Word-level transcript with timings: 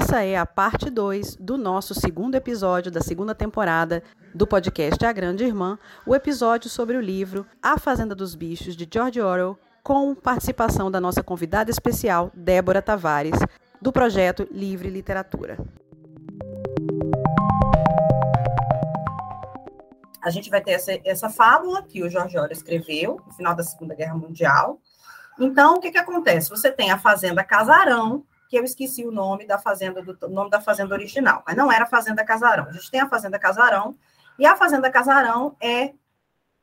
Essa 0.00 0.22
é 0.22 0.36
a 0.36 0.46
parte 0.46 0.90
2 0.90 1.34
do 1.40 1.58
nosso 1.58 1.92
segundo 1.92 2.36
episódio 2.36 2.88
da 2.88 3.00
segunda 3.00 3.34
temporada 3.34 4.00
do 4.32 4.46
podcast 4.46 5.04
A 5.04 5.12
Grande 5.12 5.42
Irmã, 5.42 5.76
o 6.06 6.14
episódio 6.14 6.70
sobre 6.70 6.96
o 6.96 7.00
livro 7.00 7.44
A 7.60 7.76
Fazenda 7.80 8.14
dos 8.14 8.36
Bichos, 8.36 8.76
de 8.76 8.88
George 8.88 9.20
Orwell, 9.20 9.58
com 9.82 10.14
participação 10.14 10.88
da 10.88 11.00
nossa 11.00 11.20
convidada 11.20 11.72
especial, 11.72 12.30
Débora 12.32 12.80
Tavares, 12.80 13.40
do 13.82 13.90
projeto 13.90 14.46
Livre 14.52 14.88
Literatura. 14.88 15.58
A 20.22 20.30
gente 20.30 20.48
vai 20.48 20.60
ter 20.60 20.74
essa, 20.74 20.92
essa 21.04 21.28
fábula 21.28 21.82
que 21.82 22.04
o 22.04 22.08
George 22.08 22.36
Orwell 22.36 22.52
escreveu 22.52 23.20
no 23.26 23.32
final 23.32 23.52
da 23.52 23.64
Segunda 23.64 23.96
Guerra 23.96 24.14
Mundial. 24.14 24.80
Então, 25.40 25.74
o 25.74 25.80
que, 25.80 25.90
que 25.90 25.98
acontece? 25.98 26.50
Você 26.50 26.70
tem 26.70 26.92
a 26.92 26.98
Fazenda 26.98 27.42
Casarão, 27.42 28.24
que 28.48 28.58
eu 28.58 28.64
esqueci 28.64 29.06
o 29.06 29.12
nome 29.12 29.46
da 29.46 29.58
fazenda 29.58 30.02
do 30.02 30.28
nome 30.28 30.50
da 30.50 30.60
fazenda 30.60 30.94
original, 30.94 31.42
mas 31.46 31.54
não 31.54 31.70
era 31.70 31.86
Fazenda 31.86 32.24
Casarão. 32.24 32.66
A 32.66 32.72
gente 32.72 32.90
tem 32.90 33.00
a 33.00 33.08
Fazenda 33.08 33.38
Casarão 33.38 33.96
e 34.38 34.46
a 34.46 34.56
Fazenda 34.56 34.90
Casarão 34.90 35.54
é 35.60 35.92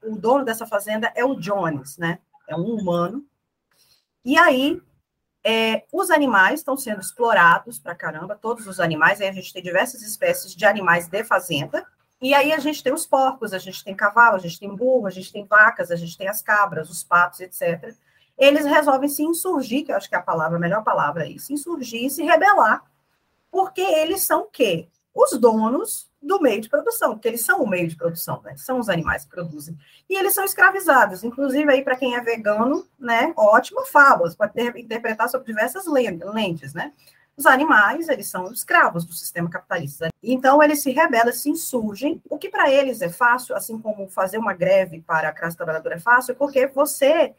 o 0.03 0.16
dono 0.16 0.44
dessa 0.44 0.66
fazenda 0.66 1.11
é 1.16 1.23
o 1.23 1.35
Jones, 1.35 1.98
né? 1.98 2.20
É 2.48 2.55
um 2.55 2.75
humano. 2.75 3.23
E 4.23 4.38
aí 4.38 4.81
é, 5.44 5.85
os 5.91 6.09
animais 6.09 6.61
estão 6.61 6.75
sendo 6.75 7.02
explorados 7.02 7.77
para 7.77 7.94
caramba, 7.94 8.36
todos 8.36 8.66
os 8.66 8.80
animais. 8.80 9.22
Aí 9.22 9.27
a 9.27 9.33
gente 9.33 9.53
tem 9.53 9.61
diversas 9.61 10.02
espécies 10.02 10.55
de 10.55 10.66
animais 10.66 11.08
de 11.08 11.23
fazenda. 11.23 11.86
E 12.20 12.33
aí 12.33 12.52
a 12.52 12.59
gente 12.59 12.81
tem 12.81 12.94
os 12.94 13.05
porcos, 13.05 13.53
a 13.53 13.59
gente 13.59 13.83
tem 13.83 13.95
cavalo, 13.95 14.36
a 14.36 14.39
gente 14.39 14.59
tem 14.59 14.75
burro, 14.75 15.05
a 15.05 15.11
gente 15.11 15.31
tem 15.31 15.45
vacas, 15.45 15.91
a 15.91 15.95
gente 15.95 16.17
tem 16.17 16.27
as 16.27 16.41
cabras, 16.41 16.89
os 16.89 17.03
patos, 17.03 17.41
etc 17.41 17.95
eles 18.38 18.66
resolvem 18.66 19.09
se 19.09 19.23
insurgir, 19.23 19.86
que 19.86 19.91
eu 19.91 19.95
acho 19.95 20.09
que 20.09 20.16
é 20.16 20.17
a 20.17 20.22
palavra, 20.22 20.58
a 20.58 20.59
melhor 20.59 20.83
palavra 20.83 21.23
aí, 21.23 21.39
se 21.39 21.53
insurgir 21.53 22.05
e 22.05 22.09
se 22.09 22.23
rebelar, 22.23 22.83
porque 23.50 23.81
eles 23.81 24.23
são 24.23 24.41
o 24.41 24.45
quê? 24.45 24.89
Os 25.14 25.39
donos 25.39 26.11
do 26.22 26.41
meio 26.41 26.59
de 26.59 26.67
produção, 26.67 27.13
porque 27.13 27.28
eles 27.28 27.45
são 27.45 27.61
o 27.61 27.69
meio 27.69 27.88
de 27.88 27.95
produção, 27.95 28.41
né? 28.44 28.56
São 28.58 28.80
os 28.80 28.89
animais 28.89 29.23
que 29.23 29.30
produzem. 29.30 29.78
E 30.09 30.17
eles 30.17 30.33
são 30.33 30.44
escravizados. 30.44 31.23
Inclusive, 31.23 31.72
aí, 31.72 31.83
para 31.83 31.95
quem 31.95 32.16
é 32.16 32.22
vegano, 32.22 32.86
né? 33.00 33.31
Ótima 33.38 33.86
fábula, 33.86 34.30
você 34.30 34.36
pode 34.36 34.81
interpretar 34.81 35.30
sobre 35.30 35.47
diversas 35.47 35.86
lentes, 35.86 36.73
né? 36.73 36.91
Os 37.38 37.45
animais, 37.45 38.09
eles 38.09 38.28
são 38.28 38.52
escravos 38.52 39.06
do 39.06 39.13
sistema 39.13 39.50
capitalista. 39.50 40.09
Então, 40.23 40.63
eles 40.63 40.81
se 40.81 40.91
rebelam, 40.91 41.31
se 41.31 41.50
insurgem. 41.50 42.22
O 42.30 42.38
que 42.38 42.50
para 42.50 42.72
eles 42.72 43.02
é 43.02 43.09
fácil, 43.09 43.56
assim 43.56 43.78
como 43.78 44.09
fazer 44.09 44.38
uma 44.38 44.53
greve 44.53 45.02
para 45.02 45.30
a 45.30 45.33
classe 45.33 45.56
trabalhadora 45.56 45.95
é 45.95 46.00
fácil, 46.00 46.36
porque 46.36 46.66
você 46.67 47.36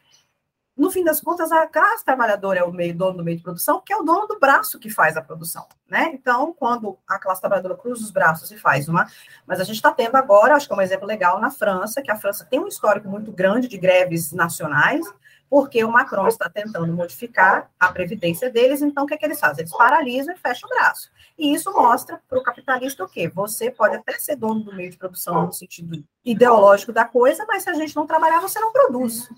no 0.77 0.91
fim 0.91 1.02
das 1.02 1.22
contas, 1.22 1.50
a 1.50 1.66
classe 1.66 2.05
trabalhadora 2.05 2.58
é 2.58 2.62
o 2.62 2.70
meio 2.70 2.94
dono 2.94 3.19
do 3.19 3.24
meio 3.24 3.38
de 3.38 3.42
produção, 3.42 3.80
que 3.80 3.92
é 3.92 3.96
o 3.96 4.02
dono 4.02 4.27
do 4.27 4.38
braço 4.38 4.78
que 4.78 4.91
faz 4.91 5.16
a 5.16 5.22
produção, 5.22 5.66
né? 5.88 6.10
Então, 6.12 6.52
quando 6.52 6.98
a 7.08 7.18
classe 7.18 7.41
trabalhadora 7.41 7.77
cruza 7.77 8.02
os 8.02 8.10
braços 8.10 8.50
e 8.50 8.58
faz 8.58 8.86
uma, 8.86 9.06
mas 9.46 9.58
a 9.58 9.64
gente 9.64 9.77
está 9.77 9.91
tendo 9.91 10.16
agora, 10.16 10.55
acho 10.55 10.66
que 10.66 10.74
é 10.74 10.77
um 10.77 10.83
exemplo 10.83 11.06
legal 11.06 11.41
na 11.41 11.50
França, 11.50 12.02
que 12.02 12.10
a 12.10 12.16
França 12.16 12.44
tem 12.44 12.60
um 12.60 12.68
histórico 12.68 13.08
muito 13.08 13.33
grande 13.33 13.68
de 13.68 13.78
greves 13.78 14.33
nacionais, 14.33 15.06
porque 15.48 15.83
o 15.83 15.91
Macron 15.91 16.27
está 16.27 16.50
tentando 16.50 16.92
modificar 16.92 17.70
a 17.80 17.90
previdência 17.90 18.50
deles, 18.50 18.83
então 18.83 19.05
o 19.05 19.06
que, 19.06 19.14
é 19.14 19.16
que 19.16 19.24
eles 19.24 19.40
fazem? 19.40 19.62
Eles 19.62 19.77
paralisam 19.77 20.34
e 20.34 20.38
fecham 20.38 20.68
o 20.68 20.74
braço. 20.74 21.11
E 21.38 21.55
isso 21.55 21.72
mostra 21.72 22.20
para 22.28 22.38
o 22.38 22.42
capitalista 22.42 23.02
o 23.05 23.08
quê? 23.08 23.28
Você 23.28 23.70
pode 23.70 23.96
até 23.96 24.18
ser 24.18 24.36
dono 24.36 24.61
do 24.61 24.74
meio 24.74 24.90
de 24.90 24.98
produção 24.98 25.46
no 25.46 25.52
sentido 25.52 26.05
ideológico 26.24 26.92
da 26.92 27.05
coisa, 27.05 27.46
mas 27.46 27.62
se 27.62 27.70
a 27.70 27.74
gente 27.74 27.94
não 27.94 28.06
trabalhar, 28.06 28.40
você 28.40 28.58
não 28.58 28.72
produz. 28.72 29.30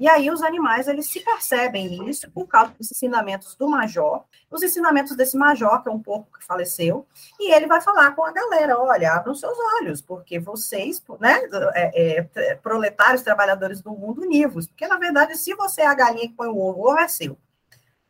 E 0.00 0.08
aí 0.08 0.30
os 0.30 0.42
animais, 0.42 0.88
eles 0.88 1.10
se 1.10 1.20
percebem 1.20 2.08
isso 2.08 2.30
por 2.30 2.48
causa 2.48 2.72
dos 2.72 2.90
ensinamentos 2.90 3.54
do 3.54 3.68
major, 3.68 4.24
os 4.50 4.62
ensinamentos 4.62 5.14
desse 5.14 5.36
major, 5.36 5.82
que 5.82 5.90
é 5.90 5.92
um 5.92 6.02
pouco 6.02 6.38
que 6.38 6.46
faleceu, 6.46 7.06
e 7.38 7.52
ele 7.52 7.66
vai 7.66 7.82
falar 7.82 8.12
com 8.12 8.24
a 8.24 8.32
galera, 8.32 8.80
olha, 8.80 9.12
abram 9.12 9.34
seus 9.34 9.58
olhos, 9.78 10.00
porque 10.00 10.38
vocês, 10.38 11.02
né, 11.20 11.38
é, 11.74 12.26
é, 12.34 12.54
proletários, 12.54 13.20
trabalhadores 13.20 13.82
do 13.82 13.90
mundo, 13.90 14.22
univos, 14.22 14.66
porque, 14.66 14.88
na 14.88 14.96
verdade, 14.96 15.36
se 15.36 15.54
você 15.54 15.82
é 15.82 15.86
a 15.86 15.94
galinha 15.94 16.28
que 16.28 16.34
põe 16.34 16.48
o 16.48 16.58
ovo, 16.58 16.80
o 16.80 16.90
ovo 16.90 16.98
é 16.98 17.06
seu. 17.06 17.36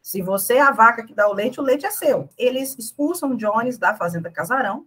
Se 0.00 0.22
você 0.22 0.54
é 0.54 0.60
a 0.60 0.70
vaca 0.70 1.04
que 1.04 1.12
dá 1.12 1.28
o 1.28 1.34
leite, 1.34 1.60
o 1.60 1.62
leite 1.62 1.86
é 1.86 1.90
seu. 1.90 2.28
Eles 2.38 2.76
expulsam 2.78 3.36
Jones 3.36 3.78
da 3.78 3.96
fazenda 3.96 4.30
Casarão, 4.30 4.86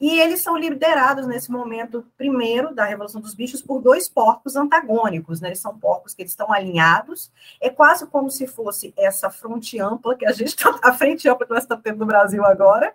e 0.00 0.18
eles 0.18 0.40
são 0.40 0.56
liderados 0.56 1.26
nesse 1.26 1.50
momento, 1.50 2.06
primeiro, 2.16 2.74
da 2.74 2.84
Revolução 2.84 3.20
dos 3.20 3.34
Bichos, 3.34 3.60
por 3.60 3.82
dois 3.82 4.08
porcos 4.08 4.56
antagônicos, 4.56 5.40
né? 5.40 5.48
Eles 5.48 5.58
são 5.58 5.78
porcos 5.78 6.14
que 6.14 6.22
eles 6.22 6.32
estão 6.32 6.50
alinhados, 6.50 7.30
é 7.60 7.68
quase 7.68 8.06
como 8.06 8.30
se 8.30 8.46
fosse 8.46 8.94
essa 8.96 9.28
fronte 9.28 9.78
ampla 9.78 10.16
que 10.16 10.24
a 10.24 10.32
gente 10.32 10.48
está, 10.48 10.78
a 10.82 10.94
frente 10.94 11.28
ampla 11.28 11.46
que 11.46 11.52
nós 11.52 11.64
estamos 11.64 11.84
tendo 11.84 11.98
no 11.98 12.06
Brasil 12.06 12.42
agora. 12.46 12.94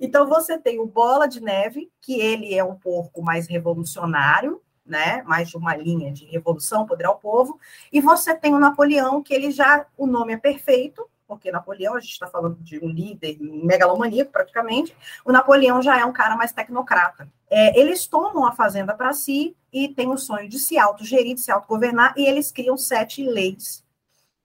Então, 0.00 0.26
você 0.26 0.58
tem 0.58 0.80
o 0.80 0.86
Bola 0.86 1.28
de 1.28 1.42
Neve, 1.42 1.90
que 2.00 2.18
ele 2.18 2.54
é 2.54 2.64
um 2.64 2.74
porco 2.74 3.22
mais 3.22 3.46
revolucionário, 3.46 4.62
né? 4.86 5.22
Mais 5.24 5.50
de 5.50 5.58
uma 5.58 5.76
linha 5.76 6.10
de 6.10 6.24
revolução, 6.24 6.86
poder 6.86 7.04
ao 7.04 7.18
povo, 7.18 7.60
e 7.92 8.00
você 8.00 8.34
tem 8.34 8.54
o 8.54 8.58
Napoleão, 8.58 9.22
que 9.22 9.34
ele 9.34 9.50
já, 9.50 9.84
o 9.96 10.06
nome 10.06 10.32
é 10.32 10.36
perfeito, 10.38 11.06
porque 11.26 11.50
Napoleão, 11.50 11.94
a 11.94 12.00
gente 12.00 12.12
está 12.12 12.26
falando 12.26 12.56
de 12.62 12.78
um 12.78 12.88
líder 12.88 13.36
megalomaníaco 13.40 14.30
praticamente, 14.30 14.96
o 15.24 15.32
Napoleão 15.32 15.82
já 15.82 15.98
é 15.98 16.04
um 16.04 16.12
cara 16.12 16.36
mais 16.36 16.52
tecnocrata. 16.52 17.28
É, 17.50 17.78
eles 17.78 18.06
tomam 18.06 18.46
a 18.46 18.52
fazenda 18.52 18.94
para 18.94 19.12
si 19.12 19.56
e 19.72 19.88
têm 19.88 20.08
o 20.08 20.16
sonho 20.16 20.48
de 20.48 20.58
se 20.58 20.78
autogerir, 20.78 21.34
de 21.34 21.40
se 21.40 21.50
autogovernar, 21.50 22.14
e 22.16 22.26
eles 22.26 22.50
criam 22.50 22.76
sete 22.76 23.24
leis 23.24 23.84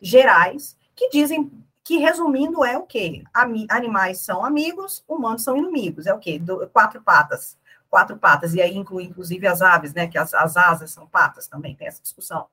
gerais 0.02 0.76
que 0.96 1.10
dizem 1.10 1.52
que, 1.84 1.98
resumindo, 1.98 2.64
é 2.64 2.78
o 2.78 2.84
quê? 2.84 3.24
Animais 3.70 4.20
são 4.20 4.46
amigos, 4.46 5.04
humanos 5.08 5.44
são 5.44 5.58
inimigos. 5.58 6.06
É 6.06 6.14
o 6.14 6.20
quê? 6.20 6.38
Do, 6.38 6.68
quatro 6.70 7.02
patas 7.02 7.58
quatro 7.92 8.18
patas, 8.18 8.56
e 8.56 8.62
aí 8.62 8.76
inclui 8.78 9.04
inclusive 9.04 9.46
as 9.46 9.62
aves, 9.62 9.94
né, 9.94 10.08
que 10.08 10.18
as, 10.18 10.34
as 10.34 10.56
asas 10.56 10.92
são 10.92 11.06
patas 11.06 11.46
também, 11.46 11.76
tem 11.76 11.88
essa 11.88 12.02
discussão. 12.02 12.48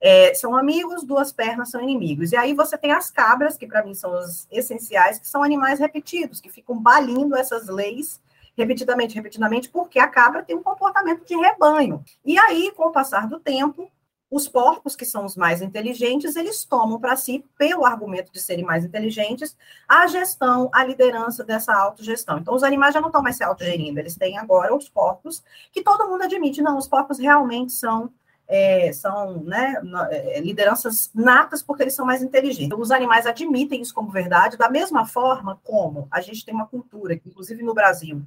É, 0.00 0.32
são 0.32 0.56
amigos, 0.56 1.04
duas 1.04 1.30
pernas 1.30 1.70
são 1.70 1.82
inimigos. 1.82 2.32
E 2.32 2.36
aí 2.36 2.54
você 2.54 2.78
tem 2.78 2.90
as 2.90 3.10
cabras, 3.10 3.58
que 3.58 3.66
para 3.66 3.84
mim 3.84 3.94
são 3.94 4.18
os 4.18 4.48
essenciais, 4.50 5.18
que 5.18 5.28
são 5.28 5.42
animais 5.42 5.78
repetidos, 5.78 6.40
que 6.40 6.48
ficam 6.48 6.80
balindo 6.80 7.36
essas 7.36 7.68
leis 7.68 8.18
repetidamente, 8.56 9.14
repetidamente, 9.14 9.68
porque 9.68 10.00
a 10.00 10.08
cabra 10.08 10.42
tem 10.42 10.56
um 10.56 10.62
comportamento 10.62 11.24
de 11.24 11.36
rebanho. 11.36 12.02
E 12.24 12.36
aí, 12.38 12.72
com 12.74 12.88
o 12.88 12.90
passar 12.90 13.28
do 13.28 13.38
tempo, 13.38 13.88
os 14.30 14.46
porcos, 14.46 14.94
que 14.94 15.06
são 15.06 15.24
os 15.24 15.36
mais 15.36 15.62
inteligentes, 15.62 16.36
eles 16.36 16.64
tomam 16.64 17.00
para 17.00 17.16
si, 17.16 17.44
pelo 17.56 17.84
argumento 17.84 18.32
de 18.32 18.40
serem 18.40 18.64
mais 18.64 18.84
inteligentes, 18.84 19.56
a 19.88 20.06
gestão, 20.06 20.68
a 20.72 20.84
liderança 20.84 21.42
dessa 21.44 21.74
autogestão. 21.74 22.38
Então, 22.38 22.54
os 22.54 22.62
animais 22.62 22.94
já 22.94 23.00
não 23.00 23.08
estão 23.08 23.22
mais 23.22 23.36
se 23.36 23.44
autogerindo, 23.44 23.98
eles 23.98 24.16
têm 24.16 24.38
agora 24.38 24.74
os 24.74 24.88
porcos, 24.88 25.42
que 25.72 25.82
todo 25.82 26.08
mundo 26.08 26.22
admite, 26.22 26.60
não, 26.60 26.76
os 26.76 26.86
porcos 26.86 27.18
realmente 27.18 27.72
são 27.72 28.12
é, 28.48 28.90
são 28.94 29.40
né, 29.42 29.74
é, 30.10 30.40
lideranças 30.40 31.10
natas 31.14 31.62
porque 31.62 31.82
eles 31.82 31.94
são 31.94 32.06
mais 32.06 32.22
inteligentes. 32.22 32.76
Os 32.78 32.90
animais 32.90 33.26
admitem 33.26 33.82
isso 33.82 33.94
como 33.94 34.10
verdade, 34.10 34.56
da 34.56 34.70
mesma 34.70 35.06
forma 35.06 35.60
como 35.62 36.08
a 36.10 36.22
gente 36.22 36.44
tem 36.44 36.54
uma 36.54 36.66
cultura, 36.66 37.12
inclusive 37.14 37.62
no 37.62 37.74
Brasil, 37.74 38.22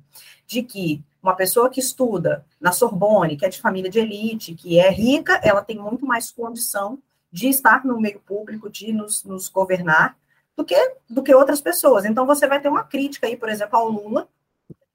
de 0.45 0.61
que 0.61 1.03
uma 1.23 1.35
pessoa 1.35 1.69
que 1.69 1.79
estuda 1.79 2.45
na 2.59 2.71
Sorbonne, 2.71 3.35
que 3.35 3.45
é 3.45 3.49
de 3.49 3.59
família 3.59 3.89
de 3.89 3.99
elite, 3.99 4.53
que 4.53 4.79
é 4.79 4.91
rica, 4.91 5.39
ela 5.43 5.63
tem 5.63 5.77
muito 5.77 6.05
mais 6.05 6.29
condição 6.29 6.99
de 7.31 7.47
estar 7.47 7.83
no 7.83 7.99
meio 7.99 8.19
público, 8.19 8.69
de 8.69 8.91
nos, 8.93 9.23
nos 9.23 9.49
governar, 9.49 10.15
do 10.55 10.65
que, 10.65 10.95
do 11.09 11.23
que 11.23 11.33
outras 11.33 11.61
pessoas. 11.61 12.05
Então, 12.05 12.25
você 12.25 12.45
vai 12.45 12.59
ter 12.59 12.67
uma 12.67 12.83
crítica 12.83 13.25
aí, 13.25 13.37
por 13.37 13.49
exemplo, 13.49 13.77
ao 13.77 13.89
Lula, 13.89 14.27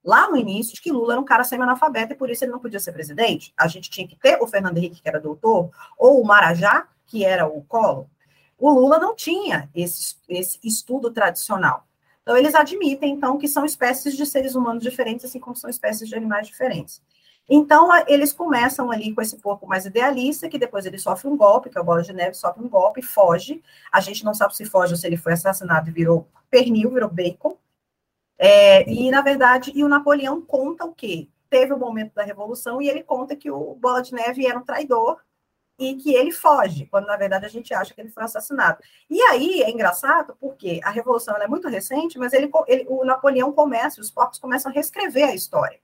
lá 0.06 0.30
no 0.30 0.36
início, 0.36 0.72
de 0.74 0.80
que 0.80 0.92
Lula 0.92 1.14
era 1.14 1.20
um 1.20 1.24
cara 1.24 1.42
semi-analfabeto 1.42 2.12
e 2.12 2.16
por 2.16 2.30
isso 2.30 2.44
ele 2.44 2.52
não 2.52 2.60
podia 2.60 2.78
ser 2.78 2.92
presidente. 2.92 3.52
A 3.56 3.66
gente 3.66 3.90
tinha 3.90 4.06
que 4.06 4.14
ter 4.14 4.40
o 4.40 4.46
Fernando 4.46 4.78
Henrique, 4.78 5.02
que 5.02 5.08
era 5.08 5.20
doutor, 5.20 5.70
ou 5.98 6.22
o 6.22 6.24
Marajá, 6.24 6.86
que 7.06 7.24
era 7.24 7.46
o 7.46 7.60
Colo. 7.62 8.08
O 8.56 8.70
Lula 8.70 9.00
não 9.00 9.16
tinha 9.16 9.68
esse, 9.74 10.14
esse 10.28 10.60
estudo 10.62 11.10
tradicional. 11.10 11.84
Então, 12.22 12.36
eles 12.36 12.54
admitem, 12.54 13.12
então, 13.12 13.36
que 13.36 13.48
são 13.48 13.64
espécies 13.64 14.16
de 14.16 14.24
seres 14.24 14.54
humanos 14.54 14.82
diferentes, 14.82 15.24
assim 15.24 15.40
como 15.40 15.56
são 15.56 15.68
espécies 15.68 16.08
de 16.08 16.14
animais 16.14 16.46
diferentes. 16.46 17.02
Então, 17.48 17.88
eles 18.08 18.32
começam 18.32 18.90
ali 18.90 19.14
com 19.14 19.20
esse 19.20 19.36
porco 19.36 19.66
mais 19.66 19.86
idealista, 19.86 20.48
que 20.48 20.58
depois 20.58 20.86
ele 20.86 20.98
sofre 20.98 21.28
um 21.28 21.36
golpe, 21.36 21.70
que 21.70 21.78
é 21.78 21.80
o 21.80 21.84
Bola 21.84 22.02
de 22.02 22.12
Neve, 22.12 22.34
sofre 22.34 22.64
um 22.64 22.68
golpe, 22.68 23.02
foge. 23.02 23.62
A 23.92 24.00
gente 24.00 24.24
não 24.24 24.34
sabe 24.34 24.56
se 24.56 24.64
foge 24.64 24.92
ou 24.92 24.98
se 24.98 25.06
ele 25.06 25.16
foi 25.16 25.32
assassinado 25.32 25.88
e 25.88 25.92
virou 25.92 26.26
pernil, 26.50 26.90
virou 26.90 27.08
bacon. 27.08 27.56
É, 28.38 28.88
e, 28.90 29.10
na 29.10 29.22
verdade, 29.22 29.72
e 29.74 29.82
o 29.82 29.88
Napoleão 29.88 30.40
conta 30.40 30.84
o 30.84 30.94
quê? 30.94 31.28
Teve 31.48 31.72
o 31.72 31.78
momento 31.78 32.14
da 32.14 32.22
Revolução 32.22 32.82
e 32.82 32.88
ele 32.88 33.02
conta 33.02 33.36
que 33.36 33.50
o 33.50 33.74
Bola 33.74 34.02
de 34.02 34.12
Neve 34.12 34.46
era 34.46 34.58
um 34.58 34.64
traidor 34.64 35.20
e 35.78 35.94
que 35.94 36.14
ele 36.14 36.32
foge, 36.32 36.86
quando 36.86 37.06
na 37.06 37.16
verdade 37.16 37.44
a 37.44 37.50
gente 37.50 37.72
acha 37.74 37.94
que 37.94 38.00
ele 38.00 38.10
foi 38.10 38.24
assassinado. 38.24 38.82
E 39.10 39.20
aí 39.22 39.62
é 39.62 39.70
engraçado 39.70 40.36
porque 40.40 40.80
a 40.82 40.90
Revolução 40.90 41.36
é 41.36 41.46
muito 41.46 41.68
recente, 41.68 42.18
mas 42.18 42.32
ele, 42.32 42.50
ele, 42.66 42.86
o 42.88 43.04
Napoleão 43.04 43.52
começa, 43.52 44.00
os 44.00 44.10
povos 44.10 44.38
começam 44.38 44.70
a 44.70 44.74
reescrever 44.74 45.28
a 45.28 45.34
história. 45.34 45.78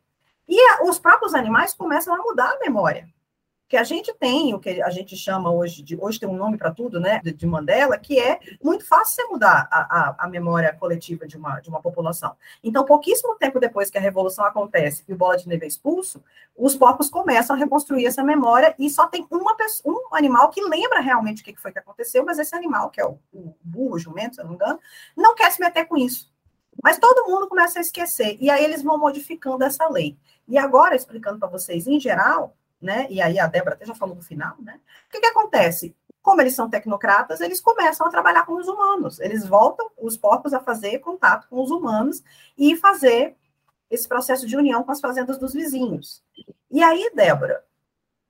E 0.48 0.58
a, 0.58 0.84
os 0.84 0.98
próprios 0.98 1.34
animais 1.34 1.74
começam 1.74 2.14
a 2.14 2.18
mudar 2.18 2.50
a 2.50 2.58
memória. 2.58 3.08
Que 3.72 3.76
a 3.78 3.84
gente 3.84 4.12
tem 4.12 4.52
o 4.52 4.60
que 4.60 4.82
a 4.82 4.90
gente 4.90 5.16
chama 5.16 5.50
hoje 5.50 5.82
de 5.82 5.96
hoje 5.98 6.20
tem 6.20 6.28
um 6.28 6.36
nome 6.36 6.58
para 6.58 6.70
tudo, 6.70 7.00
né, 7.00 7.22
de, 7.24 7.32
de, 7.32 7.46
Mandela, 7.46 7.96
que 7.96 8.20
é 8.20 8.38
muito 8.62 8.86
fácil 8.86 9.14
você 9.14 9.24
mudar 9.24 9.66
a, 9.70 9.80
a, 9.80 10.26
a, 10.26 10.28
memória 10.28 10.76
coletiva 10.78 11.26
de 11.26 11.38
uma, 11.38 11.58
de 11.58 11.70
uma 11.70 11.80
população. 11.80 12.36
Então, 12.62 12.84
pouquíssimo 12.84 13.34
tempo 13.36 13.58
depois 13.58 13.88
que 13.88 13.96
a 13.96 14.00
revolução 14.00 14.44
acontece 14.44 15.02
e 15.08 15.14
o 15.14 15.16
Bola 15.16 15.38
de 15.38 15.48
Neve 15.48 15.64
é 15.64 15.68
expulso, 15.68 16.22
os 16.54 16.76
povos 16.76 17.08
começam 17.08 17.56
a 17.56 17.58
reconstruir 17.58 18.04
essa 18.04 18.22
memória 18.22 18.74
e 18.78 18.90
só 18.90 19.06
tem 19.06 19.26
uma 19.30 19.56
pessoa, 19.56 20.02
um 20.12 20.14
animal 20.14 20.50
que 20.50 20.60
lembra 20.60 21.00
realmente 21.00 21.40
o 21.40 21.44
que 21.46 21.56
foi 21.56 21.72
que 21.72 21.78
aconteceu, 21.78 22.26
mas 22.26 22.38
esse 22.38 22.54
animal, 22.54 22.90
que 22.90 23.00
é 23.00 23.06
o, 23.06 23.18
o 23.32 23.56
burro, 23.62 23.94
o 23.94 23.98
jumento, 23.98 24.34
se 24.34 24.42
eu 24.42 24.44
não 24.44 24.50
me 24.50 24.56
engano, 24.56 24.78
não 25.16 25.34
quer 25.34 25.50
se 25.50 25.58
meter 25.58 25.86
com 25.86 25.96
isso. 25.96 26.30
Mas 26.84 26.98
todo 26.98 27.26
mundo 27.26 27.48
começa 27.48 27.78
a 27.78 27.80
esquecer, 27.80 28.36
e 28.38 28.50
aí 28.50 28.62
eles 28.62 28.82
vão 28.82 28.98
modificando 28.98 29.64
essa 29.64 29.88
lei. 29.88 30.18
E 30.46 30.58
agora, 30.58 30.94
explicando 30.94 31.38
para 31.38 31.48
vocês 31.48 31.86
em 31.86 31.98
geral, 31.98 32.54
né? 32.82 33.06
E 33.08 33.20
aí 33.20 33.38
a 33.38 33.46
Débora 33.46 33.74
até 33.74 33.86
já 33.86 33.94
falou 33.94 34.16
no 34.16 34.22
final, 34.22 34.56
né? 34.60 34.80
O 35.06 35.10
que, 35.10 35.20
que 35.20 35.26
acontece? 35.26 35.96
Como 36.20 36.40
eles 36.40 36.54
são 36.54 36.68
tecnocratas, 36.68 37.40
eles 37.40 37.60
começam 37.60 38.06
a 38.06 38.10
trabalhar 38.10 38.44
com 38.44 38.54
os 38.54 38.68
humanos. 38.68 39.20
Eles 39.20 39.46
voltam, 39.46 39.90
os 39.96 40.16
porcos, 40.16 40.52
a 40.52 40.60
fazer 40.60 40.98
contato 40.98 41.48
com 41.48 41.62
os 41.62 41.70
humanos 41.70 42.22
e 42.56 42.76
fazer 42.76 43.36
esse 43.90 44.08
processo 44.08 44.46
de 44.46 44.56
união 44.56 44.82
com 44.82 44.92
as 44.92 45.00
fazendas 45.00 45.38
dos 45.38 45.52
vizinhos. 45.52 46.22
E 46.70 46.82
aí, 46.82 47.10
Débora, 47.14 47.62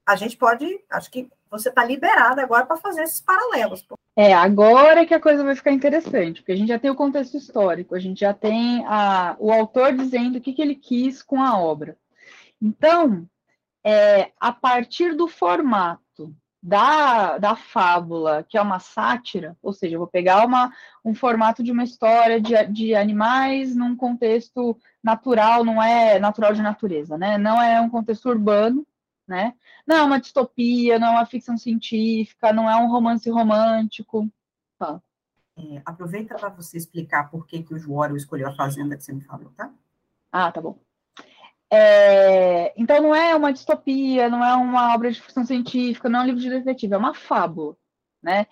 a 0.04 0.16
gente 0.16 0.36
pode, 0.36 0.80
acho 0.90 1.10
que 1.10 1.30
você 1.50 1.68
está 1.68 1.84
liberada 1.84 2.42
agora 2.42 2.66
para 2.66 2.76
fazer 2.76 3.02
esses 3.02 3.20
paralelos. 3.20 3.86
É, 4.16 4.32
agora 4.32 5.06
que 5.06 5.14
a 5.14 5.20
coisa 5.20 5.44
vai 5.44 5.54
ficar 5.54 5.70
interessante, 5.70 6.40
porque 6.40 6.52
a 6.52 6.56
gente 6.56 6.68
já 6.68 6.78
tem 6.78 6.90
o 6.90 6.96
contexto 6.96 7.36
histórico, 7.36 7.94
a 7.94 7.98
gente 7.98 8.20
já 8.20 8.34
tem 8.34 8.84
a, 8.86 9.36
o 9.38 9.52
autor 9.52 9.94
dizendo 9.94 10.36
o 10.36 10.40
que, 10.40 10.52
que 10.52 10.60
ele 10.60 10.74
quis 10.74 11.22
com 11.22 11.40
a 11.40 11.58
obra. 11.58 11.96
Então, 12.60 13.28
é, 13.84 14.32
a 14.38 14.52
partir 14.52 15.14
do 15.14 15.26
formato 15.26 16.34
da, 16.62 17.38
da 17.38 17.56
fábula, 17.56 18.44
que 18.48 18.56
é 18.56 18.62
uma 18.62 18.78
sátira, 18.78 19.56
ou 19.60 19.72
seja, 19.72 19.96
eu 19.96 19.98
vou 19.98 20.06
pegar 20.06 20.46
uma, 20.46 20.72
um 21.04 21.12
formato 21.12 21.62
de 21.62 21.72
uma 21.72 21.82
história 21.82 22.40
de, 22.40 22.54
de 22.66 22.94
animais 22.94 23.74
num 23.74 23.96
contexto 23.96 24.78
natural, 25.02 25.64
não 25.64 25.82
é 25.82 26.20
natural 26.20 26.52
de 26.52 26.62
natureza, 26.62 27.18
né? 27.18 27.36
Não 27.36 27.60
é 27.60 27.80
um 27.80 27.90
contexto 27.90 28.28
urbano, 28.28 28.86
né? 29.26 29.54
Não 29.84 29.96
é 29.96 30.02
uma 30.02 30.20
distopia, 30.20 31.00
não 31.00 31.08
é 31.08 31.10
uma 31.10 31.26
ficção 31.26 31.56
científica, 31.58 32.52
não 32.52 32.70
é 32.70 32.76
um 32.76 32.88
romance 32.88 33.28
romântico. 33.28 34.30
Tá. 34.78 35.02
É, 35.56 35.82
aproveita 35.84 36.36
para 36.36 36.48
você 36.48 36.76
explicar 36.76 37.28
por 37.28 37.44
que, 37.44 37.62
que 37.62 37.74
o 37.74 37.78
João 37.78 38.16
escolheu 38.16 38.48
a 38.48 38.54
fazenda 38.54 38.96
que 38.96 39.02
você 39.02 39.12
me 39.12 39.22
falou, 39.22 39.50
tá? 39.56 39.72
Ah, 40.30 40.52
tá 40.52 40.60
bom. 40.60 40.78
É, 41.74 42.70
então 42.76 43.00
não 43.00 43.14
é 43.14 43.34
uma 43.34 43.50
distopia, 43.50 44.28
não 44.28 44.44
é 44.44 44.54
uma 44.54 44.94
obra 44.94 45.10
de 45.10 45.18
ficção 45.18 45.42
científica, 45.42 46.06
não 46.06 46.20
é 46.20 46.22
um 46.22 46.26
livro 46.26 46.40
de 46.42 46.50
detetive, 46.50 46.92
é 46.92 46.98
uma 46.98 47.14
fábula, 47.14 47.74
né? 48.22 48.46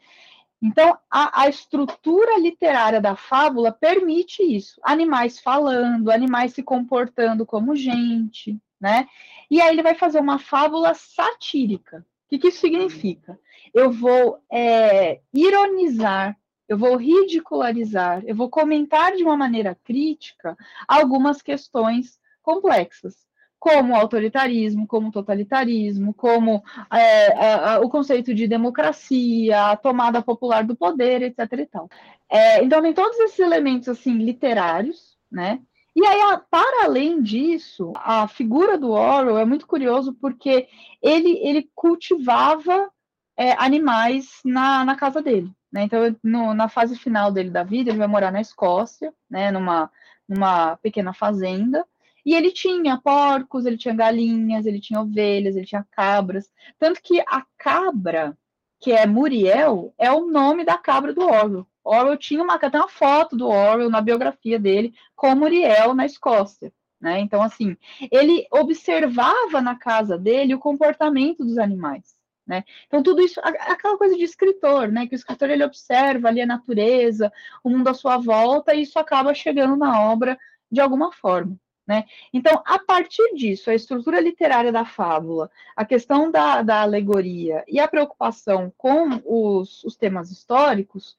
Então 0.62 0.96
a, 1.10 1.42
a 1.42 1.48
estrutura 1.50 2.38
literária 2.38 2.98
da 2.98 3.14
fábula 3.14 3.72
permite 3.72 4.42
isso, 4.42 4.80
animais 4.82 5.38
falando, 5.38 6.10
animais 6.10 6.54
se 6.54 6.62
comportando 6.62 7.44
como 7.44 7.76
gente, 7.76 8.58
né? 8.80 9.06
E 9.50 9.60
aí 9.60 9.68
ele 9.68 9.82
vai 9.82 9.94
fazer 9.94 10.18
uma 10.18 10.38
fábula 10.38 10.94
satírica. 10.94 11.98
O 11.98 12.30
que, 12.30 12.38
que 12.38 12.48
isso 12.48 12.60
significa? 12.60 13.38
Eu 13.74 13.92
vou 13.92 14.42
é, 14.50 15.20
ironizar, 15.34 16.38
eu 16.66 16.78
vou 16.78 16.96
ridicularizar, 16.96 18.22
eu 18.24 18.34
vou 18.34 18.48
comentar 18.48 19.14
de 19.14 19.22
uma 19.22 19.36
maneira 19.36 19.74
crítica 19.84 20.56
algumas 20.88 21.42
questões 21.42 22.18
complexas, 22.50 23.14
como 23.58 23.94
autoritarismo, 23.94 24.86
como 24.86 25.12
totalitarismo, 25.12 26.14
como 26.14 26.62
é, 26.92 27.78
o 27.78 27.88
conceito 27.88 28.34
de 28.34 28.48
democracia, 28.48 29.70
a 29.70 29.76
tomada 29.76 30.22
popular 30.22 30.64
do 30.64 30.74
poder, 30.74 31.22
etc. 31.22 31.38
E 31.52 31.66
tal. 31.66 31.88
É, 32.28 32.64
então 32.64 32.82
tem 32.82 32.92
todos 32.92 33.18
esses 33.20 33.38
elementos 33.38 33.88
assim 33.88 34.14
literários, 34.14 35.16
né? 35.30 35.60
E 35.94 36.06
aí, 36.06 36.20
para 36.50 36.84
além 36.84 37.20
disso, 37.20 37.92
a 37.96 38.26
figura 38.26 38.78
do 38.78 38.90
Orwell 38.92 39.38
é 39.38 39.44
muito 39.44 39.66
curioso 39.66 40.14
porque 40.14 40.68
ele, 41.02 41.38
ele 41.42 41.68
cultivava 41.74 42.88
é, 43.36 43.52
animais 43.58 44.40
na, 44.44 44.84
na 44.84 44.96
casa 44.96 45.20
dele. 45.20 45.52
Né? 45.72 45.82
Então, 45.82 46.16
no, 46.22 46.54
na 46.54 46.68
fase 46.68 46.96
final 46.96 47.30
dele 47.32 47.50
da 47.50 47.64
vida, 47.64 47.90
ele 47.90 47.98
vai 47.98 48.06
morar 48.06 48.30
na 48.30 48.40
Escócia, 48.40 49.12
né, 49.28 49.50
numa, 49.50 49.90
numa 50.28 50.76
pequena 50.76 51.12
fazenda, 51.12 51.84
e 52.24 52.34
ele 52.34 52.50
tinha 52.50 53.00
porcos, 53.00 53.66
ele 53.66 53.76
tinha 53.76 53.94
galinhas, 53.94 54.66
ele 54.66 54.80
tinha 54.80 55.00
ovelhas, 55.00 55.56
ele 55.56 55.66
tinha 55.66 55.86
cabras. 55.90 56.50
Tanto 56.78 57.00
que 57.02 57.20
a 57.20 57.44
cabra, 57.56 58.36
que 58.78 58.92
é 58.92 59.06
Muriel, 59.06 59.94
é 59.98 60.10
o 60.12 60.26
nome 60.26 60.64
da 60.64 60.78
cabra 60.78 61.12
do 61.12 61.22
Orwell. 61.22 61.66
Orwell 61.84 62.16
tinha 62.16 62.42
uma, 62.42 62.58
tem 62.58 62.80
uma 62.80 62.88
foto 62.88 63.36
do 63.36 63.48
Orwell 63.48 63.90
na 63.90 64.00
biografia 64.00 64.58
dele 64.58 64.94
com 65.16 65.34
Muriel 65.34 65.94
na 65.94 66.06
Escócia. 66.06 66.72
Né? 67.00 67.20
Então, 67.20 67.42
assim, 67.42 67.76
ele 68.10 68.46
observava 68.50 69.62
na 69.62 69.74
casa 69.74 70.18
dele 70.18 70.54
o 70.54 70.58
comportamento 70.58 71.44
dos 71.44 71.56
animais. 71.56 72.14
Né? 72.46 72.64
Então, 72.86 73.02
tudo 73.02 73.22
isso, 73.22 73.40
aquela 73.42 73.96
coisa 73.96 74.16
de 74.16 74.24
escritor, 74.24 74.88
né? 74.88 75.06
que 75.06 75.14
o 75.14 75.16
escritor 75.16 75.48
ele 75.48 75.64
observa 75.64 76.28
ali 76.28 76.42
a 76.42 76.46
natureza, 76.46 77.32
o 77.64 77.70
mundo 77.70 77.88
à 77.88 77.94
sua 77.94 78.18
volta, 78.18 78.74
e 78.74 78.82
isso 78.82 78.98
acaba 78.98 79.32
chegando 79.32 79.76
na 79.76 80.02
obra 80.02 80.38
de 80.70 80.80
alguma 80.80 81.10
forma. 81.12 81.56
Né? 81.90 82.04
Então, 82.32 82.62
a 82.64 82.78
partir 82.78 83.34
disso, 83.34 83.68
a 83.68 83.74
estrutura 83.74 84.20
literária 84.20 84.70
da 84.70 84.84
fábula, 84.84 85.50
a 85.74 85.84
questão 85.84 86.30
da, 86.30 86.62
da 86.62 86.82
alegoria 86.82 87.64
e 87.66 87.80
a 87.80 87.88
preocupação 87.88 88.72
com 88.78 89.20
os, 89.24 89.82
os 89.82 89.96
temas 89.96 90.30
históricos, 90.30 91.16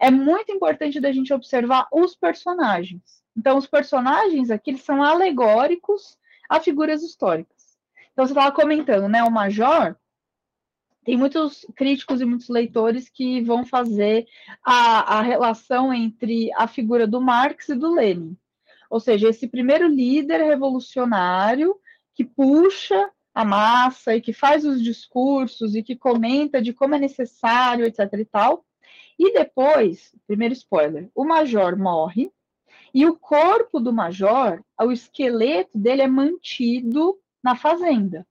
é 0.00 0.10
muito 0.10 0.50
importante 0.50 0.98
da 0.98 1.12
gente 1.12 1.30
observar 1.30 1.86
os 1.92 2.16
personagens. 2.16 3.22
Então, 3.36 3.58
os 3.58 3.66
personagens 3.66 4.50
aqui 4.50 4.70
eles 4.70 4.80
são 4.80 5.02
alegóricos 5.02 6.16
a 6.48 6.58
figuras 6.58 7.02
históricas. 7.02 7.76
Então, 8.14 8.24
você 8.26 8.32
estava 8.32 8.50
comentando, 8.50 9.10
né? 9.10 9.22
O 9.24 9.30
Major 9.30 9.94
tem 11.04 11.18
muitos 11.18 11.66
críticos 11.76 12.22
e 12.22 12.24
muitos 12.24 12.48
leitores 12.48 13.10
que 13.10 13.42
vão 13.42 13.62
fazer 13.62 14.26
a, 14.64 15.18
a 15.18 15.20
relação 15.20 15.92
entre 15.92 16.50
a 16.54 16.66
figura 16.66 17.06
do 17.06 17.20
Marx 17.20 17.68
e 17.68 17.74
do 17.74 17.92
Lenin. 17.92 18.34
Ou 18.90 19.00
seja, 19.00 19.28
esse 19.28 19.48
primeiro 19.48 19.88
líder 19.88 20.42
revolucionário 20.42 21.76
que 22.14 22.24
puxa 22.24 23.10
a 23.34 23.44
massa 23.44 24.14
e 24.14 24.20
que 24.20 24.32
faz 24.32 24.64
os 24.64 24.82
discursos 24.82 25.74
e 25.74 25.82
que 25.82 25.96
comenta 25.96 26.62
de 26.62 26.72
como 26.72 26.94
é 26.94 26.98
necessário, 26.98 27.84
etc. 27.84 28.00
e 28.18 28.24
tal. 28.24 28.64
E 29.18 29.32
depois, 29.32 30.14
primeiro 30.26 30.54
spoiler, 30.54 31.10
o 31.14 31.24
major 31.24 31.76
morre 31.76 32.30
e 32.92 33.06
o 33.06 33.16
corpo 33.18 33.80
do 33.80 33.92
major, 33.92 34.62
o 34.80 34.92
esqueleto 34.92 35.76
dele 35.76 36.02
é 36.02 36.06
mantido 36.06 37.18
na 37.42 37.56
fazenda. 37.56 38.26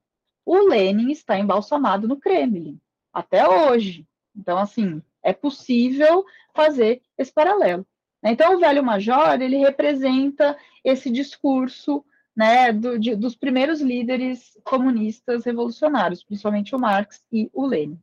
O 0.45 0.57
Lenin 0.69 1.12
está 1.12 1.38
embalsamado 1.38 2.07
no 2.07 2.17
Kremlin, 2.17 2.79
até 3.13 3.48
hoje. 3.48 4.07
Então, 4.36 4.57
assim, 4.57 5.01
é 5.22 5.33
possível 5.33 6.25
fazer 6.53 7.01
esse 7.17 7.31
paralelo. 7.31 7.86
Então, 8.23 8.55
o 8.55 8.59
velho 8.59 8.83
major, 8.83 9.41
ele 9.41 9.57
representa 9.57 10.57
esse 10.83 11.09
discurso 11.09 12.03
né, 12.35 12.71
do, 12.71 12.97
de, 12.97 13.15
dos 13.15 13.35
primeiros 13.35 13.81
líderes 13.81 14.57
comunistas 14.63 15.45
revolucionários, 15.45 16.23
principalmente 16.23 16.75
o 16.75 16.79
Marx 16.79 17.23
e 17.31 17.49
o 17.53 17.65
Lenin. 17.65 17.99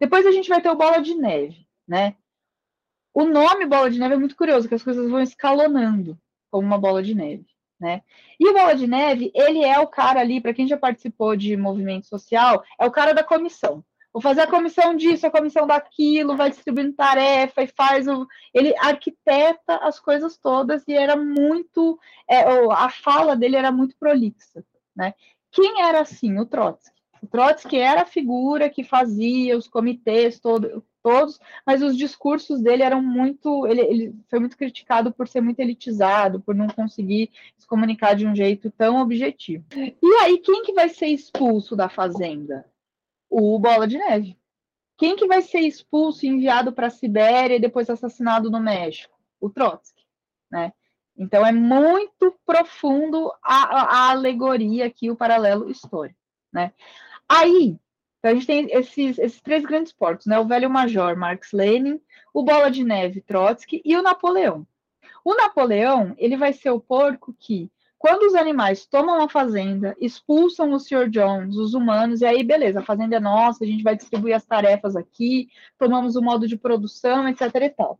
Depois 0.00 0.26
a 0.26 0.32
gente 0.32 0.48
vai 0.48 0.60
ter 0.60 0.70
o 0.70 0.76
Bola 0.76 1.00
de 1.00 1.14
Neve, 1.14 1.66
né? 1.86 2.16
O 3.14 3.24
nome 3.24 3.66
Bola 3.66 3.90
de 3.90 3.98
Neve 3.98 4.14
é 4.14 4.18
muito 4.18 4.36
curioso, 4.36 4.68
que 4.68 4.74
as 4.74 4.82
coisas 4.82 5.08
vão 5.10 5.20
escalonando 5.20 6.18
como 6.50 6.66
uma 6.66 6.78
bola 6.78 7.02
de 7.02 7.14
neve, 7.14 7.46
né? 7.78 8.02
E 8.40 8.48
o 8.48 8.52
Bola 8.52 8.74
de 8.74 8.86
Neve, 8.86 9.30
ele 9.34 9.64
é 9.64 9.78
o 9.78 9.86
cara 9.86 10.20
ali, 10.20 10.40
para 10.40 10.54
quem 10.54 10.66
já 10.66 10.76
participou 10.76 11.36
de 11.36 11.56
movimento 11.56 12.06
social, 12.06 12.64
é 12.78 12.86
o 12.86 12.90
cara 12.90 13.12
da 13.12 13.22
comissão 13.22 13.84
vou 14.12 14.22
fazer 14.22 14.42
a 14.42 14.46
comissão 14.46 14.94
disso, 14.94 15.26
a 15.26 15.30
comissão 15.30 15.66
daquilo, 15.66 16.36
vai 16.36 16.50
distribuindo 16.50 16.92
tarefa 16.94 17.62
e 17.62 17.66
faz 17.68 18.06
o. 18.06 18.26
Ele 18.52 18.74
arquiteta 18.78 19.76
as 19.76 20.00
coisas 20.00 20.36
todas 20.36 20.86
e 20.88 20.94
era 20.94 21.16
muito. 21.16 21.98
É, 22.28 22.40
a 22.72 22.88
fala 22.88 23.36
dele 23.36 23.56
era 23.56 23.70
muito 23.70 23.96
prolixa. 23.98 24.64
Né? 24.96 25.14
Quem 25.50 25.82
era 25.82 26.00
assim? 26.00 26.38
O 26.38 26.46
Trotsky. 26.46 26.98
O 27.22 27.26
Trotsky 27.26 27.78
era 27.78 28.02
a 28.02 28.06
figura 28.06 28.70
que 28.70 28.84
fazia 28.84 29.56
os 29.56 29.66
comitês 29.66 30.38
todo, 30.38 30.84
todos, 31.02 31.40
mas 31.66 31.82
os 31.82 31.96
discursos 31.96 32.60
dele 32.60 32.82
eram 32.82 33.02
muito. 33.02 33.66
Ele, 33.66 33.80
ele 33.80 34.14
foi 34.28 34.38
muito 34.38 34.56
criticado 34.56 35.12
por 35.12 35.26
ser 35.26 35.40
muito 35.40 35.60
elitizado, 35.60 36.40
por 36.40 36.54
não 36.54 36.68
conseguir 36.68 37.30
se 37.56 37.66
comunicar 37.66 38.14
de 38.14 38.26
um 38.26 38.34
jeito 38.34 38.70
tão 38.70 39.00
objetivo. 39.00 39.64
E 39.74 40.14
aí, 40.22 40.38
quem 40.38 40.62
que 40.62 40.72
vai 40.72 40.88
ser 40.88 41.06
expulso 41.06 41.74
da 41.74 41.88
fazenda? 41.88 42.64
O 43.28 43.58
Bola 43.58 43.86
de 43.86 43.98
Neve. 43.98 44.38
Quem 44.96 45.14
que 45.14 45.26
vai 45.26 45.42
ser 45.42 45.60
expulso 45.60 46.26
enviado 46.26 46.72
para 46.72 46.88
a 46.88 46.90
Sibéria 46.90 47.56
e 47.56 47.60
depois 47.60 47.88
assassinado 47.88 48.50
no 48.50 48.60
México? 48.60 49.16
O 49.40 49.48
Trotsky, 49.48 50.04
né? 50.50 50.72
Então 51.16 51.44
é 51.44 51.52
muito 51.52 52.36
profundo 52.44 53.32
a, 53.42 54.06
a, 54.06 54.10
alegoria 54.10 54.86
aqui, 54.86 55.10
o 55.10 55.16
paralelo 55.16 55.70
histórico, 55.70 56.18
né? 56.52 56.72
Aí 57.28 57.78
Então 58.18 58.32
a 58.32 58.34
gente 58.34 58.46
tem 58.46 58.68
esses, 58.70 59.18
esses 59.18 59.40
três 59.40 59.64
grandes 59.64 59.92
porcos, 59.92 60.26
né? 60.26 60.38
O 60.38 60.46
velho 60.46 60.70
major 60.70 61.16
Marx 61.16 61.52
Lenin, 61.52 62.00
o 62.32 62.42
bola 62.42 62.70
de 62.70 62.84
neve 62.84 63.20
Trotsky 63.20 63.80
e 63.84 63.96
o 63.96 64.02
Napoleão. 64.02 64.66
O 65.24 65.34
Napoleão, 65.34 66.14
ele 66.18 66.36
vai 66.36 66.52
ser 66.52 66.70
o 66.70 66.80
porco 66.80 67.34
que 67.38 67.70
quando 67.98 68.22
os 68.22 68.34
animais 68.36 68.86
tomam 68.86 69.20
a 69.20 69.28
fazenda, 69.28 69.96
expulsam 70.00 70.72
o 70.72 70.78
Sr. 70.78 71.08
Jones, 71.10 71.56
os 71.56 71.74
humanos, 71.74 72.20
e 72.20 72.26
aí, 72.26 72.44
beleza, 72.44 72.78
a 72.78 72.84
fazenda 72.84 73.16
é 73.16 73.20
nossa, 73.20 73.64
a 73.64 73.66
gente 73.66 73.82
vai 73.82 73.96
distribuir 73.96 74.36
as 74.36 74.44
tarefas 74.46 74.94
aqui, 74.94 75.48
tomamos 75.76 76.14
o 76.14 76.22
modo 76.22 76.46
de 76.46 76.56
produção, 76.56 77.28
etc. 77.28 77.42
e 77.56 77.70
tal. 77.70 77.98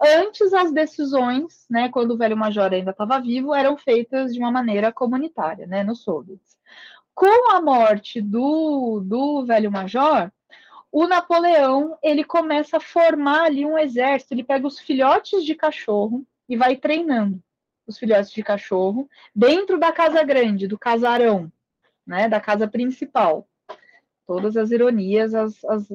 Antes, 0.00 0.52
as 0.54 0.72
decisões, 0.72 1.66
né, 1.68 1.88
quando 1.88 2.12
o 2.12 2.16
velho 2.16 2.36
major 2.36 2.72
ainda 2.72 2.92
estava 2.92 3.20
vivo, 3.20 3.52
eram 3.52 3.76
feitas 3.76 4.32
de 4.32 4.38
uma 4.38 4.52
maneira 4.52 4.92
comunitária, 4.92 5.66
né, 5.66 5.82
no 5.82 5.96
soviets. 5.96 6.56
Com 7.12 7.52
a 7.52 7.60
morte 7.60 8.20
do, 8.20 9.00
do 9.04 9.44
velho 9.44 9.70
major, 9.70 10.32
o 10.92 11.06
Napoleão 11.08 11.98
ele 12.02 12.24
começa 12.24 12.76
a 12.76 12.80
formar 12.80 13.46
ali 13.46 13.66
um 13.66 13.76
exército, 13.76 14.32
ele 14.32 14.44
pega 14.44 14.66
os 14.66 14.78
filhotes 14.78 15.44
de 15.44 15.54
cachorro 15.56 16.24
e 16.48 16.56
vai 16.56 16.76
treinando 16.76 17.42
os 17.90 17.98
filhotes 17.98 18.30
de 18.30 18.42
cachorro 18.42 19.08
dentro 19.34 19.78
da 19.78 19.92
casa 19.92 20.22
grande, 20.22 20.66
do 20.66 20.78
casarão, 20.78 21.52
né, 22.06 22.28
da 22.28 22.40
casa 22.40 22.66
principal. 22.66 23.46
Todas 24.26 24.56
as 24.56 24.70
ironias, 24.70 25.34
as, 25.34 25.62
as, 25.64 25.88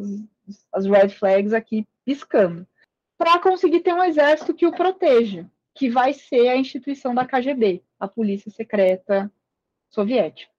as 0.72 0.86
red 0.86 1.10
flags 1.10 1.54
aqui 1.54 1.88
piscando. 2.06 2.68
Para 3.18 3.40
conseguir 3.40 3.80
ter 3.80 3.94
um 3.94 4.04
exército 4.04 4.54
que 4.54 4.68
o 4.68 4.74
proteja, 4.74 5.50
que 5.74 5.90
vai 5.90 6.14
ser 6.14 6.50
a 6.50 6.58
instituição 6.58 7.16
da 7.16 7.26
KGB, 7.26 7.82
a 8.00 8.08
Polícia 8.08 8.52
Secreta 8.52 9.32
Soviética. 9.90 10.52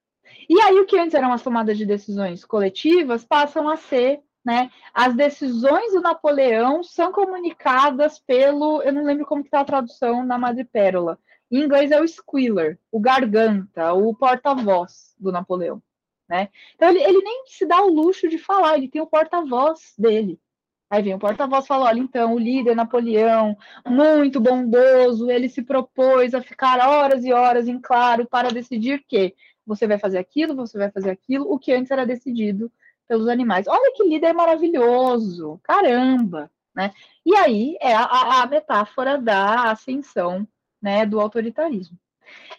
E 0.48 0.60
aí, 0.60 0.80
o 0.80 0.86
que 0.86 0.98
antes 0.98 1.14
eram 1.14 1.32
as 1.32 1.42
tomadas 1.42 1.78
de 1.78 1.86
decisões 1.86 2.44
coletivas 2.44 3.24
passam 3.24 3.68
a 3.68 3.76
ser 3.76 4.22
né? 4.46 4.70
As 4.94 5.12
decisões 5.12 5.92
do 5.92 6.00
Napoleão 6.00 6.84
são 6.84 7.10
comunicadas 7.10 8.20
pelo, 8.20 8.80
eu 8.82 8.92
não 8.92 9.02
lembro 9.02 9.26
como 9.26 9.42
está 9.42 9.58
a 9.58 9.64
tradução 9.64 10.24
na 10.24 10.38
Madrepérola. 10.38 11.18
Em 11.50 11.62
inglês 11.62 11.90
é 11.90 12.00
o 12.00 12.08
squealer, 12.08 12.78
o 12.90 13.00
garganta, 13.00 13.92
o 13.92 14.14
porta-voz 14.14 15.14
do 15.18 15.30
Napoleão, 15.30 15.82
né? 16.28 16.48
Então 16.74 16.88
ele, 16.88 17.02
ele 17.02 17.22
nem 17.22 17.44
se 17.46 17.66
dá 17.66 17.82
o 17.82 17.92
luxo 17.92 18.28
de 18.28 18.38
falar, 18.38 18.76
ele 18.76 18.88
tem 18.88 19.00
o 19.00 19.06
porta-voz 19.06 19.94
dele. 19.98 20.40
Aí 20.88 21.02
vem 21.02 21.14
o 21.14 21.18
porta-voz 21.18 21.64
e 21.64 21.68
fala: 21.68 21.86
olha, 21.86 21.98
então, 21.98 22.34
o 22.34 22.38
líder 22.38 22.76
Napoleão, 22.76 23.56
muito 23.86 24.40
bondoso, 24.40 25.30
ele 25.30 25.48
se 25.48 25.62
propôs 25.62 26.32
a 26.34 26.42
ficar 26.42 26.78
horas 26.88 27.24
e 27.24 27.32
horas 27.32 27.66
em 27.66 27.80
claro 27.80 28.26
para 28.26 28.50
decidir 28.50 29.04
que 29.06 29.34
você 29.66 29.86
vai 29.86 29.98
fazer 29.98 30.18
aquilo, 30.18 30.54
você 30.54 30.78
vai 30.78 30.90
fazer 30.90 31.10
aquilo, 31.10 31.50
o 31.52 31.58
que 31.58 31.72
antes 31.72 31.90
era 31.90 32.06
decidido 32.06 32.70
pelos 33.08 33.28
animais. 33.28 33.66
Olha 33.66 33.92
que 33.94 34.04
líder 34.04 34.32
maravilhoso, 34.32 35.60
caramba, 35.64 36.50
né? 36.74 36.92
E 37.24 37.34
aí 37.34 37.76
é 37.80 37.92
a, 37.92 38.42
a 38.42 38.46
metáfora 38.46 39.18
da 39.18 39.70
ascensão, 39.72 40.46
né, 40.80 41.06
do 41.06 41.20
autoritarismo. 41.20 41.98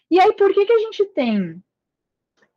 E 0.10 0.20
aí 0.20 0.34
por 0.34 0.54
que 0.54 0.66
que 0.66 0.74
a 0.74 0.80
gente 0.80 1.06
tem 1.06 1.62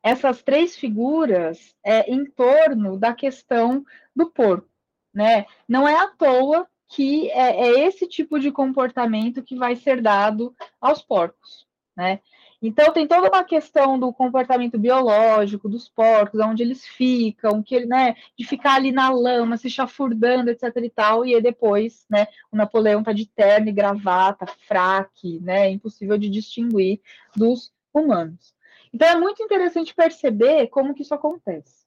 essas 0.03 0.41
três 0.41 0.75
figuras 0.75 1.75
é, 1.83 2.11
em 2.11 2.25
torno 2.25 2.97
da 2.97 3.13
questão 3.13 3.85
do 4.15 4.29
porco, 4.31 4.69
né? 5.13 5.45
Não 5.67 5.87
é 5.87 5.95
à 5.95 6.07
toa 6.07 6.67
que 6.87 7.29
é, 7.31 7.67
é 7.67 7.87
esse 7.87 8.07
tipo 8.07 8.39
de 8.39 8.51
comportamento 8.51 9.43
que 9.43 9.55
vai 9.55 9.75
ser 9.75 10.01
dado 10.01 10.55
aos 10.79 11.01
porcos, 11.01 11.67
né? 11.95 12.19
Então 12.61 12.93
tem 12.93 13.07
toda 13.07 13.27
uma 13.27 13.43
questão 13.43 13.97
do 13.97 14.13
comportamento 14.13 14.77
biológico 14.77 15.67
dos 15.67 15.89
porcos, 15.89 16.39
onde 16.39 16.61
eles 16.61 16.85
ficam, 16.85 17.63
que 17.63 17.85
né, 17.85 18.15
de 18.37 18.45
ficar 18.45 18.75
ali 18.75 18.91
na 18.91 19.09
lama, 19.09 19.57
se 19.57 19.67
chafurdando, 19.67 20.51
etc 20.51 20.63
e 20.77 20.89
tal, 20.89 21.25
e 21.25 21.33
aí 21.33 21.41
depois, 21.41 22.05
né, 22.07 22.27
o 22.51 22.55
Napoleão 22.55 23.01
tá 23.03 23.11
de 23.13 23.25
terno 23.25 23.69
e 23.69 23.71
gravata, 23.71 24.45
fraque, 24.67 25.39
né, 25.39 25.71
impossível 25.71 26.17
de 26.19 26.29
distinguir 26.29 27.01
dos 27.35 27.73
humanos. 27.91 28.53
Então 28.93 29.07
é 29.07 29.15
muito 29.15 29.41
interessante 29.41 29.95
perceber 29.95 30.67
como 30.67 30.93
que 30.93 31.01
isso 31.01 31.15
acontece. 31.15 31.81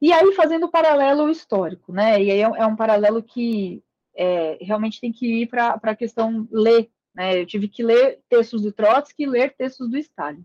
E 0.00 0.10
aí 0.10 0.32
fazendo 0.32 0.66
o 0.66 0.70
paralelo 0.70 1.28
histórico, 1.28 1.92
né, 1.92 2.22
e 2.22 2.30
aí 2.30 2.40
é, 2.40 2.44
é 2.44 2.66
um 2.66 2.76
paralelo 2.76 3.22
que 3.22 3.82
é, 4.16 4.56
realmente 4.60 5.00
tem 5.00 5.12
que 5.12 5.42
ir 5.42 5.48
para 5.48 5.78
a 5.82 5.96
questão 5.96 6.48
ler 6.50 6.88
né? 7.14 7.40
Eu 7.40 7.46
tive 7.46 7.68
que 7.68 7.82
ler 7.82 8.20
textos 8.28 8.62
do 8.62 8.72
Trotsky 8.72 9.22
e 9.22 9.26
ler 9.26 9.54
textos 9.54 9.88
do 9.88 9.96
Stalin. 9.96 10.44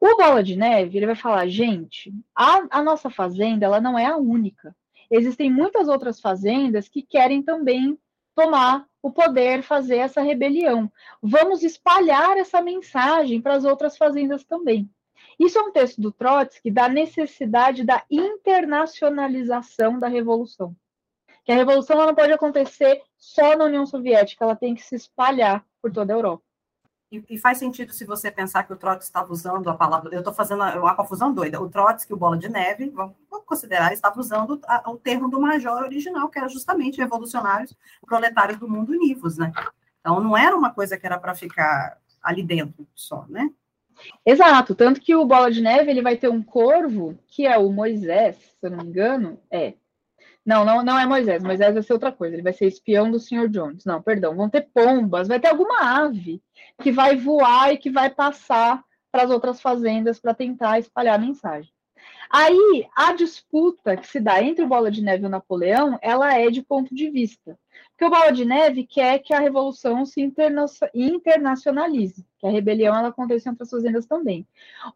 O 0.00 0.16
Bola 0.16 0.42
de 0.42 0.56
Neve 0.56 0.98
ele 0.98 1.06
vai 1.06 1.14
falar, 1.14 1.46
gente, 1.46 2.12
a, 2.34 2.66
a 2.70 2.82
nossa 2.82 3.08
fazenda 3.08 3.66
ela 3.66 3.80
não 3.80 3.98
é 3.98 4.06
a 4.06 4.16
única. 4.16 4.74
Existem 5.10 5.50
muitas 5.50 5.88
outras 5.88 6.20
fazendas 6.20 6.88
que 6.88 7.02
querem 7.02 7.42
também 7.42 7.98
tomar 8.34 8.86
o 9.02 9.10
poder, 9.12 9.62
fazer 9.62 9.98
essa 9.98 10.22
rebelião. 10.22 10.90
Vamos 11.22 11.62
espalhar 11.62 12.36
essa 12.36 12.60
mensagem 12.60 13.40
para 13.40 13.54
as 13.54 13.64
outras 13.64 13.96
fazendas 13.96 14.44
também. 14.44 14.90
Isso 15.38 15.58
é 15.58 15.62
um 15.62 15.72
texto 15.72 16.00
do 16.00 16.12
Trotsky 16.12 16.70
da 16.70 16.88
necessidade 16.88 17.84
da 17.84 18.04
internacionalização 18.10 19.98
da 19.98 20.08
revolução. 20.08 20.74
Que 21.44 21.52
a 21.52 21.56
revolução 21.56 21.96
não 21.96 22.14
pode 22.14 22.32
acontecer 22.32 23.02
só 23.16 23.56
na 23.56 23.64
União 23.64 23.86
Soviética, 23.86 24.44
ela 24.44 24.56
tem 24.56 24.74
que 24.74 24.82
se 24.82 24.94
espalhar 24.94 25.64
por 25.80 25.92
toda 25.92 26.12
a 26.12 26.16
Europa. 26.16 26.42
E, 27.10 27.22
e, 27.28 27.38
faz 27.38 27.58
sentido 27.58 27.92
se 27.92 28.06
você 28.06 28.30
pensar 28.30 28.62
que 28.62 28.72
o 28.72 28.76
Trotsky 28.76 29.04
estava 29.04 29.30
usando 29.30 29.68
a 29.68 29.74
palavra. 29.74 30.14
Eu 30.14 30.20
estou 30.20 30.32
fazendo 30.32 30.62
uma 30.62 30.94
confusão 30.94 31.32
doida. 31.32 31.60
O 31.60 31.68
Trotsky, 31.68 32.14
o 32.14 32.16
Bola 32.16 32.38
de 32.38 32.48
Neve, 32.48 32.88
vamos, 32.88 33.14
vamos 33.30 33.44
considerar, 33.44 33.92
estava 33.92 34.18
usando 34.18 34.58
a, 34.66 34.90
o 34.90 34.96
termo 34.96 35.28
do 35.28 35.38
major 35.38 35.82
original, 35.82 36.30
que 36.30 36.38
era 36.38 36.48
justamente 36.48 36.98
revolucionários 36.98 37.76
proletários 38.06 38.58
do 38.58 38.66
mundo 38.66 38.92
univos, 38.92 39.36
né? 39.36 39.52
Então, 40.00 40.20
não 40.20 40.34
era 40.34 40.56
uma 40.56 40.70
coisa 40.70 40.96
que 40.96 41.04
era 41.04 41.18
para 41.18 41.34
ficar 41.34 41.98
ali 42.22 42.42
dentro 42.42 42.86
só, 42.94 43.26
né? 43.28 43.50
Exato, 44.24 44.74
tanto 44.74 45.00
que 45.00 45.14
o 45.14 45.26
Bola 45.26 45.50
de 45.50 45.60
Neve 45.60 45.90
ele 45.90 46.00
vai 46.00 46.16
ter 46.16 46.30
um 46.30 46.42
corvo, 46.42 47.18
que 47.28 47.46
é 47.46 47.58
o 47.58 47.70
Moisés, 47.70 48.36
se 48.36 48.66
eu 48.66 48.70
não 48.70 48.78
me 48.78 48.84
engano, 48.84 49.38
é, 49.50 49.74
não, 50.44 50.64
não, 50.64 50.82
não 50.82 50.98
é 50.98 51.06
Moisés. 51.06 51.42
Moisés 51.42 51.72
vai 51.72 51.82
ser 51.82 51.92
outra 51.92 52.12
coisa. 52.12 52.34
Ele 52.34 52.42
vai 52.42 52.52
ser 52.52 52.66
espião 52.66 53.10
do 53.10 53.20
Sr. 53.20 53.48
Jones. 53.48 53.84
Não, 53.84 54.02
perdão. 54.02 54.34
Vão 54.34 54.48
ter 54.48 54.68
pombas. 54.74 55.28
Vai 55.28 55.38
ter 55.38 55.48
alguma 55.48 56.04
ave 56.04 56.42
que 56.80 56.90
vai 56.90 57.16
voar 57.16 57.72
e 57.72 57.78
que 57.78 57.90
vai 57.90 58.10
passar 58.10 58.82
para 59.10 59.24
as 59.24 59.30
outras 59.30 59.60
fazendas 59.60 60.18
para 60.18 60.34
tentar 60.34 60.78
espalhar 60.78 61.14
a 61.14 61.18
mensagem. 61.18 61.72
Aí, 62.28 62.88
a 62.96 63.12
disputa 63.12 63.96
que 63.96 64.06
se 64.06 64.18
dá 64.18 64.42
entre 64.42 64.64
o 64.64 64.66
Bola 64.66 64.90
de 64.90 65.02
Neve 65.02 65.24
e 65.24 65.26
o 65.26 65.30
Napoleão, 65.30 65.98
ela 66.00 66.34
é 66.34 66.50
de 66.50 66.62
ponto 66.62 66.94
de 66.94 67.10
vista. 67.10 67.58
Porque 67.90 68.06
o 68.06 68.10
Bola 68.10 68.32
de 68.32 68.44
Neve 68.44 68.86
quer 68.86 69.18
que 69.18 69.34
a 69.34 69.38
revolução 69.38 70.04
se 70.06 70.20
interna 70.20 70.64
internacionalize, 70.94 72.26
que 72.38 72.46
a 72.46 72.50
rebelião 72.50 72.96
ela 72.96 73.08
aconteça 73.08 73.48
em 73.48 73.52
outras 73.52 73.70
fazendas 73.70 74.06
também. 74.06 74.46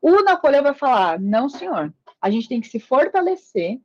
O 0.00 0.22
Napoleão 0.22 0.62
vai 0.62 0.74
falar: 0.74 1.20
não, 1.20 1.48
senhor, 1.48 1.92
a 2.20 2.30
gente 2.30 2.48
tem 2.48 2.60
que 2.60 2.68
se 2.68 2.80
fortalecer, 2.80 3.78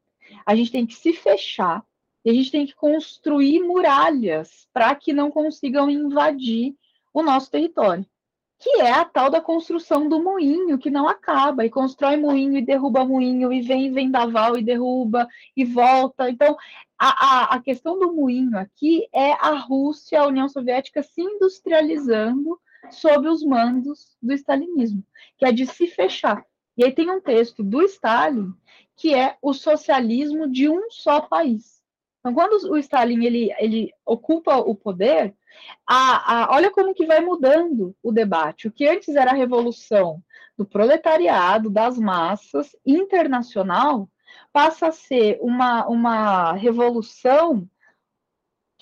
a 0.46 0.56
gente 0.56 0.72
tem 0.72 0.86
que 0.86 0.96
se 0.96 1.14
fechar 1.14 1.84
e 2.24 2.30
a 2.30 2.34
gente 2.34 2.52
tem 2.52 2.66
que 2.66 2.76
construir 2.76 3.60
muralhas 3.62 4.68
para 4.72 4.94
que 4.96 5.12
não 5.12 5.32
consigam 5.32 5.90
invadir 5.90 6.76
o 7.14 7.24
nosso 7.24 7.50
território. 7.50 8.06
Que 8.60 8.82
é 8.82 8.92
a 8.92 9.04
tal 9.04 9.32
da 9.32 9.42
construção 9.42 10.08
do 10.08 10.22
moinho, 10.22 10.78
que 10.78 10.92
não 10.92 11.08
acaba, 11.08 11.66
e 11.66 11.70
constrói 11.70 12.16
moinho 12.16 12.58
e 12.58 12.62
derruba 12.62 13.04
moinho, 13.04 13.52
e 13.52 13.60
vem 13.60 13.92
vendaval 13.92 14.56
e 14.56 14.64
derruba 14.64 15.28
e 15.58 15.66
volta. 15.66 16.30
Então, 16.30 16.56
a, 16.98 17.08
a, 17.10 17.56
a 17.56 17.60
questão 17.60 17.98
do 17.98 18.14
moinho 18.14 18.56
aqui 18.56 19.08
é 19.12 19.32
a 19.32 19.56
Rússia, 19.56 20.22
a 20.22 20.28
União 20.28 20.48
Soviética 20.48 21.02
se 21.02 21.22
industrializando 21.22 22.60
sob 22.92 23.28
os 23.28 23.44
mandos 23.44 24.16
do 24.22 24.32
stalinismo, 24.34 25.04
que 25.38 25.46
é 25.46 25.52
de 25.52 25.66
se 25.66 25.88
fechar. 25.88 26.46
E 26.78 26.84
aí 26.84 26.92
tem 26.92 27.10
um 27.10 27.22
texto 27.22 27.63
do 27.63 27.82
Stalin 27.84 28.54
que 28.96 29.16
é 29.16 29.36
o 29.42 29.54
socialismo 29.54 30.48
de 30.48 30.70
um 30.70 30.92
só 30.92 31.22
país. 31.22 31.82
Então, 32.20 32.36
quando 32.36 32.72
o 32.72 32.78
Stalin 32.78 33.25
ele, 33.25 33.51
ele 33.58 33.92
ocupa 34.06 34.58
o 34.58 34.75
poder, 34.75 35.34
a, 35.88 36.44
a, 36.44 36.56
olha 36.56 36.70
como 36.70 36.94
que 36.94 37.08
vai 37.08 37.20
mudando 37.20 37.96
o 38.04 38.12
debate. 38.12 38.68
O 38.68 38.72
que 38.72 38.88
antes 38.88 39.16
era 39.16 39.32
a 39.32 39.36
revolução 39.36 40.22
do 40.56 40.66
proletariado, 40.66 41.68
das 41.68 41.98
massas, 41.98 42.75
internacional, 42.86 44.08
passa 44.54 44.88
a 44.88 44.92
ser 44.92 45.40
uma, 45.42 45.88
uma 45.88 46.54
revolução 46.54 47.68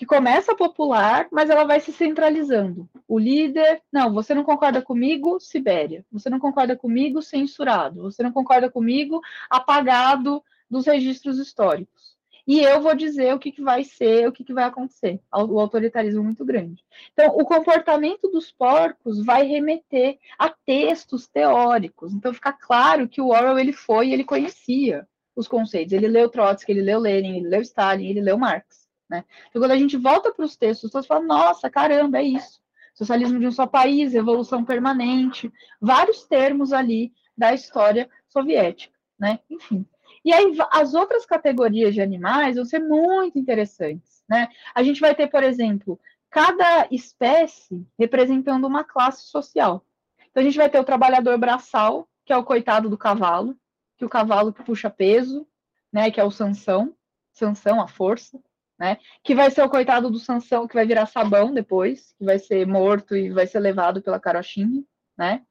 que 0.00 0.06
começa 0.06 0.56
popular, 0.56 1.28
mas 1.30 1.50
ela 1.50 1.64
vai 1.64 1.78
se 1.78 1.92
centralizando. 1.92 2.88
O 3.06 3.18
líder, 3.18 3.82
não, 3.92 4.14
você 4.14 4.32
não 4.32 4.42
concorda 4.42 4.80
comigo, 4.80 5.38
Sibéria. 5.38 6.06
Você 6.10 6.30
não 6.30 6.38
concorda 6.38 6.74
comigo, 6.74 7.20
censurado. 7.20 8.04
Você 8.04 8.22
não 8.22 8.32
concorda 8.32 8.70
comigo, 8.70 9.20
apagado 9.50 10.42
dos 10.70 10.86
registros 10.86 11.36
históricos. 11.36 12.16
E 12.46 12.60
eu 12.60 12.80
vou 12.80 12.94
dizer 12.94 13.34
o 13.34 13.38
que, 13.38 13.52
que 13.52 13.60
vai 13.60 13.84
ser, 13.84 14.26
o 14.26 14.32
que, 14.32 14.42
que 14.42 14.54
vai 14.54 14.64
acontecer. 14.64 15.20
O 15.30 15.60
autoritarismo 15.60 16.24
muito 16.24 16.46
grande. 16.46 16.82
Então, 17.12 17.36
o 17.36 17.44
comportamento 17.44 18.26
dos 18.30 18.50
porcos 18.50 19.22
vai 19.22 19.42
remeter 19.42 20.18
a 20.38 20.48
textos 20.48 21.28
teóricos. 21.28 22.14
Então, 22.14 22.32
fica 22.32 22.54
claro 22.54 23.06
que 23.06 23.20
o 23.20 23.28
Orwell 23.28 23.58
ele 23.58 23.74
foi 23.74 24.08
e 24.08 24.12
ele 24.14 24.24
conhecia 24.24 25.06
os 25.36 25.46
conceitos. 25.46 25.92
Ele 25.92 26.08
leu 26.08 26.30
Trotsky, 26.30 26.72
ele 26.72 26.80
leu 26.80 26.98
Lenin, 26.98 27.36
ele 27.36 27.48
leu 27.48 27.60
Stalin, 27.60 28.08
ele 28.08 28.22
leu 28.22 28.38
Marx. 28.38 28.79
Né? 29.10 29.24
Então, 29.48 29.60
quando 29.60 29.72
a 29.72 29.76
gente 29.76 29.96
volta 29.96 30.32
para 30.32 30.44
os 30.44 30.56
textos, 30.56 30.92
você 30.92 31.06
fala, 31.06 31.24
nossa, 31.24 31.68
caramba, 31.68 32.18
é 32.18 32.22
isso. 32.22 32.60
Socialismo 32.94 33.40
de 33.40 33.46
um 33.46 33.50
só 33.50 33.66
país, 33.66 34.14
evolução 34.14 34.64
permanente, 34.64 35.52
vários 35.80 36.24
termos 36.24 36.72
ali 36.72 37.12
da 37.36 37.52
história 37.52 38.08
soviética, 38.28 38.96
né? 39.18 39.40
Enfim. 39.50 39.84
E 40.24 40.32
aí, 40.32 40.56
as 40.70 40.94
outras 40.94 41.24
categorias 41.26 41.94
de 41.94 42.00
animais 42.00 42.56
vão 42.56 42.64
ser 42.64 42.78
muito 42.78 43.38
interessantes, 43.38 44.22
né? 44.28 44.48
A 44.74 44.82
gente 44.82 45.00
vai 45.00 45.14
ter, 45.14 45.28
por 45.28 45.42
exemplo, 45.42 45.98
cada 46.28 46.86
espécie 46.90 47.84
representando 47.98 48.66
uma 48.66 48.84
classe 48.84 49.22
social. 49.24 49.84
Então, 50.30 50.42
a 50.42 50.44
gente 50.44 50.58
vai 50.58 50.68
ter 50.68 50.78
o 50.78 50.84
trabalhador 50.84 51.36
braçal, 51.38 52.06
que 52.24 52.32
é 52.32 52.36
o 52.36 52.44
coitado 52.44 52.88
do 52.88 52.98
cavalo, 52.98 53.56
que 53.96 54.04
o 54.04 54.08
cavalo 54.08 54.52
que 54.52 54.62
puxa 54.62 54.90
peso, 54.90 55.46
né, 55.92 56.10
que 56.10 56.20
é 56.20 56.24
o 56.24 56.30
Sansão, 56.30 56.94
Sansão, 57.32 57.80
a 57.80 57.88
força, 57.88 58.40
né, 58.80 58.96
que 59.22 59.34
vai 59.34 59.50
ser 59.50 59.62
o 59.62 59.68
coitado 59.68 60.10
do 60.10 60.18
Sansão, 60.18 60.66
que 60.66 60.74
vai 60.74 60.86
virar 60.86 61.04
sabão 61.04 61.52
depois, 61.52 62.14
que 62.18 62.24
vai 62.24 62.38
ser 62.38 62.66
morto 62.66 63.14
e 63.14 63.28
vai 63.28 63.46
ser 63.46 63.60
levado 63.60 64.00
pela 64.00 64.18
carochinha, 64.18 64.82
né. 65.16 65.42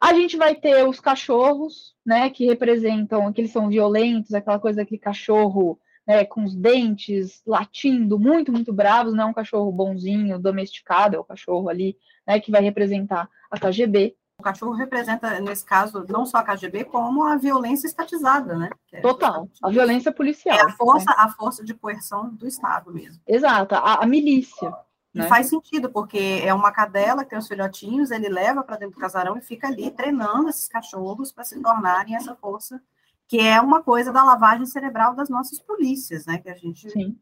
A 0.00 0.14
gente 0.14 0.36
vai 0.36 0.54
ter 0.54 0.88
os 0.88 0.98
cachorros, 0.98 1.94
né, 2.06 2.30
que 2.30 2.46
representam, 2.46 3.30
que 3.32 3.42
eles 3.42 3.50
são 3.50 3.68
violentos, 3.68 4.32
aquela 4.32 4.58
coisa 4.58 4.86
que 4.86 4.96
cachorro 4.96 5.78
né, 6.06 6.24
com 6.24 6.42
os 6.42 6.54
dentes, 6.54 7.42
latindo, 7.46 8.18
muito, 8.18 8.50
muito 8.50 8.72
bravos, 8.72 9.12
não 9.12 9.24
é 9.24 9.26
um 9.26 9.34
cachorro 9.34 9.70
bonzinho, 9.70 10.38
domesticado, 10.38 11.16
é 11.16 11.18
o 11.18 11.24
cachorro 11.24 11.68
ali, 11.68 11.98
né, 12.26 12.40
que 12.40 12.50
vai 12.50 12.62
representar 12.62 13.28
a 13.50 13.58
KGB. 13.58 14.16
O 14.38 14.42
cachorro 14.42 14.72
representa, 14.72 15.40
nesse 15.40 15.64
caso, 15.64 16.04
não 16.08 16.24
só 16.24 16.38
a 16.38 16.42
KGB, 16.44 16.84
como 16.84 17.24
a 17.24 17.36
violência 17.36 17.88
estatizada, 17.88 18.56
né? 18.56 18.70
É 18.92 19.00
Total, 19.00 19.48
a 19.62 19.68
violência 19.68 20.12
policial. 20.12 20.56
É 20.56 20.62
a 20.62 20.70
força, 20.70 21.10
né? 21.10 21.16
a 21.18 21.28
força 21.28 21.64
de 21.64 21.74
coerção 21.74 22.30
do 22.30 22.46
Estado 22.46 22.92
mesmo. 22.92 23.20
Exato, 23.26 23.74
a, 23.74 24.02
a 24.02 24.06
milícia. 24.06 24.72
E 25.12 25.18
né? 25.18 25.26
faz 25.26 25.48
sentido, 25.48 25.90
porque 25.90 26.40
é 26.44 26.54
uma 26.54 26.70
cadela 26.70 27.24
que 27.24 27.30
tem 27.30 27.38
os 27.38 27.48
filhotinhos, 27.48 28.10
ele 28.12 28.28
leva 28.28 28.62
para 28.62 28.76
dentro 28.76 28.94
do 28.94 29.00
casarão 29.00 29.36
e 29.36 29.40
fica 29.40 29.66
ali 29.66 29.90
treinando 29.90 30.48
esses 30.48 30.68
cachorros 30.68 31.32
para 31.32 31.44
se 31.44 31.60
tornarem 31.60 32.14
essa 32.14 32.36
força 32.36 32.80
que 33.28 33.38
é 33.38 33.60
uma 33.60 33.82
coisa 33.82 34.10
da 34.10 34.24
lavagem 34.24 34.64
cerebral 34.64 35.14
das 35.14 35.28
nossas 35.28 35.60
polícias, 35.60 36.24
né? 36.24 36.38
Que 36.38 36.48
a 36.48 36.54
gente 36.54 36.90
Sim. 36.90 37.16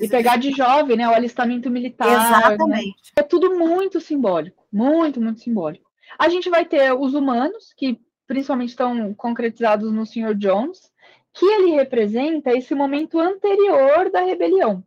E 0.00 0.08
pegar 0.08 0.38
de 0.38 0.50
jovem, 0.50 0.96
né? 0.96 1.08
O 1.08 1.14
alistamento 1.14 1.70
militar. 1.70 2.08
Né? 2.08 2.14
Exatamente. 2.14 2.86
Né? 2.86 3.12
É 3.16 3.22
tudo 3.22 3.56
muito 3.56 4.00
simbólico, 4.00 4.66
muito, 4.72 5.20
muito 5.20 5.40
simbólico. 5.40 5.88
A 6.18 6.28
gente 6.28 6.48
vai 6.50 6.64
ter 6.64 6.92
os 6.92 7.14
humanos, 7.14 7.72
que 7.76 8.00
principalmente 8.26 8.70
estão 8.70 9.14
concretizados 9.14 9.92
no 9.92 10.06
Sr. 10.06 10.34
Jones, 10.34 10.90
que 11.32 11.44
ele 11.44 11.72
representa 11.72 12.56
esse 12.56 12.74
momento 12.74 13.18
anterior 13.18 14.10
da 14.10 14.20
rebelião. 14.20 14.84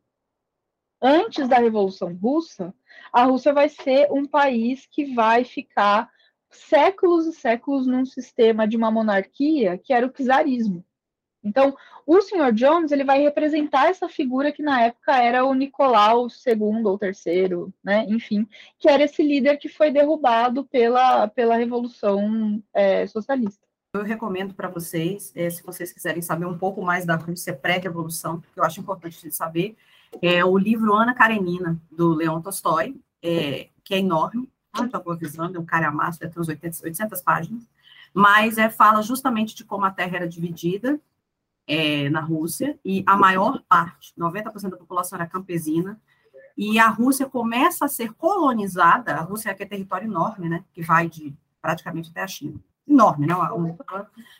Antes 1.01 1.47
da 1.47 1.57
Revolução 1.57 2.13
Russa, 2.15 2.73
a 3.13 3.23
Rússia 3.23 3.53
vai 3.53 3.69
ser 3.69 4.11
um 4.11 4.25
país 4.25 4.87
que 4.89 5.13
vai 5.13 5.43
ficar 5.43 6.09
séculos 6.49 7.27
e 7.27 7.33
séculos 7.33 7.85
num 7.85 8.05
sistema 8.05 8.67
de 8.67 8.77
uma 8.77 8.89
monarquia 8.89 9.77
que 9.77 9.93
era 9.93 10.07
o 10.07 10.11
czarismo. 10.11 10.83
Então, 11.47 11.75
o 12.05 12.21
Sr. 12.21 12.53
Jones 12.53 12.91
ele 12.91 13.03
vai 13.03 13.21
representar 13.21 13.89
essa 13.89 14.07
figura 14.07 14.51
que 14.51 14.61
na 14.61 14.81
época 14.83 15.15
era 15.15 15.45
o 15.45 15.53
Nicolau 15.53 16.27
II 16.27 16.83
ou 16.85 16.97
terceiro, 16.97 17.73
né? 17.83 18.05
Enfim, 18.07 18.47
que 18.79 18.87
era 18.87 19.03
esse 19.03 19.23
líder 19.23 19.57
que 19.57 19.69
foi 19.69 19.91
derrubado 19.91 20.65
pela, 20.65 21.27
pela 21.27 21.57
Revolução 21.57 22.61
é, 22.73 23.07
Socialista. 23.07 23.65
Eu 23.93 24.03
recomendo 24.03 24.53
para 24.53 24.67
vocês, 24.67 25.31
é, 25.35 25.49
se 25.49 25.63
vocês 25.63 25.91
quiserem 25.91 26.21
saber 26.21 26.45
um 26.45 26.57
pouco 26.57 26.81
mais 26.81 27.05
da 27.05 27.15
Rússia 27.15 27.53
pré-revolução, 27.53 28.41
que 28.53 28.59
eu 28.59 28.63
acho 28.63 28.79
importante 28.79 29.21
de 29.21 29.31
saber, 29.31 29.75
é 30.21 30.45
o 30.45 30.57
livro 30.57 30.93
Ana 30.93 31.13
Karenina, 31.13 31.79
do 31.91 32.13
Leon 32.13 32.41
Tolstói, 32.41 32.95
é, 33.23 33.69
que 33.83 33.95
é 33.95 33.99
enorme, 33.99 34.47
estou 34.79 35.11
avisando, 35.11 35.57
é 35.57 35.59
um 35.59 35.65
calhamaço, 35.65 36.19
deve 36.19 36.33
ter 36.33 36.39
uns 36.39 36.47
800, 36.47 36.83
800 36.83 37.21
páginas, 37.21 37.63
mas 38.13 38.57
é, 38.57 38.69
fala 38.69 39.01
justamente 39.01 39.55
de 39.55 39.63
como 39.63 39.85
a 39.85 39.91
Terra 39.91 40.17
era 40.17 40.27
dividida 40.27 40.99
é, 41.67 42.09
na 42.09 42.21
Rússia, 42.21 42.79
e 42.83 43.03
a 43.05 43.17
maior 43.17 43.61
parte, 43.67 44.13
90% 44.17 44.69
da 44.69 44.77
população 44.77 45.17
era 45.19 45.27
campesina, 45.27 45.99
e 46.57 46.79
a 46.79 46.87
Rússia 46.87 47.27
começa 47.27 47.85
a 47.85 47.89
ser 47.89 48.13
colonizada, 48.13 49.15
a 49.15 49.21
Rússia 49.21 49.49
é, 49.49 49.63
é 49.63 49.65
território 49.65 50.07
enorme, 50.07 50.49
né, 50.49 50.63
que 50.73 50.81
vai 50.81 51.09
de 51.09 51.35
praticamente 51.61 52.09
até 52.09 52.21
a 52.21 52.27
China, 52.27 52.59
enorme, 52.87 53.27
né, 53.27 53.35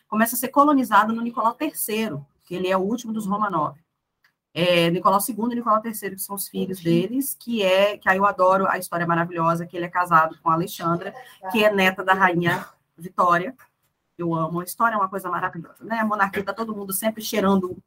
começa 0.08 0.34
a 0.34 0.38
ser 0.38 0.48
colonizada 0.48 1.12
no 1.12 1.22
Nicolau 1.22 1.56
III, 1.60 2.18
que 2.44 2.54
ele 2.54 2.68
é 2.68 2.76
o 2.76 2.80
último 2.80 3.12
dos 3.12 3.26
Romanov 3.26 3.76
é, 4.58 4.90
Nicolau 4.90 5.20
II 5.20 5.52
e 5.52 5.54
Nicolau 5.54 5.80
III, 5.84 5.92
que 5.92 6.18
são 6.18 6.34
os 6.34 6.48
filhos 6.48 6.80
deles, 6.80 7.36
que 7.38 7.62
é, 7.62 7.96
que 7.96 8.08
aí 8.08 8.18
eu 8.18 8.26
adoro 8.26 8.66
a 8.68 8.76
história 8.76 9.06
maravilhosa, 9.06 9.66
que 9.66 9.76
ele 9.76 9.86
é 9.86 9.88
casado 9.88 10.36
com 10.42 10.50
a 10.50 10.54
Alexandra, 10.54 11.14
que 11.52 11.64
é 11.64 11.72
neta 11.72 12.02
da 12.02 12.14
rainha 12.14 12.66
Vitória. 12.96 13.54
Eu 14.18 14.34
amo, 14.34 14.60
a 14.60 14.64
história 14.64 14.96
é 14.96 14.98
uma 14.98 15.08
coisa 15.08 15.30
maravilhosa, 15.30 15.84
né? 15.84 16.00
A 16.00 16.04
monarquia 16.04 16.44
tá 16.44 16.52
todo 16.52 16.74
mundo 16.74 16.92
sempre 16.92 17.22
cheirando 17.22 17.78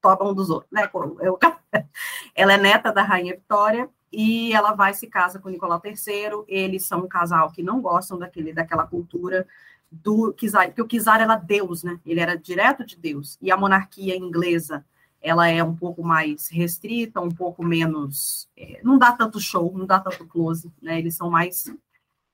toba 0.00 0.28
um 0.28 0.34
dos 0.34 0.50
outros, 0.50 0.70
né? 0.70 0.88
Eu, 1.20 1.38
ela 2.34 2.52
é 2.52 2.58
neta 2.58 2.92
da 2.92 3.02
rainha 3.02 3.34
Vitória 3.34 3.88
e 4.12 4.52
ela 4.52 4.72
vai 4.72 4.92
se 4.94 5.06
casa 5.06 5.38
com 5.38 5.48
Nicolau 5.48 5.80
III. 5.84 6.44
Eles 6.46 6.84
são 6.84 7.00
um 7.00 7.08
casal 7.08 7.50
que 7.50 7.62
não 7.62 7.80
gostam 7.80 8.18
daquele, 8.18 8.52
daquela 8.52 8.86
cultura 8.86 9.46
do 9.90 10.32
Kizar, 10.34 10.66
porque 10.66 10.82
o 10.82 10.86
Kizar 10.86 11.20
era 11.20 11.34
Deus, 11.36 11.82
né? 11.82 11.98
Ele 12.06 12.20
era 12.20 12.36
direto 12.36 12.84
de 12.84 12.96
Deus. 12.96 13.38
E 13.40 13.50
a 13.50 13.56
monarquia 13.56 14.16
inglesa 14.16 14.84
ela 15.20 15.48
é 15.48 15.62
um 15.62 15.76
pouco 15.76 16.02
mais 16.02 16.48
restrita, 16.48 17.20
um 17.20 17.30
pouco 17.30 17.64
menos. 17.64 18.48
É, 18.56 18.80
não 18.82 18.98
dá 18.98 19.12
tanto 19.12 19.40
show, 19.40 19.72
não 19.76 19.86
dá 19.86 20.00
tanto 20.00 20.26
close, 20.26 20.72
né? 20.80 20.98
Eles 20.98 21.14
são 21.16 21.30
mais. 21.30 21.72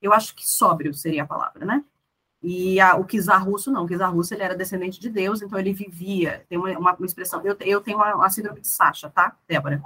Eu 0.01 0.13
acho 0.13 0.35
que 0.35 0.47
sóbrio 0.47 0.93
seria 0.93 1.23
a 1.23 1.27
palavra, 1.27 1.65
né? 1.65 1.83
E 2.49 2.79
a, 2.79 2.95
o 2.95 3.03
Kizar 3.03 3.43
russo, 3.43 3.69
não. 3.69 3.83
O 3.83 3.87
Kizar 3.87 4.13
russo 4.13 4.33
ele 4.33 4.41
era 4.41 4.55
descendente 4.55 5.01
de 5.01 5.09
Deus, 5.09 5.41
então 5.41 5.59
ele 5.59 5.73
vivia. 5.73 6.45
Tem 6.47 6.57
uma, 6.57 6.69
uma, 6.77 6.93
uma 6.93 7.05
expressão. 7.05 7.41
Eu, 7.43 7.57
eu 7.59 7.81
tenho 7.81 7.97
uma, 7.97 8.15
uma 8.15 8.29
síndrome 8.29 8.61
de 8.61 8.69
Sasha, 8.69 9.09
tá, 9.09 9.35
Débora? 9.45 9.83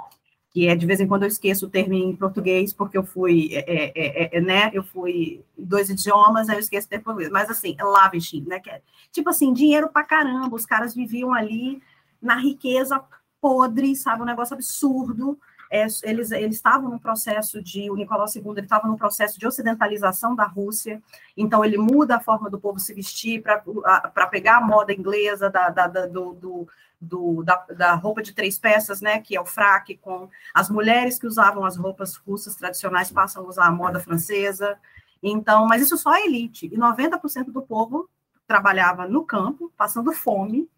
que 0.51 0.67
é 0.67 0.75
de 0.75 0.85
vez 0.85 0.99
em 0.99 1.07
quando 1.07 1.23
eu 1.23 1.29
esqueço 1.29 1.65
o 1.65 1.69
termo 1.69 1.93
em 1.93 2.13
português, 2.13 2.73
porque 2.73 2.97
eu 2.97 3.05
fui, 3.05 3.51
é, 3.53 3.63
é, 3.67 3.91
é, 3.95 4.37
é 4.37 4.41
né, 4.41 4.69
eu 4.73 4.83
fui 4.83 5.41
dois 5.57 5.89
idiomas, 5.89 6.49
aí 6.49 6.57
eu 6.57 6.59
esqueço 6.59 6.87
o 6.87 6.89
termo 6.89 7.05
português, 7.05 7.31
mas 7.31 7.49
assim, 7.49 7.73
lavishing, 7.79 8.43
né, 8.45 8.59
que 8.59 8.69
é, 8.69 8.81
tipo 9.13 9.29
assim, 9.29 9.53
dinheiro 9.53 9.87
pra 9.87 10.03
caramba, 10.03 10.53
os 10.53 10.65
caras 10.65 10.93
viviam 10.93 11.33
ali 11.33 11.81
na 12.21 12.35
riqueza 12.35 13.01
podre, 13.39 13.95
sabe, 13.95 14.21
um 14.21 14.25
negócio 14.25 14.53
absurdo. 14.53 15.39
É, 15.73 15.87
eles, 16.03 16.31
eles 16.31 16.57
estavam 16.57 16.89
no 16.89 16.99
processo 16.99 17.61
de, 17.61 17.89
o 17.89 17.95
Nicolau 17.95 18.25
II, 18.27 18.61
estava 18.61 18.89
no 18.89 18.97
processo 18.97 19.39
de 19.39 19.47
ocidentalização 19.47 20.35
da 20.35 20.43
Rússia, 20.43 21.01
então 21.37 21.63
ele 21.63 21.77
muda 21.77 22.17
a 22.17 22.19
forma 22.19 22.49
do 22.49 22.59
povo 22.59 22.77
se 22.77 22.93
vestir 22.93 23.41
para 23.41 24.27
pegar 24.27 24.57
a 24.57 24.61
moda 24.61 24.91
inglesa 24.91 25.49
da, 25.49 25.69
da, 25.69 25.87
da 25.87 26.05
do, 26.07 26.33
do, 26.33 26.67
do 26.99 27.43
da, 27.43 27.65
da, 27.73 27.93
roupa 27.93 28.21
de 28.21 28.33
três 28.33 28.59
peças, 28.59 28.99
né, 28.99 29.21
que 29.21 29.33
é 29.33 29.39
o 29.39 29.45
fraque, 29.45 29.95
com 29.95 30.29
as 30.53 30.69
mulheres 30.69 31.17
que 31.17 31.25
usavam 31.25 31.63
as 31.63 31.77
roupas 31.77 32.17
russas 32.17 32.53
tradicionais 32.57 33.09
passam 33.09 33.45
a 33.45 33.47
usar 33.47 33.67
a 33.67 33.71
moda 33.71 34.01
francesa, 34.01 34.77
então, 35.23 35.65
mas 35.67 35.81
isso 35.81 35.97
só 35.97 36.09
a 36.09 36.21
elite, 36.21 36.65
e 36.65 36.77
90% 36.77 37.45
do 37.45 37.61
povo 37.61 38.09
trabalhava 38.45 39.07
no 39.07 39.23
campo, 39.23 39.71
passando 39.77 40.11
fome, 40.11 40.69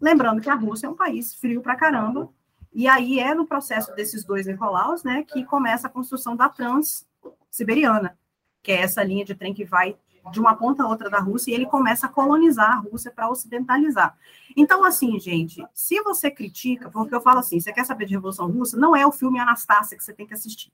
Lembrando 0.00 0.40
que 0.40 0.48
a 0.48 0.54
Rússia 0.54 0.86
é 0.86 0.90
um 0.90 0.94
país 0.94 1.34
frio 1.34 1.60
pra 1.60 1.76
caramba, 1.76 2.28
e 2.76 2.86
aí 2.86 3.18
é 3.18 3.34
no 3.34 3.46
processo 3.46 3.94
desses 3.94 4.22
dois 4.22 4.46
Nicolaus, 4.46 5.02
né, 5.02 5.24
que 5.26 5.42
começa 5.46 5.86
a 5.86 5.90
construção 5.90 6.36
da 6.36 6.46
Trans-Siberiana, 6.46 8.18
que 8.62 8.70
é 8.70 8.82
essa 8.82 9.02
linha 9.02 9.24
de 9.24 9.34
trem 9.34 9.54
que 9.54 9.64
vai 9.64 9.96
de 10.30 10.38
uma 10.38 10.54
ponta 10.54 10.82
a 10.82 10.86
outra 10.86 11.08
da 11.08 11.18
Rússia, 11.18 11.52
e 11.52 11.54
ele 11.54 11.64
começa 11.64 12.04
a 12.04 12.10
colonizar 12.10 12.70
a 12.72 12.80
Rússia 12.80 13.10
para 13.10 13.30
ocidentalizar. 13.30 14.14
Então, 14.54 14.84
assim, 14.84 15.18
gente, 15.18 15.66
se 15.72 16.02
você 16.02 16.30
critica, 16.30 16.90
porque 16.90 17.14
eu 17.14 17.20
falo 17.22 17.38
assim, 17.38 17.58
você 17.58 17.72
quer 17.72 17.86
saber 17.86 18.04
de 18.04 18.12
Revolução 18.12 18.50
Russa, 18.50 18.76
não 18.76 18.94
é 18.94 19.06
o 19.06 19.12
filme 19.12 19.38
Anastácia 19.38 19.96
que 19.96 20.04
você 20.04 20.12
tem 20.12 20.26
que 20.26 20.34
assistir. 20.34 20.70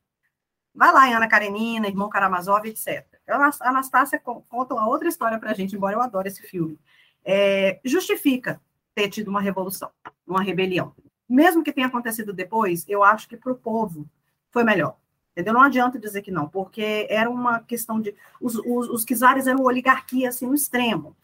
Vai 0.74 0.92
lá 0.92 1.04
Ana 1.04 1.28
Karenina, 1.28 1.86
Irmão 1.86 2.08
Karamazov, 2.08 2.66
etc. 2.66 3.06
A 3.28 3.68
Anastácia 3.68 4.18
conta 4.18 4.74
uma 4.74 4.88
outra 4.88 5.06
história 5.06 5.38
para 5.38 5.52
a 5.52 5.54
gente, 5.54 5.76
embora 5.76 5.94
eu 5.94 6.02
adore 6.02 6.26
esse 6.26 6.42
filme. 6.42 6.76
É, 7.24 7.78
justifica 7.84 8.60
ter 8.92 9.08
tido 9.08 9.28
uma 9.28 9.40
revolução, 9.40 9.90
uma 10.26 10.42
rebelião. 10.42 10.92
Mesmo 11.28 11.62
que 11.62 11.72
tenha 11.72 11.86
acontecido 11.86 12.32
depois, 12.32 12.84
eu 12.88 13.02
acho 13.02 13.28
que 13.28 13.36
para 13.36 13.52
o 13.52 13.56
povo 13.56 14.06
foi 14.50 14.64
melhor. 14.64 14.96
Entendeu? 15.32 15.54
Não 15.54 15.62
adianta 15.62 15.98
dizer 15.98 16.20
que 16.20 16.30
não, 16.30 16.46
porque 16.46 17.06
era 17.08 17.30
uma 17.30 17.60
questão 17.60 18.00
de. 18.00 18.14
Os, 18.40 18.54
os, 18.56 18.88
os 18.88 19.04
czares 19.04 19.46
eram 19.46 19.62
oligarquia 19.62 20.28
assim, 20.28 20.46
no 20.46 20.54
extremo. 20.54 21.16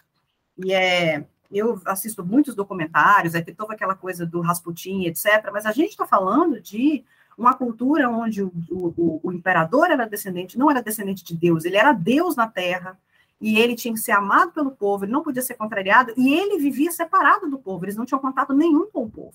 E 0.57 0.73
é, 0.73 1.27
eu 1.51 1.81
assisto 1.85 2.25
muitos 2.25 2.55
documentários, 2.55 3.35
aí 3.35 3.43
tem 3.43 3.55
toda 3.55 3.75
aquela 3.75 3.95
coisa 3.95 4.27
do 4.27 4.41
Rasputin, 4.41 5.05
etc., 5.05 5.51
mas 5.53 5.67
a 5.67 5.73
gente 5.73 5.91
está 5.91 6.07
falando 6.07 6.61
de 6.61 7.05
uma 7.37 7.55
cultura 7.55 8.11
onde 8.11 8.43
o, 8.43 8.53
o, 8.71 9.21
o, 9.23 9.33
imperador 9.33 9.91
era 9.91 10.07
descendente, 10.07 10.59
não 10.59 10.71
era 10.71 10.83
descendente 10.83 11.25
de 11.25 11.37
Deus, 11.37 11.65
ele 11.65 11.77
era 11.77 11.93
Deus 11.93 12.35
na 12.35 12.49
terra, 12.49 12.99
e 13.41 13.59
ele 13.59 13.77
tinha 13.77 13.95
que 13.95 14.01
ser 14.01 14.13
amado 14.13 14.51
pelo 14.53 14.73
povo, 14.73 15.05
ele 15.05 15.13
não 15.13 15.23
podia 15.23 15.43
ser 15.43 15.55
contrariado, 15.55 16.13
e 16.17 16.35
ele 16.35 16.59
vivia 16.59 16.91
separado 16.91 17.49
do 17.49 17.59
povo, 17.59 17.85
eles 17.85 17.97
não 17.97 18.05
tinham 18.05 18.21
contato 18.21 18.53
nenhum 18.53 18.91
com 18.91 19.05
o 19.05 19.11
povo. 19.11 19.35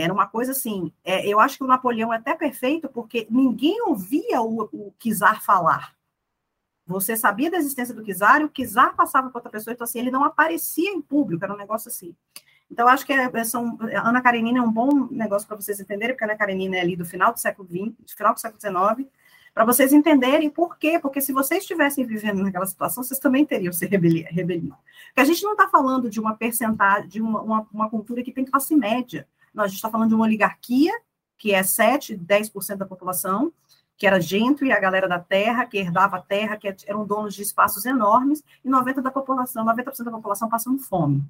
Era 0.00 0.12
uma 0.12 0.26
coisa 0.26 0.52
assim, 0.52 0.92
é, 1.04 1.26
eu 1.26 1.40
acho 1.40 1.58
que 1.58 1.64
o 1.64 1.66
Napoleão 1.66 2.12
é 2.12 2.16
até 2.16 2.34
perfeito, 2.34 2.88
porque 2.88 3.26
ninguém 3.30 3.82
ouvia 3.82 4.40
o, 4.40 4.68
o 4.72 4.92
Kizar 4.98 5.42
falar. 5.42 5.94
Você 6.86 7.16
sabia 7.16 7.50
da 7.50 7.58
existência 7.58 7.94
do 7.94 8.02
Kizar, 8.02 8.40
e 8.40 8.44
o 8.44 8.48
Kizar 8.48 8.94
passava 8.94 9.28
para 9.28 9.38
outra 9.38 9.50
pessoa, 9.50 9.74
então 9.74 9.84
assim, 9.84 9.98
ele 9.98 10.10
não 10.10 10.24
aparecia 10.24 10.90
em 10.90 11.02
público, 11.02 11.44
era 11.44 11.52
um 11.52 11.58
negócio 11.58 11.88
assim. 11.88 12.14
Então, 12.70 12.86
acho 12.86 13.04
que 13.04 13.12
é, 13.12 13.44
são, 13.44 13.78
a 13.94 14.08
Ana 14.08 14.20
Karenina 14.20 14.58
é 14.58 14.62
um 14.62 14.70
bom 14.70 15.08
negócio 15.10 15.48
para 15.48 15.56
vocês 15.56 15.80
entenderem, 15.80 16.14
porque 16.14 16.24
Ana 16.24 16.36
Karenina 16.36 16.76
é 16.76 16.80
ali 16.80 16.96
do 16.96 17.04
final 17.04 17.32
do 17.32 17.40
século 17.40 17.66
XX, 17.68 18.14
final 18.14 18.34
do 18.34 18.40
século 18.40 18.60
XIX, 18.60 19.08
para 19.54 19.64
vocês 19.64 19.92
entenderem 19.92 20.50
por 20.50 20.78
quê, 20.78 20.98
porque 21.00 21.20
se 21.20 21.32
vocês 21.32 21.62
estivessem 21.62 22.06
vivendo 22.06 22.42
naquela 22.42 22.66
situação, 22.66 23.02
vocês 23.02 23.18
também 23.18 23.44
teriam 23.44 23.72
se 23.72 23.86
rebelião. 23.86 24.76
Porque 25.08 25.20
a 25.20 25.24
gente 25.24 25.42
não 25.42 25.52
está 25.52 25.66
falando 25.68 26.08
de 26.08 26.20
uma 26.20 26.36
percentagem, 26.36 27.08
de 27.08 27.20
uma, 27.20 27.40
uma, 27.42 27.66
uma, 27.72 27.90
cultura 27.90 28.22
que 28.22 28.32
tem 28.32 28.44
classe 28.44 28.76
média. 28.76 29.26
A 29.62 29.66
gente 29.66 29.76
está 29.76 29.90
falando 29.90 30.08
de 30.08 30.14
uma 30.14 30.24
oligarquia, 30.24 30.92
que 31.36 31.52
é 31.52 31.62
7, 31.62 32.16
10% 32.16 32.76
da 32.76 32.86
população, 32.86 33.52
que 33.96 34.06
era 34.06 34.20
e 34.64 34.72
a 34.72 34.78
galera 34.78 35.08
da 35.08 35.18
terra, 35.18 35.66
que 35.66 35.76
herdava 35.76 36.16
a 36.18 36.22
terra, 36.22 36.56
que 36.56 36.72
eram 36.86 37.04
donos 37.04 37.34
de 37.34 37.42
espaços 37.42 37.84
enormes, 37.84 38.42
e 38.64 38.68
90% 38.68 39.02
da 39.02 39.10
população, 39.10 39.64
90% 39.64 40.04
da 40.04 40.10
população 40.10 40.48
passando 40.48 40.78
fome. 40.78 41.24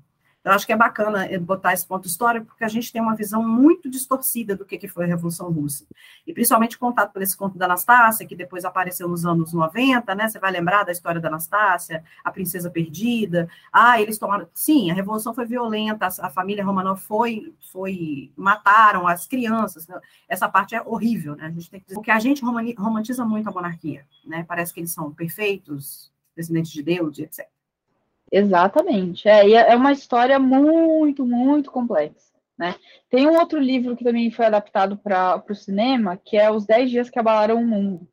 Eu 0.48 0.54
acho 0.54 0.64
que 0.64 0.72
é 0.72 0.76
bacana 0.76 1.26
eh, 1.26 1.38
botar 1.38 1.74
esse 1.74 1.86
ponto 1.86 2.08
histórico, 2.08 2.46
porque 2.46 2.64
a 2.64 2.68
gente 2.68 2.90
tem 2.90 3.02
uma 3.02 3.14
visão 3.14 3.46
muito 3.46 3.90
distorcida 3.90 4.56
do 4.56 4.64
que, 4.64 4.88
foi 4.88 5.04
a 5.04 5.06
Revolução 5.06 5.52
Russa. 5.52 5.84
E 6.26 6.32
principalmente 6.32 6.78
contado 6.78 7.12
por 7.12 7.20
esse 7.20 7.36
conto 7.36 7.58
da 7.58 7.66
Anastácia, 7.66 8.26
que 8.26 8.34
depois 8.34 8.64
apareceu 8.64 9.06
nos 9.06 9.26
anos 9.26 9.52
90, 9.52 10.14
né? 10.14 10.26
Você 10.26 10.38
vai 10.38 10.50
lembrar 10.50 10.84
da 10.84 10.92
história 10.92 11.20
da 11.20 11.28
Anastácia, 11.28 12.02
a 12.24 12.32
princesa 12.32 12.70
perdida. 12.70 13.46
Ah, 13.70 14.00
eles 14.00 14.16
tomaram. 14.16 14.48
Sim, 14.54 14.90
a 14.90 14.94
Revolução 14.94 15.34
foi 15.34 15.44
violenta, 15.44 16.06
a 16.06 16.30
família 16.30 16.64
Romanov 16.64 16.98
foi, 16.98 17.52
foi. 17.70 18.32
mataram 18.34 19.06
as 19.06 19.26
crianças. 19.26 19.86
Né? 19.86 20.00
Essa 20.26 20.48
parte 20.48 20.74
é 20.74 20.80
horrível, 20.80 21.36
né? 21.36 21.44
A 21.44 21.50
gente 21.50 21.70
tem 21.70 21.78
que 21.78 21.86
dizer. 21.88 21.94
Porque 21.94 22.10
a 22.10 22.18
gente 22.18 22.42
romantiza 22.42 23.22
muito 23.22 23.50
a 23.50 23.52
monarquia, 23.52 24.06
né? 24.24 24.46
Parece 24.48 24.72
que 24.72 24.80
eles 24.80 24.92
são 24.92 25.12
perfeitos, 25.12 26.10
descendentes 26.34 26.72
de 26.72 26.82
Deus, 26.82 27.18
etc. 27.18 27.46
Exatamente. 28.30 29.28
É, 29.28 29.50
é 29.50 29.76
uma 29.76 29.92
história 29.92 30.38
muito, 30.38 31.24
muito 31.26 31.70
complexa. 31.70 32.28
Né? 32.58 32.74
Tem 33.08 33.26
um 33.28 33.38
outro 33.38 33.58
livro 33.60 33.96
que 33.96 34.04
também 34.04 34.30
foi 34.30 34.46
adaptado 34.46 34.96
para 34.96 35.42
o 35.48 35.54
cinema, 35.54 36.16
que 36.16 36.36
é 36.36 36.50
Os 36.50 36.66
Dez 36.66 36.90
Dias 36.90 37.08
que 37.08 37.18
Abalaram 37.18 37.62
o 37.62 37.66
Mundo, 37.66 38.08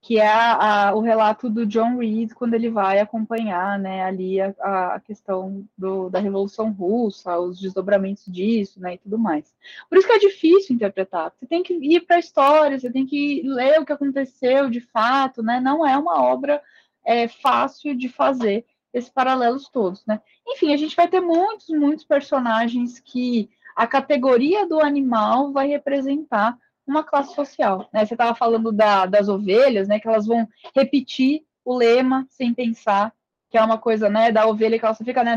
que 0.00 0.18
é 0.18 0.26
a, 0.26 0.88
a, 0.88 0.94
o 0.94 1.00
relato 1.00 1.50
do 1.50 1.66
John 1.66 1.98
Reed 1.98 2.32
quando 2.32 2.54
ele 2.54 2.70
vai 2.70 2.98
acompanhar 2.98 3.78
né, 3.78 4.02
ali 4.02 4.40
a, 4.40 4.54
a 4.94 5.00
questão 5.00 5.68
do, 5.76 6.08
da 6.08 6.18
Revolução 6.18 6.72
Russa, 6.72 7.38
os 7.38 7.60
desdobramentos 7.60 8.24
disso 8.26 8.80
né, 8.80 8.94
e 8.94 8.98
tudo 8.98 9.18
mais. 9.18 9.54
Por 9.88 9.98
isso 9.98 10.06
que 10.06 10.14
é 10.14 10.18
difícil 10.18 10.74
interpretar. 10.74 11.30
Você 11.36 11.46
tem 11.46 11.62
que 11.62 11.74
ir 11.74 12.00
para 12.00 12.16
a 12.16 12.20
história, 12.20 12.78
você 12.78 12.90
tem 12.90 13.04
que 13.04 13.42
ler 13.44 13.78
o 13.80 13.84
que 13.84 13.92
aconteceu 13.92 14.70
de 14.70 14.80
fato, 14.80 15.42
né? 15.42 15.60
não 15.60 15.86
é 15.86 15.96
uma 15.98 16.22
obra 16.22 16.62
é, 17.04 17.28
fácil 17.28 17.94
de 17.94 18.08
fazer 18.08 18.64
esses 18.92 19.10
paralelos 19.10 19.68
todos, 19.68 20.04
né? 20.06 20.20
Enfim, 20.46 20.72
a 20.72 20.76
gente 20.76 20.96
vai 20.96 21.08
ter 21.08 21.20
muitos, 21.20 21.68
muitos 21.68 22.04
personagens 22.04 23.00
que 23.00 23.50
a 23.76 23.86
categoria 23.86 24.66
do 24.66 24.80
animal 24.80 25.52
vai 25.52 25.68
representar 25.68 26.58
uma 26.86 27.04
classe 27.04 27.34
social, 27.34 27.88
né? 27.92 28.04
Você 28.04 28.14
estava 28.14 28.34
falando 28.34 28.72
da, 28.72 29.06
das 29.06 29.28
ovelhas, 29.28 29.88
né? 29.88 30.00
Que 30.00 30.08
elas 30.08 30.26
vão 30.26 30.48
repetir 30.74 31.44
o 31.64 31.76
lema 31.76 32.26
sem 32.30 32.54
pensar, 32.54 33.12
que 33.50 33.58
é 33.58 33.62
uma 33.62 33.78
coisa, 33.78 34.08
né? 34.08 34.32
Da 34.32 34.46
ovelha 34.46 34.78
que 34.78 34.84
ela 34.84 34.94
só 34.94 35.04
fica, 35.04 35.22
né? 35.22 35.36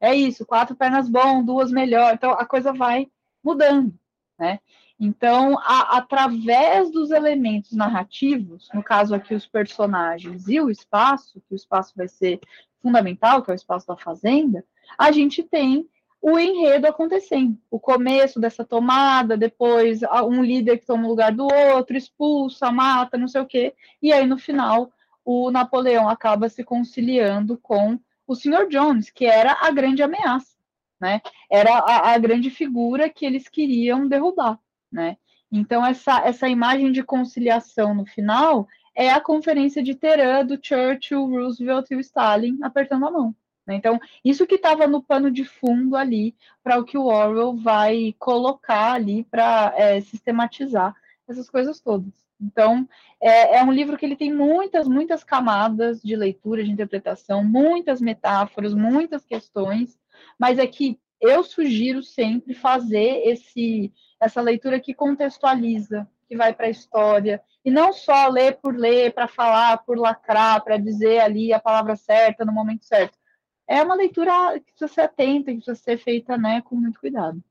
É, 0.00 0.08
é 0.10 0.14
isso, 0.14 0.46
quatro 0.46 0.74
pernas 0.74 1.08
bom, 1.08 1.44
duas 1.44 1.70
melhor. 1.70 2.14
Então 2.14 2.30
a 2.32 2.46
coisa 2.46 2.72
vai 2.72 3.06
mudando, 3.44 3.94
né? 4.38 4.58
Então, 5.04 5.58
a, 5.58 5.96
através 5.96 6.88
dos 6.92 7.10
elementos 7.10 7.72
narrativos, 7.72 8.68
no 8.72 8.84
caso 8.84 9.12
aqui 9.12 9.34
os 9.34 9.48
personagens 9.48 10.46
e 10.46 10.60
o 10.60 10.70
espaço, 10.70 11.42
que 11.48 11.54
o 11.54 11.56
espaço 11.56 11.92
vai 11.96 12.06
ser 12.06 12.38
fundamental, 12.80 13.42
que 13.42 13.50
é 13.50 13.52
o 13.52 13.56
espaço 13.56 13.84
da 13.84 13.96
fazenda, 13.96 14.64
a 14.96 15.10
gente 15.10 15.42
tem 15.42 15.88
o 16.20 16.38
enredo 16.38 16.86
acontecendo. 16.86 17.58
O 17.68 17.80
começo 17.80 18.38
dessa 18.38 18.64
tomada, 18.64 19.36
depois 19.36 20.02
um 20.24 20.40
líder 20.40 20.78
que 20.78 20.86
toma 20.86 21.04
o 21.04 21.08
lugar 21.08 21.32
do 21.32 21.48
outro, 21.52 21.96
expulsa, 21.96 22.70
mata, 22.70 23.18
não 23.18 23.26
sei 23.26 23.40
o 23.40 23.46
quê. 23.46 23.74
E 24.00 24.12
aí, 24.12 24.24
no 24.24 24.38
final, 24.38 24.92
o 25.24 25.50
Napoleão 25.50 26.08
acaba 26.08 26.48
se 26.48 26.62
conciliando 26.62 27.58
com 27.58 27.98
o 28.24 28.36
Sr. 28.36 28.68
Jones, 28.68 29.10
que 29.10 29.26
era 29.26 29.58
a 29.62 29.72
grande 29.72 30.00
ameaça, 30.00 30.56
né? 31.00 31.20
Era 31.50 31.76
a, 31.78 32.12
a 32.12 32.18
grande 32.18 32.50
figura 32.50 33.10
que 33.10 33.26
eles 33.26 33.48
queriam 33.48 34.06
derrubar, 34.06 34.60
né? 34.92 35.16
Então, 35.50 35.84
essa, 35.84 36.20
essa 36.24 36.48
imagem 36.48 36.92
de 36.92 37.02
conciliação 37.02 37.94
no 37.94 38.06
final 38.06 38.66
é 38.94 39.10
a 39.10 39.20
conferência 39.20 39.82
de 39.82 39.94
Teherã 39.94 40.44
do 40.44 40.58
Churchill, 40.60 41.26
Roosevelt 41.26 41.90
e 41.90 41.96
o 41.96 42.00
Stalin 42.00 42.58
apertando 42.62 43.06
a 43.06 43.10
mão. 43.10 43.34
Né? 43.66 43.74
Então, 43.74 44.00
isso 44.24 44.46
que 44.46 44.56
estava 44.56 44.86
no 44.86 45.02
pano 45.02 45.30
de 45.30 45.44
fundo 45.44 45.96
ali 45.96 46.34
para 46.62 46.78
o 46.78 46.84
que 46.84 46.98
o 46.98 47.06
Orwell 47.06 47.54
vai 47.54 48.14
colocar 48.18 48.92
ali 48.92 49.24
para 49.24 49.72
é, 49.76 50.00
sistematizar 50.00 50.94
essas 51.28 51.48
coisas 51.48 51.80
todas. 51.80 52.12
Então, 52.40 52.88
é, 53.20 53.58
é, 53.58 53.62
um 53.62 53.72
livro 53.72 53.96
que 53.96 54.04
ele 54.04 54.16
tem 54.16 54.34
muitas, 54.34 54.88
muitas 54.88 55.22
camadas 55.22 56.02
de 56.02 56.16
leitura, 56.16 56.64
de 56.64 56.70
interpretação, 56.70 57.44
muitas 57.44 58.00
metáforas, 58.00 58.74
muitas 58.74 59.24
questões, 59.24 59.96
mas 60.38 60.58
é 60.58 60.66
que 60.66 60.98
eu 61.20 61.44
sugiro 61.44 62.02
sempre 62.02 62.52
fazer 62.52 63.22
esse, 63.24 63.92
essa 64.22 64.40
leitura 64.40 64.78
que 64.78 64.94
contextualiza, 64.94 66.08
que 66.28 66.36
vai 66.36 66.54
para 66.54 66.66
a 66.66 66.70
história, 66.70 67.42
e 67.64 67.70
não 67.72 67.92
só 67.92 68.28
ler 68.28 68.56
por 68.62 68.76
ler, 68.76 69.12
para 69.12 69.26
falar, 69.26 69.78
por 69.78 69.98
lacrar, 69.98 70.62
para 70.62 70.76
dizer 70.76 71.18
ali 71.18 71.52
a 71.52 71.58
palavra 71.58 71.96
certa 71.96 72.44
no 72.44 72.52
momento 72.52 72.84
certo. 72.84 73.18
É 73.66 73.82
uma 73.82 73.96
leitura 73.96 74.60
que 74.60 74.72
precisa 74.72 74.88
ser 74.88 75.00
atenta, 75.02 75.50
que 75.50 75.56
precisa 75.56 75.74
ser 75.74 75.98
feita 75.98 76.38
né, 76.38 76.62
com 76.62 76.76
muito 76.76 77.00
cuidado. 77.00 77.42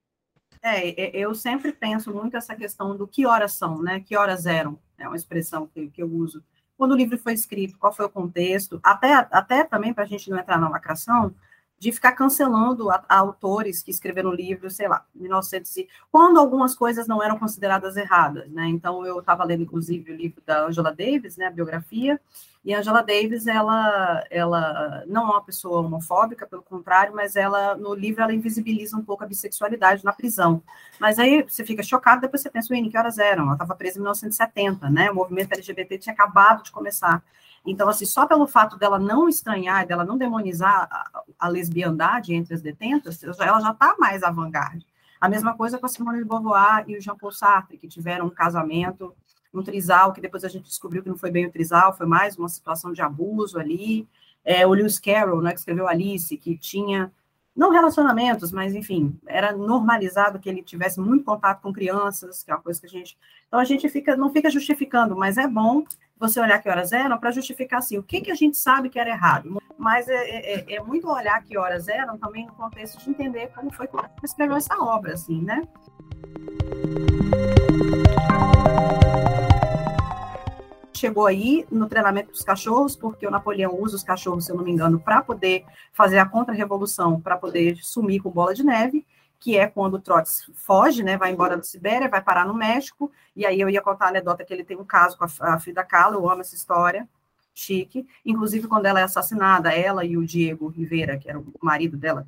É, 0.64 1.18
eu 1.18 1.36
sempre 1.36 1.74
penso 1.74 2.14
muito 2.14 2.38
essa 2.38 2.56
questão 2.56 2.96
do 2.96 3.08
que 3.08 3.26
horas 3.26 3.54
são, 3.54 3.82
né? 3.82 4.00
Que 4.00 4.16
horas 4.16 4.46
eram, 4.46 4.80
é 4.98 5.08
uma 5.08 5.16
expressão 5.16 5.68
que, 5.68 5.90
que 5.90 6.02
eu 6.02 6.08
uso. 6.10 6.44
Quando 6.78 6.92
o 6.92 6.96
livro 6.96 7.18
foi 7.18 7.34
escrito, 7.34 7.78
qual 7.78 7.92
foi 7.92 8.06
o 8.06 8.10
contexto, 8.10 8.80
até, 8.84 9.14
até 9.14 9.64
também 9.64 9.94
para 9.94 10.04
a 10.04 10.08
gente 10.08 10.30
não 10.30 10.38
entrar 10.38 10.60
na 10.60 10.70
lacração, 10.70 11.34
de 11.82 11.92
ficar 11.92 12.12
cancelando 12.12 12.92
a, 12.92 13.04
a 13.10 13.18
autores 13.18 13.82
que 13.82 13.90
escreveram 13.90 14.32
livros, 14.32 14.76
sei 14.76 14.88
lá, 14.88 15.04
1900 15.16 15.78
e, 15.78 15.90
quando 16.12 16.40
algumas 16.40 16.76
coisas 16.76 17.08
não 17.08 17.24
eram 17.24 17.40
consideradas 17.40 17.98
erradas, 17.98 18.48
né? 18.52 18.68
Então 18.68 19.04
eu 19.04 19.18
estava 19.18 19.44
lendo 19.44 19.64
inclusive 19.64 20.12
o 20.12 20.16
livro 20.16 20.44
da 20.46 20.68
Angela 20.68 20.94
Davis, 20.94 21.38
né, 21.38 21.48
a 21.48 21.50
biografia, 21.50 22.22
e 22.64 22.72
a 22.72 22.78
Angela 22.78 23.02
Davis 23.02 23.48
ela 23.48 24.24
ela 24.30 25.04
não 25.08 25.24
é 25.24 25.32
uma 25.32 25.44
pessoa 25.44 25.82
homofóbica, 25.82 26.46
pelo 26.46 26.62
contrário, 26.62 27.16
mas 27.16 27.36
ela 27.36 27.76
no 27.76 27.96
livro 27.96 28.22
ela 28.22 28.32
invisibiliza 28.32 28.96
um 28.96 29.04
pouco 29.04 29.24
a 29.24 29.28
bissexualidade 29.28 30.06
na 30.06 30.14
prisão. 30.14 30.62
Mas 31.00 31.18
aí 31.18 31.42
você 31.42 31.66
fica 31.66 31.82
chocado, 31.82 32.22
depois 32.22 32.44
você 32.44 32.52
pensa, 32.52 32.72
Winnie, 32.72 32.92
que 32.92 32.98
horas 32.98 33.18
eram? 33.18 33.46
Ela 33.46 33.54
estava 33.54 33.76
presa 33.76 33.98
em 33.98 34.02
1970, 34.02 34.88
né? 34.92 35.10
O 35.10 35.16
movimento 35.16 35.54
LGBT 35.54 35.98
tinha 35.98 36.14
acabado 36.14 36.62
de 36.62 36.72
começar. 36.72 37.24
Então, 37.66 37.88
assim, 37.88 38.06
só 38.06 38.26
pelo 38.26 38.48
fato 38.48 38.78
dela 38.78 38.98
não 38.98 39.30
estranhar, 39.30 39.86
dela 39.86 40.04
não 40.04 40.18
demonizar 40.18 40.88
a, 40.90 41.24
a 41.40 41.48
lesbiandade 41.48 42.34
entre 42.34 42.54
as 42.54 42.62
detentas, 42.62 43.22
ela 43.24 43.60
já 43.60 43.72
está 43.72 43.96
mais 44.00 44.24
avant-garde. 44.24 44.86
A 45.20 45.30
mesma 45.30 45.56
coisa 45.56 45.78
com 45.78 45.86
a 45.86 45.90
Simone 45.90 46.18
de 46.18 46.26
Beauvoir 46.26 46.86
e 46.88 46.98
o 46.98 47.02
Jean-Paul 47.02 47.32
Sartre, 47.32 47.78
que 47.78 47.88
tiveram 47.88 48.26
um 48.26 48.30
casamento, 48.32 49.14
um 49.54 49.62
trisal, 49.62 50.12
que 50.14 50.22
depois 50.22 50.44
a 50.44 50.48
gente 50.48 50.66
descobriu 50.66 51.04
que 51.04 51.10
não 51.10 51.18
foi 51.18 51.30
bem 51.30 51.46
o 51.46 51.52
trisal, 51.52 51.96
foi 51.96 52.08
mais 52.08 52.38
uma 52.38 52.50
situação 52.50 52.92
de 52.92 53.02
abuso 53.02 53.60
ali. 53.60 54.08
É, 54.44 54.66
o 54.66 54.74
Lewis 54.74 54.98
Carroll, 54.98 55.42
né, 55.42 55.52
que 55.52 55.60
escreveu 55.60 55.88
Alice, 55.88 56.36
que 56.38 56.58
tinha, 56.58 57.12
não 57.56 57.70
relacionamentos, 57.72 58.52
mas, 58.52 58.74
enfim, 58.74 59.18
era 59.28 59.52
normalizado 59.52 60.40
que 60.40 60.50
ele 60.50 60.64
tivesse 60.64 61.00
muito 61.00 61.26
contato 61.26 61.62
com 61.62 61.74
crianças, 61.74 62.44
que 62.44 62.52
é 62.52 62.56
uma 62.56 62.62
coisa 62.62 62.80
que 62.80 62.88
a 62.88 62.90
gente... 62.90 63.18
Então, 63.48 63.60
a 63.60 63.66
gente 63.66 63.90
fica, 63.90 64.16
não 64.16 64.32
fica 64.32 64.50
justificando, 64.50 65.16
mas 65.16 65.38
é 65.38 65.48
bom 65.48 65.84
você 66.18 66.40
olhar 66.40 66.62
que 66.62 66.70
horas 66.70 66.92
eram 66.92 67.18
para 67.18 67.32
justificar 67.32 67.80
assim, 67.80 67.98
o 67.98 68.04
que, 68.04 68.22
que 68.22 68.32
a 68.32 68.36
gente 68.36 68.56
sabe 68.56 68.90
que 68.90 69.00
era 69.00 69.10
errado. 69.10 69.62
Mas 69.78 70.08
é, 70.08 70.14
é, 70.14 70.60
é, 70.60 70.76
é 70.76 70.80
muito 70.84 71.10
olhar 71.10 71.42
que 71.44 71.58
horas 71.58 71.88
eram 71.88 72.18
também 72.18 72.46
no 72.46 72.54
contexto 72.54 73.04
de 73.04 73.10
entender 73.10 73.52
como 73.56 73.74
foi 73.74 73.88
que 73.88 73.98
escreveu 74.24 74.56
essa 74.56 74.78
obra, 74.78 75.14
assim, 75.14 75.42
né? 75.42 75.64
Chegou 81.02 81.26
aí 81.26 81.66
no 81.72 81.90
treinamento 81.90 82.32
dos 82.32 82.44
cachorros, 82.44 82.96
porque 82.96 83.26
o 83.26 83.32
Napoleão 83.32 83.76
usa 83.82 83.96
os 83.96 84.04
cachorros, 84.04 84.46
se 84.46 84.52
eu 84.52 84.56
não 84.56 84.64
me 84.64 84.70
engano, 84.70 85.00
para 85.00 85.20
poder 85.24 85.66
fazer 85.92 86.20
a 86.20 86.28
contra-revolução, 86.28 87.20
para 87.20 87.36
poder 87.36 87.78
sumir 87.82 88.22
com 88.22 88.30
bola 88.30 88.54
de 88.54 88.64
neve 88.64 89.04
que 89.40 89.58
é 89.58 89.66
quando 89.66 89.96
o 89.96 90.00
Trotsky 90.00 90.54
foge, 90.54 91.02
né, 91.02 91.18
vai 91.18 91.32
embora 91.32 91.58
da 91.58 91.64
Sibéria, 91.64 92.08
vai 92.08 92.22
parar 92.22 92.46
no 92.46 92.54
México, 92.54 93.12
e 93.36 93.44
aí 93.44 93.60
eu 93.60 93.68
ia 93.68 93.82
contar 93.82 94.06
a 94.06 94.10
anedota 94.10 94.46
que 94.46 94.54
ele 94.54 94.64
tem 94.64 94.78
um 94.78 94.86
caso 94.86 95.18
com 95.18 95.26
a, 95.26 95.60
Frida 95.60 95.84
Kahlo, 95.84 96.18
eu 96.18 96.30
amo 96.30 96.42
essa 96.42 96.54
história, 96.54 97.10
chique. 97.52 98.06
Inclusive, 98.24 98.68
quando 98.68 98.86
ela 98.86 99.00
é 99.00 99.04
assassinada, 99.04 99.74
ela 99.74 100.06
e 100.06 100.16
o 100.16 100.24
Diego 100.24 100.68
Rivera, 100.68 101.18
que 101.18 101.28
era 101.28 101.40
o 101.40 101.52
marido 101.60 101.98
dela, 101.98 102.28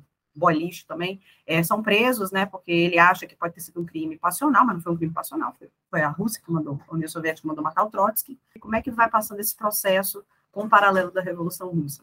lixo 0.50 0.86
também, 0.86 1.20
é, 1.46 1.62
são 1.62 1.82
presos, 1.82 2.30
né, 2.30 2.46
porque 2.46 2.70
ele 2.70 2.98
acha 2.98 3.26
que 3.26 3.36
pode 3.36 3.54
ter 3.54 3.60
sido 3.60 3.80
um 3.80 3.84
crime 3.84 4.16
passional, 4.16 4.64
mas 4.64 4.76
não 4.76 4.82
foi 4.82 4.92
um 4.92 4.96
crime 4.96 5.12
passional, 5.12 5.54
foi, 5.58 5.70
foi 5.90 6.02
a 6.02 6.08
Rússia 6.08 6.42
que 6.44 6.50
mandou, 6.50 6.80
a 6.88 6.94
União 6.94 7.08
Soviética 7.08 7.46
mandou 7.46 7.62
matar 7.62 7.84
o 7.84 7.90
Trotsky. 7.90 8.38
E 8.54 8.58
como 8.58 8.76
é 8.76 8.82
que 8.82 8.90
vai 8.90 9.08
passando 9.08 9.40
esse 9.40 9.56
processo 9.56 10.24
com 10.50 10.64
o 10.64 10.68
paralelo 10.68 11.10
da 11.10 11.20
Revolução 11.20 11.68
Russa? 11.68 12.02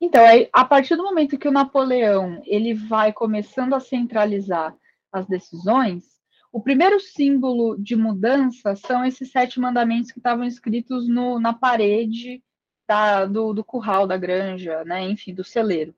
Então, 0.00 0.22
a 0.52 0.64
partir 0.64 0.94
do 0.96 1.02
momento 1.02 1.38
que 1.38 1.48
o 1.48 1.52
Napoleão 1.52 2.40
ele 2.46 2.72
vai 2.72 3.12
começando 3.12 3.74
a 3.74 3.80
centralizar 3.80 4.74
as 5.10 5.26
decisões, 5.26 6.04
o 6.52 6.60
primeiro 6.60 7.00
símbolo 7.00 7.76
de 7.76 7.96
mudança 7.96 8.74
são 8.76 9.04
esses 9.04 9.30
sete 9.30 9.60
mandamentos 9.60 10.12
que 10.12 10.18
estavam 10.18 10.44
escritos 10.44 11.08
no, 11.08 11.38
na 11.38 11.52
parede 11.52 12.42
da, 12.86 13.26
do, 13.26 13.52
do 13.52 13.62
curral, 13.62 14.06
da 14.06 14.16
granja, 14.16 14.82
né, 14.84 15.02
enfim, 15.02 15.34
do 15.34 15.44
celeiro. 15.44 15.94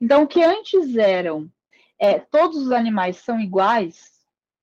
Então, 0.00 0.22
o 0.22 0.26
que 0.26 0.42
antes 0.42 0.96
eram 0.96 1.50
é, 1.98 2.18
todos 2.18 2.58
os 2.58 2.72
animais 2.72 3.16
são 3.16 3.40
iguais, 3.40 4.18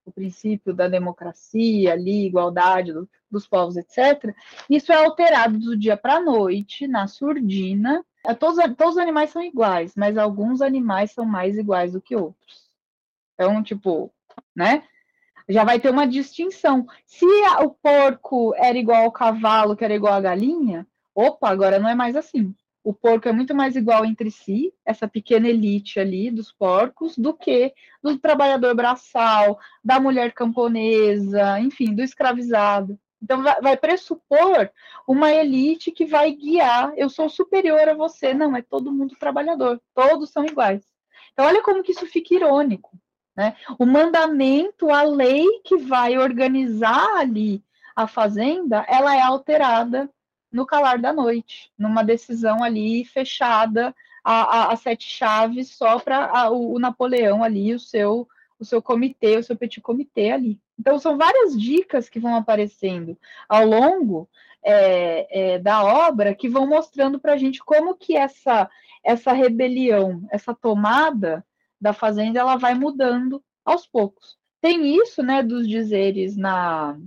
o 0.05 0.11
princípio 0.11 0.73
da 0.73 0.87
democracia, 0.87 1.93
ali, 1.93 2.25
igualdade 2.25 2.93
do, 2.93 3.09
dos 3.29 3.47
povos, 3.47 3.75
etc., 3.75 4.33
isso 4.69 4.91
é 4.91 4.95
alterado 4.95 5.59
do 5.59 5.77
dia 5.77 5.97
para 5.97 6.15
a 6.15 6.21
noite, 6.21 6.87
na 6.87 7.07
surdina. 7.07 8.05
É, 8.23 8.33
todos, 8.33 8.57
todos 8.75 8.95
os 8.95 8.97
animais 8.97 9.31
são 9.31 9.41
iguais, 9.41 9.93
mas 9.95 10.17
alguns 10.17 10.61
animais 10.61 11.11
são 11.11 11.25
mais 11.25 11.57
iguais 11.57 11.93
do 11.93 12.01
que 12.01 12.15
outros. 12.15 12.69
Então, 13.33 13.61
tipo, 13.61 14.13
né? 14.55 14.83
Já 15.47 15.63
vai 15.63 15.79
ter 15.79 15.91
uma 15.91 16.07
distinção. 16.07 16.87
Se 17.05 17.25
o 17.61 17.69
porco 17.69 18.53
era 18.55 18.77
igual 18.77 19.03
ao 19.03 19.11
cavalo, 19.11 19.75
que 19.75 19.85
era 19.85 19.93
igual 19.93 20.13
à 20.13 20.21
galinha, 20.21 20.87
opa, 21.13 21.49
agora 21.49 21.77
não 21.77 21.87
é 21.87 21.93
mais 21.93 22.15
assim 22.15 22.55
o 22.85 22.93
porco 22.93 23.27
é 23.27 23.31
muito 23.31 23.55
mais 23.55 23.75
igual 23.75 24.05
entre 24.05 24.29
si, 24.29 24.71
essa 24.85 25.07
pequena 25.07 25.49
elite 25.49 25.99
ali 25.99 26.29
dos 26.29 26.51
porcos, 26.51 27.17
do 27.17 27.33
que 27.33 27.73
do 28.01 28.15
trabalhador 28.19 28.75
braçal, 28.75 29.59
da 29.83 29.99
mulher 29.99 30.33
camponesa, 30.33 31.59
enfim, 31.59 31.95
do 31.95 32.03
escravizado. 32.03 32.99
Então, 33.19 33.41
vai 33.41 33.75
pressupor 33.75 34.69
uma 35.07 35.31
elite 35.31 35.91
que 35.91 36.05
vai 36.05 36.31
guiar. 36.31 36.93
Eu 36.95 37.09
sou 37.09 37.27
superior 37.27 37.89
a 37.89 37.95
você. 37.95 38.35
Não, 38.35 38.55
é 38.55 38.61
todo 38.61 38.91
mundo 38.91 39.15
trabalhador. 39.19 39.81
Todos 39.95 40.29
são 40.29 40.45
iguais. 40.45 40.83
Então, 41.33 41.47
olha 41.47 41.63
como 41.63 41.81
que 41.81 41.91
isso 41.91 42.05
fica 42.05 42.35
irônico. 42.35 42.91
Né? 43.35 43.55
O 43.79 43.85
mandamento, 43.87 44.91
a 44.91 45.01
lei 45.01 45.43
que 45.63 45.75
vai 45.77 46.19
organizar 46.19 47.17
ali 47.17 47.63
a 47.95 48.05
fazenda, 48.05 48.85
ela 48.87 49.15
é 49.15 49.21
alterada 49.21 50.07
no 50.55 50.65
calar 50.65 50.97
da 50.99 51.11
noite, 51.11 51.69
numa 51.77 52.01
decisão 52.01 52.63
ali 52.63 53.03
fechada 53.03 53.93
a, 54.23 54.33
a, 54.33 54.73
a 54.73 54.75
sete 54.77 55.07
chaves 55.07 55.69
só 55.71 55.99
para 55.99 56.49
o, 56.49 56.75
o, 56.75 56.79
Napoleão 56.79 57.43
ali, 57.43 57.73
o 57.73 57.79
seu, 57.79 58.25
o 58.57 58.63
seu 58.63 58.81
comitê, 58.81 59.37
o 59.37 59.43
seu 59.43 59.57
petit 59.57 59.81
comitê 59.81 60.31
ali. 60.31 60.57
Então, 60.79 60.97
são 60.97 61.17
várias 61.17 61.59
dicas 61.59 62.07
que 62.07 62.21
vão 62.21 62.35
aparecendo 62.35 63.17
ao 63.49 63.65
longo 63.65 64.29
é, 64.63 65.55
é, 65.55 65.59
da 65.59 65.83
obra 65.83 66.33
que 66.33 66.47
vão 66.47 66.65
mostrando 66.65 67.19
para 67.19 67.33
a 67.33 67.37
gente 67.37 67.59
como 67.59 67.95
que 67.95 68.15
essa, 68.15 68.69
essa 69.03 69.33
rebelião, 69.33 70.25
essa 70.31 70.55
tomada 70.55 71.45
da 71.79 71.91
fazenda, 71.91 72.39
ela 72.39 72.55
vai 72.55 72.73
mudando 72.73 73.43
aos 73.65 73.85
poucos. 73.85 74.37
Tem 74.61 74.97
isso, 74.97 75.21
né, 75.21 75.43
dos 75.43 75.67
dizeres 75.67 76.37
na, 76.37 76.97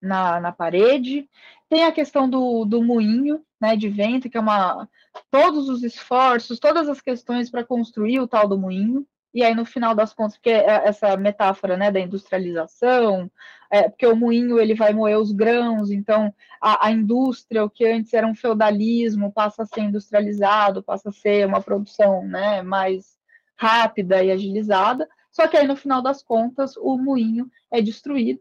na, 0.00 0.40
na 0.40 0.52
parede, 0.52 1.28
tem 1.68 1.84
a 1.84 1.92
questão 1.92 2.28
do, 2.28 2.64
do 2.64 2.82
moinho 2.82 3.44
né, 3.60 3.76
de 3.76 3.88
vento, 3.88 4.28
que 4.30 4.36
é 4.36 4.40
uma. 4.40 4.88
Todos 5.30 5.68
os 5.68 5.82
esforços, 5.82 6.58
todas 6.58 6.88
as 6.88 7.00
questões 7.00 7.50
para 7.50 7.64
construir 7.64 8.20
o 8.20 8.28
tal 8.28 8.48
do 8.48 8.58
moinho. 8.58 9.06
E 9.34 9.42
aí, 9.42 9.54
no 9.54 9.64
final 9.64 9.94
das 9.94 10.14
contas, 10.14 10.36
porque 10.36 10.50
é 10.50 10.88
essa 10.88 11.16
metáfora 11.16 11.76
né, 11.76 11.90
da 11.90 12.00
industrialização, 12.00 13.30
é, 13.70 13.88
porque 13.88 14.06
o 14.06 14.16
moinho 14.16 14.58
ele 14.58 14.74
vai 14.74 14.94
moer 14.94 15.18
os 15.18 15.32
grãos, 15.32 15.90
então 15.90 16.34
a, 16.60 16.86
a, 16.86 16.90
indústria, 16.90 17.62
o 17.62 17.68
que 17.68 17.84
antes 17.84 18.14
era 18.14 18.26
um 18.26 18.34
feudalismo, 18.34 19.30
passa 19.30 19.62
a 19.62 19.66
ser 19.66 19.82
industrializado, 19.82 20.82
passa 20.82 21.10
a 21.10 21.12
ser 21.12 21.46
uma 21.46 21.60
produção 21.60 22.24
né, 22.26 22.62
mais 22.62 23.18
rápida 23.54 24.24
e 24.24 24.30
agilizada. 24.30 25.06
Só 25.30 25.46
que 25.46 25.56
aí, 25.58 25.66
no 25.66 25.76
final 25.76 26.00
das 26.00 26.22
contas, 26.22 26.74
o 26.78 26.96
moinho 26.96 27.50
é 27.70 27.82
destruído 27.82 28.40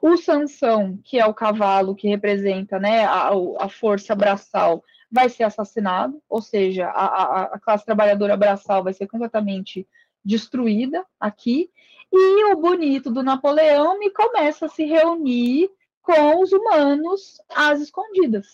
o 0.00 0.16
Sansão, 0.16 0.98
que 1.02 1.18
é 1.18 1.26
o 1.26 1.34
cavalo 1.34 1.94
que 1.94 2.08
representa 2.08 2.78
né, 2.78 3.04
a, 3.04 3.30
a 3.60 3.68
força 3.68 4.14
braçal, 4.14 4.84
vai 5.10 5.28
ser 5.28 5.44
assassinado, 5.44 6.20
ou 6.28 6.42
seja, 6.42 6.88
a, 6.88 7.06
a, 7.06 7.42
a, 7.54 7.60
classe 7.60 7.84
trabalhadora 7.84 8.36
braçal 8.36 8.82
vai 8.82 8.92
ser 8.92 9.06
completamente 9.06 9.86
destruída 10.24 11.04
aqui, 11.18 11.70
e 12.12 12.52
o 12.52 12.56
bonito 12.56 13.10
do 13.10 13.22
Napoleão 13.22 13.98
me 13.98 14.10
começa 14.10 14.66
a 14.66 14.68
se 14.68 14.84
reunir 14.84 15.70
com 16.02 16.40
os 16.40 16.52
humanos 16.52 17.40
às 17.54 17.80
escondidas. 17.80 18.46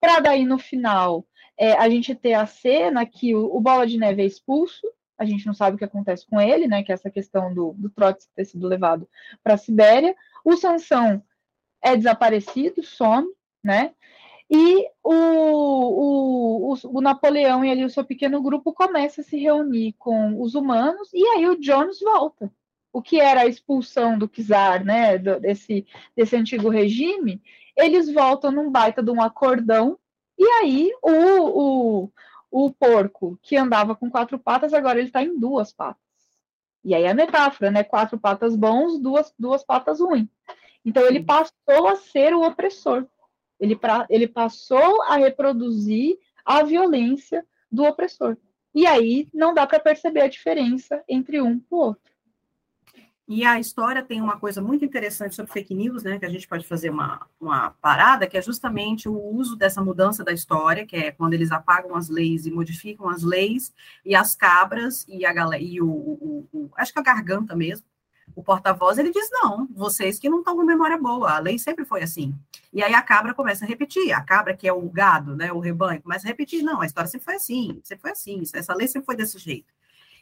Para 0.00 0.20
daí, 0.20 0.44
no 0.44 0.58
final, 0.58 1.26
é, 1.58 1.72
a 1.72 1.88
gente 1.88 2.14
ter 2.14 2.34
a 2.34 2.46
cena 2.46 3.04
que 3.04 3.34
o, 3.34 3.54
o, 3.54 3.60
Bola 3.60 3.86
de 3.86 3.98
Neve 3.98 4.22
é 4.22 4.26
expulso, 4.26 4.86
a 5.18 5.24
gente 5.24 5.46
não 5.46 5.54
sabe 5.54 5.76
o 5.76 5.78
que 5.78 5.84
acontece 5.84 6.26
com 6.26 6.40
ele, 6.40 6.66
né? 6.66 6.82
Que 6.82 6.92
é 6.92 6.94
essa 6.94 7.10
questão 7.10 7.52
do, 7.54 7.74
do 7.78 7.88
Trotsky 7.88 8.30
ter 8.34 8.44
sido 8.44 8.68
levado 8.68 9.08
para 9.42 9.54
a 9.54 9.58
Sibéria. 9.58 10.14
O 10.46 10.56
Sansão 10.56 11.24
é 11.82 11.96
desaparecido, 11.96 12.80
some, 12.80 13.26
né? 13.64 13.92
E 14.48 14.88
o, 15.02 15.12
o, 15.12 16.72
o, 16.72 16.76
o, 16.84 17.00
Napoleão 17.00 17.64
e 17.64 17.70
ali 17.72 17.84
o 17.84 17.90
seu 17.90 18.04
pequeno 18.04 18.40
grupo 18.40 18.72
começa 18.72 19.22
a 19.22 19.24
se 19.24 19.36
reunir 19.36 19.94
com 19.98 20.40
os 20.40 20.54
humanos, 20.54 21.10
e 21.12 21.20
aí 21.30 21.48
o 21.48 21.58
Jones 21.58 21.98
volta. 21.98 22.48
O 22.92 23.02
que 23.02 23.20
era 23.20 23.40
a 23.40 23.46
expulsão 23.46 24.16
do 24.16 24.28
czar, 24.28 24.84
né, 24.84 25.18
desse, 25.18 25.84
desse 26.14 26.36
antigo 26.36 26.68
regime, 26.68 27.42
eles 27.76 28.08
voltam 28.08 28.52
num 28.52 28.70
baita 28.70 29.02
de 29.02 29.10
um 29.10 29.20
acordão, 29.20 29.98
e 30.38 30.44
aí 30.44 30.92
o, 31.02 32.04
o, 32.04 32.12
o 32.52 32.70
porco 32.70 33.36
que 33.42 33.56
andava 33.56 33.96
com 33.96 34.08
quatro 34.08 34.38
patas, 34.38 34.72
agora 34.72 35.00
ele 35.00 35.08
está 35.08 35.24
em 35.24 35.36
duas 35.36 35.72
patas. 35.72 36.05
E 36.86 36.94
aí 36.94 37.04
a 37.04 37.12
metáfora, 37.12 37.68
né? 37.68 37.82
Quatro 37.82 38.16
patas 38.16 38.54
bons, 38.54 38.96
duas, 39.00 39.34
duas 39.36 39.64
patas 39.64 39.98
ruins. 39.98 40.28
Então 40.84 41.04
ele 41.04 41.24
passou 41.24 41.88
a 41.88 41.96
ser 41.96 42.32
o 42.32 42.46
opressor. 42.46 43.08
Ele, 43.58 43.74
pra, 43.74 44.06
ele 44.08 44.28
passou 44.28 45.02
a 45.02 45.16
reproduzir 45.16 46.16
a 46.44 46.62
violência 46.62 47.44
do 47.72 47.82
opressor. 47.82 48.36
E 48.72 48.86
aí 48.86 49.28
não 49.34 49.52
dá 49.52 49.66
para 49.66 49.80
perceber 49.80 50.20
a 50.20 50.28
diferença 50.28 51.02
entre 51.08 51.42
um 51.42 51.54
e 51.56 51.62
o 51.68 51.76
outro. 51.76 52.12
E 53.28 53.44
a 53.44 53.58
história 53.58 54.04
tem 54.04 54.20
uma 54.20 54.38
coisa 54.38 54.62
muito 54.62 54.84
interessante 54.84 55.34
sobre 55.34 55.52
fake 55.52 55.74
news, 55.74 56.04
né? 56.04 56.16
Que 56.16 56.24
a 56.24 56.28
gente 56.28 56.46
pode 56.46 56.64
fazer 56.64 56.90
uma, 56.90 57.26
uma 57.40 57.70
parada, 57.70 58.24
que 58.26 58.38
é 58.38 58.42
justamente 58.42 59.08
o 59.08 59.18
uso 59.18 59.56
dessa 59.56 59.82
mudança 59.82 60.22
da 60.22 60.32
história, 60.32 60.86
que 60.86 60.94
é 60.94 61.10
quando 61.10 61.34
eles 61.34 61.50
apagam 61.50 61.96
as 61.96 62.08
leis 62.08 62.46
e 62.46 62.52
modificam 62.52 63.08
as 63.08 63.24
leis, 63.24 63.74
e 64.04 64.14
as 64.14 64.36
cabras 64.36 65.04
e 65.08 65.26
a 65.26 65.32
galera, 65.32 65.60
e 65.60 65.80
o, 65.80 65.88
o, 65.88 66.48
o, 66.52 66.70
acho 66.76 66.92
que 66.92 67.00
a 67.00 67.02
garganta 67.02 67.56
mesmo, 67.56 67.84
o 68.34 68.44
porta-voz, 68.44 68.96
ele 68.96 69.10
diz: 69.10 69.28
não, 69.32 69.66
vocês 69.74 70.20
que 70.20 70.28
não 70.28 70.38
estão 70.38 70.54
com 70.54 70.62
memória 70.62 70.96
boa, 70.96 71.32
a 71.32 71.38
lei 71.40 71.58
sempre 71.58 71.84
foi 71.84 72.02
assim. 72.04 72.32
E 72.72 72.80
aí 72.80 72.94
a 72.94 73.02
cabra 73.02 73.34
começa 73.34 73.64
a 73.64 73.68
repetir, 73.68 74.12
a 74.12 74.20
cabra, 74.20 74.56
que 74.56 74.68
é 74.68 74.72
o 74.72 74.88
gado, 74.88 75.34
né? 75.34 75.52
O 75.52 75.58
rebanho, 75.58 76.00
começa 76.00 76.26
a 76.26 76.28
repetir: 76.28 76.62
não, 76.62 76.80
a 76.80 76.86
história 76.86 77.10
sempre 77.10 77.24
foi 77.24 77.34
assim, 77.34 77.80
sempre 77.82 78.02
foi 78.02 78.10
assim, 78.12 78.42
essa 78.54 78.72
lei 78.72 78.86
sempre 78.86 79.06
foi 79.06 79.16
desse 79.16 79.36
jeito. 79.38 79.74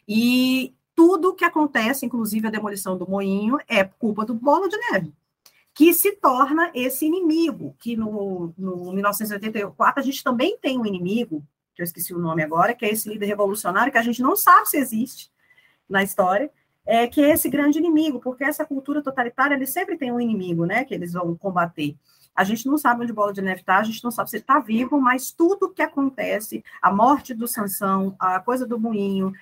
E 0.08 0.74
tudo 0.94 1.34
que 1.34 1.44
acontece, 1.44 2.06
inclusive 2.06 2.46
a 2.46 2.50
demolição 2.50 2.96
do 2.96 3.08
moinho, 3.08 3.58
é 3.68 3.84
culpa 3.84 4.24
do 4.24 4.34
Bola 4.34 4.68
de 4.68 4.76
Neve, 4.76 5.12
que 5.74 5.92
se 5.92 6.12
torna 6.12 6.70
esse 6.74 7.04
inimigo, 7.04 7.74
que 7.78 7.96
no, 7.96 8.54
no 8.56 8.92
1984 8.92 10.00
a 10.00 10.04
gente 10.04 10.22
também 10.22 10.56
tem 10.58 10.78
um 10.78 10.86
inimigo, 10.86 11.44
que 11.74 11.82
eu 11.82 11.84
esqueci 11.84 12.14
o 12.14 12.18
nome 12.18 12.42
agora, 12.42 12.74
que 12.74 12.84
é 12.84 12.90
esse 12.90 13.08
líder 13.08 13.26
revolucionário, 13.26 13.90
que 13.90 13.98
a 13.98 14.02
gente 14.02 14.22
não 14.22 14.36
sabe 14.36 14.68
se 14.68 14.76
existe 14.76 15.32
na 15.88 16.02
história, 16.02 16.50
é, 16.86 17.06
que 17.06 17.22
é 17.22 17.30
esse 17.30 17.48
grande 17.48 17.78
inimigo, 17.78 18.20
porque 18.20 18.44
essa 18.44 18.64
cultura 18.64 19.02
totalitária, 19.02 19.54
ele 19.54 19.66
sempre 19.66 19.96
tem 19.96 20.12
um 20.12 20.20
inimigo, 20.20 20.64
né, 20.64 20.84
que 20.84 20.94
eles 20.94 21.12
vão 21.12 21.34
combater. 21.34 21.96
A 22.34 22.44
gente 22.44 22.66
não 22.66 22.76
sabe 22.76 23.02
onde 23.02 23.12
Bola 23.12 23.32
de 23.32 23.40
Neve 23.40 23.60
está, 23.60 23.78
a 23.78 23.84
gente 23.84 24.02
não 24.02 24.10
sabe 24.10 24.28
se 24.28 24.36
ele 24.36 24.42
está 24.42 24.58
vivo, 24.58 25.00
mas 25.00 25.30
tudo 25.30 25.72
que 25.72 25.82
acontece, 25.82 26.64
a 26.82 26.92
morte 26.92 27.32
do 27.32 27.46
Sansão, 27.46 28.14
a 28.18 28.40
coisa 28.40 28.66
do 28.66 28.78
moinho, 28.78 29.32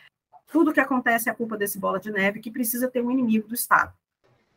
tudo 0.53 0.73
que 0.73 0.81
acontece 0.81 1.31
é 1.31 1.35
culpa 1.35 1.57
desse 1.57 1.79
bola 1.79 1.99
de 1.99 2.13
neve 2.13 2.41
que 2.41 2.51
precisa 2.51 2.89
ter 2.89 3.03
um 3.03 3.11
inimigo 3.11 3.49
do 3.49 3.55
Estado. 3.55 3.93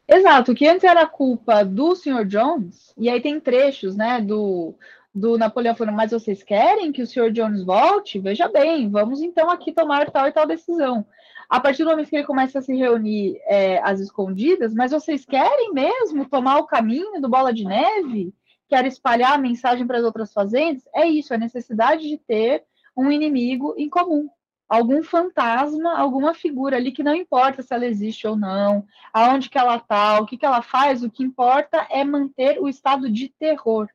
Exato, 0.07 0.53
que 0.53 0.67
antes 0.67 0.83
era 0.83 1.07
culpa 1.07 1.63
do 1.63 1.95
Sr. 1.95 2.25
Jones, 2.25 2.93
e 2.95 3.09
aí 3.09 3.19
tem 3.19 3.39
trechos, 3.39 3.95
né, 3.95 4.21
do, 4.21 4.75
do 5.13 5.37
Napoleão 5.37 5.75
falando, 5.75 5.95
mas 5.95 6.11
vocês 6.11 6.43
querem 6.43 6.91
que 6.91 7.01
o 7.01 7.07
Sr. 7.07 7.31
Jones 7.31 7.63
volte? 7.63 8.19
Veja 8.19 8.47
bem, 8.47 8.89
vamos 8.89 9.21
então 9.21 9.49
aqui 9.49 9.71
tomar 9.71 10.11
tal 10.11 10.27
e 10.27 10.31
tal 10.31 10.45
decisão. 10.45 11.05
A 11.49 11.59
partir 11.59 11.83
do 11.83 11.89
momento 11.89 12.09
que 12.09 12.15
ele 12.15 12.25
começa 12.25 12.59
a 12.59 12.61
se 12.61 12.75
reunir 12.75 13.39
é, 13.45 13.79
às 13.83 13.99
escondidas, 13.99 14.73
mas 14.73 14.91
vocês 14.91 15.25
querem 15.25 15.73
mesmo 15.73 16.27
tomar 16.27 16.57
o 16.57 16.67
caminho 16.67 17.19
do 17.19 17.29
Bola 17.29 17.53
de 17.53 17.65
Neve? 17.65 18.33
quer 18.67 18.85
espalhar 18.85 19.33
a 19.33 19.37
mensagem 19.37 19.85
para 19.85 19.97
as 19.97 20.03
outras 20.03 20.33
fazendas, 20.33 20.83
é 20.93 21.05
isso, 21.05 21.33
a 21.33 21.37
necessidade 21.37 22.07
de 22.07 22.17
ter 22.17 22.63
um 22.95 23.11
inimigo 23.11 23.75
em 23.77 23.89
comum. 23.89 24.29
Algum 24.67 25.03
fantasma, 25.03 25.97
alguma 25.97 26.33
figura 26.33 26.77
ali 26.77 26.91
que 26.91 27.03
não 27.03 27.13
importa 27.13 27.61
se 27.61 27.73
ela 27.73 27.85
existe 27.85 28.27
ou 28.27 28.35
não, 28.35 28.85
aonde 29.13 29.49
que 29.49 29.57
ela 29.57 29.77
está, 29.77 30.19
o 30.19 30.25
que, 30.25 30.37
que 30.37 30.45
ela 30.45 30.61
faz, 30.61 31.03
o 31.03 31.09
que 31.09 31.23
importa 31.23 31.87
é 31.89 32.03
manter 32.03 32.59
o 32.59 32.67
estado 32.67 33.09
de 33.11 33.29
terror, 33.29 33.87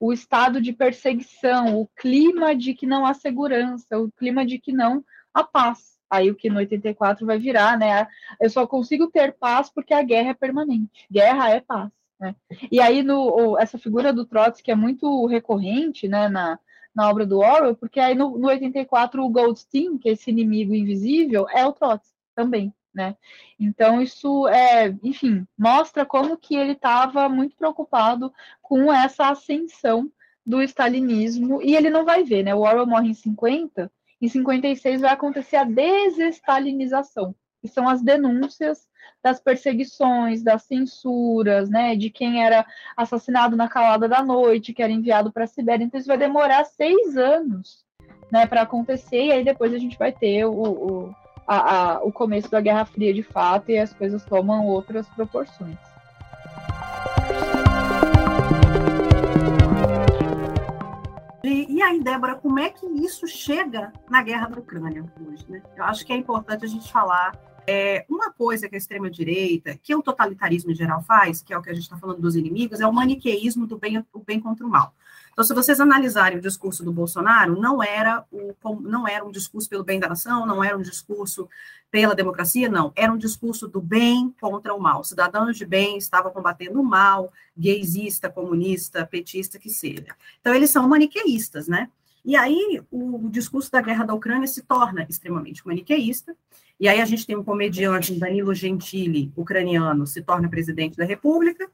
o 0.00 0.12
estado 0.12 0.60
de 0.60 0.72
perseguição, 0.72 1.80
o 1.80 1.86
clima 1.96 2.56
de 2.56 2.74
que 2.74 2.86
não 2.86 3.06
há 3.06 3.14
segurança, 3.14 3.98
o 3.98 4.10
clima 4.10 4.44
de 4.44 4.58
que 4.58 4.72
não 4.72 5.04
há 5.32 5.44
paz. 5.44 5.98
Aí 6.10 6.28
o 6.28 6.34
que 6.34 6.50
no 6.50 6.56
84 6.56 7.24
vai 7.24 7.38
virar, 7.38 7.78
né? 7.78 8.08
Eu 8.40 8.50
só 8.50 8.66
consigo 8.66 9.06
ter 9.06 9.32
paz 9.32 9.70
porque 9.72 9.94
a 9.94 10.02
guerra 10.02 10.30
é 10.30 10.34
permanente. 10.34 11.06
Guerra 11.08 11.50
é 11.50 11.60
paz. 11.60 11.88
Né? 12.18 12.34
E 12.70 12.80
aí 12.80 13.02
no, 13.02 13.56
essa 13.58 13.78
figura 13.78 14.12
do 14.12 14.26
Trotsky 14.26 14.72
é 14.72 14.74
muito 14.74 15.26
recorrente, 15.26 16.08
né? 16.08 16.28
Na, 16.28 16.58
na 16.94 17.08
obra 17.08 17.24
do 17.26 17.38
Orwell, 17.38 17.76
porque 17.76 18.00
aí 18.00 18.14
no, 18.14 18.36
no 18.38 18.48
84 18.48 19.22
o 19.22 19.28
Goldstein, 19.28 19.98
que 19.98 20.08
é 20.08 20.12
esse 20.12 20.30
inimigo 20.30 20.74
invisível, 20.74 21.46
é 21.48 21.64
o 21.64 21.72
Trotsky 21.72 22.14
também, 22.34 22.74
né? 22.92 23.16
Então 23.58 24.00
isso 24.00 24.48
é, 24.48 24.94
enfim, 25.02 25.46
mostra 25.56 26.04
como 26.04 26.36
que 26.36 26.56
ele 26.56 26.72
estava 26.72 27.28
muito 27.28 27.56
preocupado 27.56 28.32
com 28.60 28.92
essa 28.92 29.28
ascensão 29.28 30.10
do 30.44 30.62
stalinismo 30.62 31.62
e 31.62 31.76
ele 31.76 31.90
não 31.90 32.04
vai 32.04 32.24
ver, 32.24 32.42
né? 32.42 32.54
O 32.54 32.60
Orwell 32.60 32.86
morre 32.86 33.10
em 33.10 33.14
50, 33.14 33.90
em 34.20 34.28
56 34.28 35.00
vai 35.00 35.12
acontecer 35.12 35.56
a 35.56 35.64
desestalinização, 35.64 37.34
que 37.60 37.68
são 37.68 37.88
as 37.88 38.02
denúncias 38.02 38.88
das 39.22 39.40
perseguições, 39.40 40.42
das 40.42 40.62
censuras, 40.62 41.68
né, 41.68 41.94
de 41.94 42.10
quem 42.10 42.42
era 42.42 42.64
assassinado 42.96 43.56
na 43.56 43.68
calada 43.68 44.08
da 44.08 44.22
noite, 44.22 44.72
que 44.72 44.82
era 44.82 44.92
enviado 44.92 45.30
para 45.30 45.44
a 45.44 45.46
Sibéria. 45.46 45.84
Então, 45.84 45.98
isso 46.00 46.08
vai 46.08 46.18
demorar 46.18 46.64
seis 46.64 47.16
anos 47.16 47.84
né, 48.30 48.46
para 48.46 48.62
acontecer, 48.62 49.26
e 49.26 49.32
aí 49.32 49.44
depois 49.44 49.74
a 49.74 49.78
gente 49.78 49.98
vai 49.98 50.12
ter 50.12 50.44
o, 50.46 50.52
o, 50.52 51.14
a, 51.46 51.96
a, 51.96 52.02
o 52.02 52.12
começo 52.12 52.50
da 52.50 52.60
Guerra 52.60 52.84
Fria 52.84 53.12
de 53.12 53.22
fato, 53.22 53.70
e 53.70 53.78
as 53.78 53.92
coisas 53.92 54.24
tomam 54.24 54.66
outras 54.66 55.06
proporções. 55.08 55.76
E, 61.42 61.66
e, 61.74 61.82
aí, 61.82 62.00
Débora, 62.00 62.36
como 62.36 62.58
é 62.58 62.70
que 62.70 62.86
isso 62.86 63.26
chega 63.26 63.92
na 64.08 64.22
guerra 64.22 64.48
da 64.48 64.58
Ucrânia 64.58 65.04
hoje? 65.26 65.44
Né? 65.48 65.62
Eu 65.76 65.84
acho 65.84 66.04
que 66.06 66.12
é 66.12 66.16
importante 66.16 66.64
a 66.64 66.68
gente 66.68 66.92
falar 66.92 67.32
é, 67.70 68.04
uma 68.08 68.32
coisa 68.32 68.68
que 68.68 68.74
a 68.74 68.78
extrema-direita, 68.78 69.78
que 69.80 69.94
o 69.94 70.02
totalitarismo 70.02 70.72
em 70.72 70.74
geral 70.74 71.04
faz, 71.04 71.40
que 71.40 71.54
é 71.54 71.58
o 71.58 71.62
que 71.62 71.70
a 71.70 71.72
gente 71.72 71.84
está 71.84 71.96
falando 71.96 72.20
dos 72.20 72.34
inimigos, 72.34 72.80
é 72.80 72.86
o 72.86 72.92
maniqueísmo 72.92 73.64
do 73.64 73.78
bem, 73.78 74.04
o 74.12 74.18
bem 74.18 74.40
contra 74.40 74.66
o 74.66 74.68
mal. 74.68 74.92
Então, 75.32 75.44
se 75.44 75.54
vocês 75.54 75.78
analisarem 75.78 76.36
o 76.36 76.40
discurso 76.40 76.82
do 76.82 76.92
Bolsonaro, 76.92 77.60
não 77.60 77.80
era, 77.80 78.24
o, 78.32 78.52
não 78.80 79.06
era 79.06 79.24
um 79.24 79.30
discurso 79.30 79.68
pelo 79.68 79.84
bem 79.84 80.00
da 80.00 80.08
nação, 80.08 80.44
não 80.44 80.64
era 80.64 80.76
um 80.76 80.82
discurso 80.82 81.48
pela 81.92 82.12
democracia, 82.12 82.68
não. 82.68 82.92
Era 82.96 83.12
um 83.12 83.16
discurso 83.16 83.68
do 83.68 83.80
bem 83.80 84.34
contra 84.40 84.74
o 84.74 84.80
mal. 84.80 85.04
Cidadãos 85.04 85.56
de 85.56 85.64
bem 85.64 85.96
estavam 85.96 86.32
combatendo 86.32 86.80
o 86.80 86.84
mal, 86.84 87.32
gaysista, 87.56 88.28
comunista, 88.28 89.06
petista, 89.06 89.60
que 89.60 89.70
seja. 89.70 90.16
Então, 90.40 90.52
eles 90.52 90.70
são 90.70 90.88
maniqueístas, 90.88 91.68
né? 91.68 91.88
E 92.24 92.34
aí, 92.34 92.82
o, 92.90 93.26
o 93.26 93.30
discurso 93.30 93.70
da 93.70 93.80
guerra 93.80 94.04
da 94.04 94.14
Ucrânia 94.14 94.48
se 94.48 94.62
torna 94.62 95.06
extremamente 95.08 95.64
maniqueísta, 95.64 96.36
e 96.80 96.88
aí 96.88 96.98
a 96.98 97.04
gente 97.04 97.26
tem 97.26 97.36
um 97.36 97.44
comediante, 97.44 98.18
Danilo 98.18 98.54
Gentili, 98.54 99.30
ucraniano, 99.36 100.06
se 100.06 100.22
torna 100.22 100.48
presidente 100.48 100.96
da 100.96 101.04
República, 101.04 101.70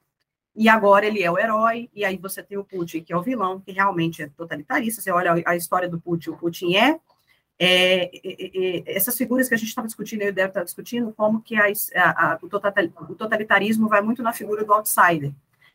e 0.56 0.68
agora 0.68 1.06
ele 1.06 1.22
é 1.22 1.30
o 1.30 1.38
herói, 1.38 1.88
e 1.94 2.04
aí 2.04 2.16
você 2.16 2.42
tem 2.42 2.58
o 2.58 2.64
Putin, 2.64 3.02
que 3.02 3.12
é 3.12 3.16
o 3.16 3.22
vilão, 3.22 3.60
que 3.60 3.70
realmente 3.70 4.22
é 4.22 4.28
totalitarista. 4.28 5.00
Você 5.00 5.12
olha 5.12 5.40
a 5.46 5.54
história 5.54 5.88
do 5.88 6.00
Putin, 6.00 6.30
o 6.30 6.36
Putin 6.36 6.74
é. 6.74 6.98
é, 7.56 8.04
é, 8.04 8.10
é, 8.24 8.78
é 8.78 8.96
essas 8.96 9.16
figuras 9.16 9.48
que 9.48 9.54
a 9.54 9.56
gente 9.56 9.68
estava 9.68 9.86
discutindo, 9.86 10.22
eu 10.22 10.32
deve 10.32 10.48
estar 10.48 10.64
discutindo, 10.64 11.12
como 11.12 11.40
que 11.40 11.54
a, 11.54 11.66
a, 11.94 12.38
o 12.42 13.14
totalitarismo 13.14 13.88
vai 13.88 14.00
muito 14.00 14.24
na 14.24 14.32
figura 14.32 14.64
do 14.64 14.72
outsider, 14.72 15.30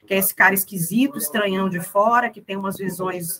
que 0.05 0.13
é 0.13 0.17
esse 0.17 0.35
cara 0.35 0.53
esquisito, 0.53 1.17
estranhão 1.17 1.69
de 1.69 1.79
fora, 1.79 2.29
que 2.29 2.41
tem 2.41 2.57
umas 2.57 2.75
visões. 2.75 3.39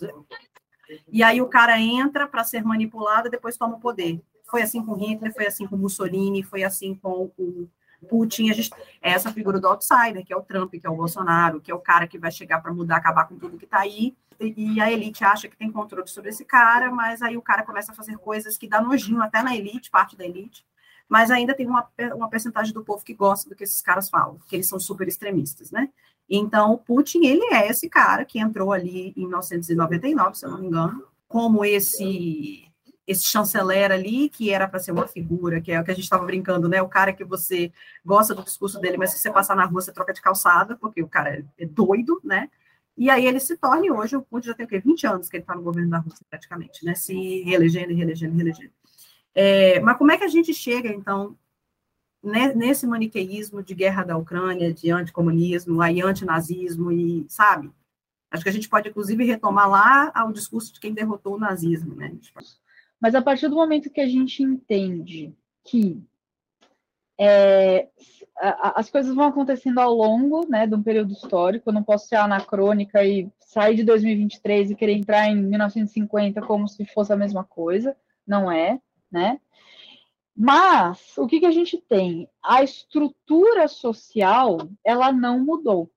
E 1.10 1.22
aí 1.22 1.42
o 1.42 1.48
cara 1.48 1.78
entra 1.78 2.26
para 2.26 2.44
ser 2.44 2.64
manipulado 2.64 3.28
e 3.28 3.30
depois 3.30 3.58
toma 3.58 3.76
o 3.76 3.80
poder. 3.80 4.22
Foi 4.52 4.60
assim 4.60 4.84
com 4.84 4.92
Hitler, 4.92 5.32
foi 5.32 5.46
assim 5.46 5.66
com 5.66 5.78
Mussolini, 5.78 6.42
foi 6.42 6.62
assim 6.62 6.94
com 6.94 7.32
o 7.38 7.66
Putin. 8.06 8.50
A 8.50 8.52
gente, 8.52 8.70
é 9.00 9.12
essa 9.12 9.32
figura 9.32 9.58
do 9.58 9.66
outsider, 9.66 10.22
que 10.22 10.30
é 10.30 10.36
o 10.36 10.42
Trump, 10.42 10.74
que 10.74 10.86
é 10.86 10.90
o 10.90 10.94
Bolsonaro, 10.94 11.58
que 11.58 11.70
é 11.70 11.74
o 11.74 11.78
cara 11.78 12.06
que 12.06 12.18
vai 12.18 12.30
chegar 12.30 12.60
para 12.60 12.70
mudar, 12.70 12.96
acabar 12.96 13.26
com 13.26 13.38
tudo 13.38 13.56
que 13.56 13.64
está 13.64 13.78
aí. 13.78 14.14
E 14.38 14.78
a 14.78 14.92
elite 14.92 15.24
acha 15.24 15.48
que 15.48 15.56
tem 15.56 15.72
controle 15.72 16.06
sobre 16.06 16.28
esse 16.28 16.44
cara, 16.44 16.90
mas 16.90 17.22
aí 17.22 17.34
o 17.34 17.40
cara 17.40 17.62
começa 17.62 17.92
a 17.92 17.94
fazer 17.94 18.18
coisas 18.18 18.58
que 18.58 18.68
dá 18.68 18.82
nojinho 18.82 19.22
até 19.22 19.42
na 19.42 19.56
elite, 19.56 19.90
parte 19.90 20.18
da 20.18 20.26
elite. 20.26 20.66
Mas 21.08 21.30
ainda 21.30 21.54
tem 21.54 21.66
uma, 21.66 21.88
uma 22.14 22.28
percentagem 22.28 22.74
do 22.74 22.84
povo 22.84 23.02
que 23.02 23.14
gosta 23.14 23.48
do 23.48 23.56
que 23.56 23.64
esses 23.64 23.80
caras 23.80 24.10
falam, 24.10 24.38
que 24.46 24.54
eles 24.54 24.68
são 24.68 24.78
super 24.78 25.08
extremistas, 25.08 25.70
né? 25.70 25.88
Então, 26.28 26.74
o 26.74 26.78
Putin, 26.78 27.24
ele 27.24 27.54
é 27.54 27.68
esse 27.70 27.88
cara 27.88 28.22
que 28.26 28.38
entrou 28.38 28.70
ali 28.70 29.14
em 29.16 29.22
1999, 29.22 30.36
se 30.36 30.44
eu 30.44 30.50
não 30.50 30.58
me 30.58 30.66
engano, 30.66 31.06
como 31.26 31.64
esse 31.64 32.70
esse 33.06 33.24
chanceler 33.24 33.90
ali, 33.90 34.28
que 34.28 34.50
era 34.50 34.68
para 34.68 34.78
ser 34.78 34.92
uma 34.92 35.08
figura, 35.08 35.60
que 35.60 35.72
é 35.72 35.80
o 35.80 35.84
que 35.84 35.90
a 35.90 35.94
gente 35.94 36.04
estava 36.04 36.24
brincando, 36.24 36.68
né? 36.68 36.80
O 36.80 36.88
cara 36.88 37.12
que 37.12 37.24
você 37.24 37.72
gosta 38.04 38.34
do 38.34 38.44
discurso 38.44 38.80
dele, 38.80 38.96
mas 38.96 39.10
se 39.10 39.18
você 39.18 39.30
passar 39.30 39.56
na 39.56 39.64
rua, 39.64 39.80
você 39.80 39.92
troca 39.92 40.12
de 40.12 40.20
calçada, 40.20 40.76
porque 40.76 41.02
o 41.02 41.08
cara 41.08 41.44
é 41.58 41.66
doido, 41.66 42.20
né? 42.22 42.48
E 42.96 43.10
aí 43.10 43.26
ele 43.26 43.40
se 43.40 43.56
torne 43.56 43.90
hoje, 43.90 44.16
o 44.16 44.22
Putin 44.22 44.48
já 44.48 44.54
tem 44.54 44.66
o 44.66 44.68
quê? 44.68 44.78
20 44.78 45.06
anos 45.06 45.28
que 45.28 45.36
ele 45.36 45.42
está 45.42 45.54
no 45.54 45.62
governo 45.62 45.90
da 45.90 45.98
Rússia, 45.98 46.24
praticamente, 46.28 46.84
né? 46.84 46.94
Se 46.94 47.42
reelegendo, 47.42 47.94
reelegendo, 47.94 48.36
reelegendo. 48.36 48.72
É, 49.34 49.80
mas 49.80 49.96
como 49.96 50.12
é 50.12 50.18
que 50.18 50.24
a 50.24 50.28
gente 50.28 50.52
chega, 50.52 50.88
então, 50.88 51.36
né, 52.22 52.54
nesse 52.54 52.86
maniqueísmo 52.86 53.62
de 53.62 53.74
guerra 53.74 54.04
da 54.04 54.16
Ucrânia, 54.16 54.72
de 54.72 54.90
anticomunismo, 54.90 55.80
aí 55.80 56.02
antinazismo 56.02 56.92
e, 56.92 57.26
sabe? 57.28 57.70
Acho 58.30 58.44
que 58.44 58.48
a 58.48 58.52
gente 58.52 58.68
pode, 58.68 58.88
inclusive, 58.88 59.24
retomar 59.24 59.68
lá 59.68 60.12
ao 60.14 60.32
discurso 60.32 60.72
de 60.72 60.80
quem 60.80 60.94
derrotou 60.94 61.34
o 61.36 61.38
nazismo, 61.38 61.94
né? 61.94 62.12
Mas 63.02 63.16
a 63.16 63.20
partir 63.20 63.48
do 63.48 63.56
momento 63.56 63.90
que 63.90 64.00
a 64.00 64.06
gente 64.06 64.44
entende 64.44 65.34
que 65.64 66.00
é, 67.18 67.88
as 68.38 68.88
coisas 68.88 69.12
vão 69.12 69.26
acontecendo 69.26 69.80
ao 69.80 69.92
longo 69.92 70.48
né, 70.48 70.68
de 70.68 70.76
um 70.76 70.82
período 70.82 71.12
histórico, 71.12 71.68
eu 71.68 71.74
não 71.74 71.82
posso 71.82 72.06
ser 72.06 72.14
anacrônica 72.14 73.04
e 73.04 73.28
sair 73.40 73.74
de 73.74 73.82
2023 73.82 74.70
e 74.70 74.76
querer 74.76 74.92
entrar 74.92 75.28
em 75.28 75.34
1950 75.34 76.42
como 76.42 76.68
se 76.68 76.84
fosse 76.84 77.12
a 77.12 77.16
mesma 77.16 77.42
coisa, 77.42 77.96
não 78.24 78.50
é, 78.50 78.80
né? 79.10 79.40
Mas 80.34 81.18
o 81.18 81.26
que, 81.26 81.40
que 81.40 81.46
a 81.46 81.50
gente 81.50 81.76
tem? 81.76 82.28
A 82.40 82.62
estrutura 82.62 83.66
social 83.66 84.58
ela 84.84 85.12
não 85.12 85.40
mudou. 85.40 85.90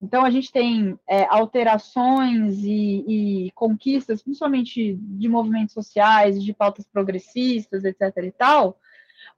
Então, 0.00 0.24
a 0.24 0.30
gente 0.30 0.52
tem 0.52 0.98
é, 1.08 1.24
alterações 1.24 2.62
e, 2.62 3.46
e, 3.46 3.50
conquistas, 3.52 4.22
principalmente 4.22 4.94
de 4.94 5.28
movimentos 5.28 5.74
sociais, 5.74 6.42
de 6.42 6.52
pautas 6.52 6.86
progressistas, 6.86 7.84
etc. 7.84 8.16
e 8.24 8.30
tal, 8.30 8.78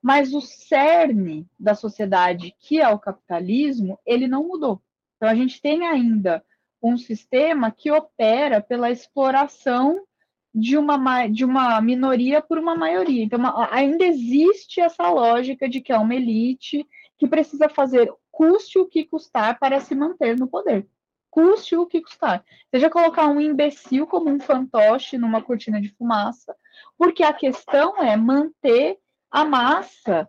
mas 0.02 0.34
o 0.34 0.40
cerne 0.40 1.46
da 1.58 1.74
sociedade, 1.74 2.54
que 2.58 2.78
é 2.78 2.88
o 2.88 2.98
capitalismo, 2.98 3.98
ele 4.04 4.28
não 4.28 4.46
mudou. 4.46 4.82
Então, 5.16 5.28
a 5.28 5.34
gente 5.34 5.60
tem 5.62 5.86
ainda 5.86 6.44
um 6.82 6.96
sistema 6.96 7.70
que 7.70 7.90
opera 7.90 8.60
pela 8.60 8.90
exploração 8.90 10.02
de 10.54 10.76
uma, 10.76 11.26
de 11.26 11.44
uma 11.44 11.80
minoria 11.80 12.42
por 12.42 12.58
uma 12.58 12.74
maioria. 12.74 13.22
Então, 13.22 13.40
ainda 13.70 14.04
existe 14.04 14.80
essa 14.80 15.08
lógica 15.08 15.68
de 15.68 15.80
que 15.80 15.92
é 15.92 15.98
uma 15.98 16.14
elite 16.14 16.86
que 17.18 17.26
precisa 17.26 17.68
fazer 17.68 18.12
custe 18.40 18.79
o 18.79 18.87
que 18.87 19.05
custar 19.05 19.59
para 19.59 19.81
se 19.81 19.94
manter 19.94 20.35
no 20.35 20.48
poder. 20.48 20.88
Custe 21.29 21.76
o 21.76 21.85
que 21.85 22.00
custar. 22.00 22.42
Seja 22.70 22.88
colocar 22.88 23.26
um 23.26 23.38
imbecil 23.38 24.07
como 24.07 24.30
um 24.30 24.41
fantoche 24.41 25.18
numa 25.18 25.43
cortina 25.43 25.78
de 25.78 25.91
fumaça, 25.91 26.57
porque 26.97 27.22
a 27.22 27.34
questão 27.34 28.03
é 28.03 28.16
manter 28.16 28.99
a 29.30 29.45
massa 29.45 30.26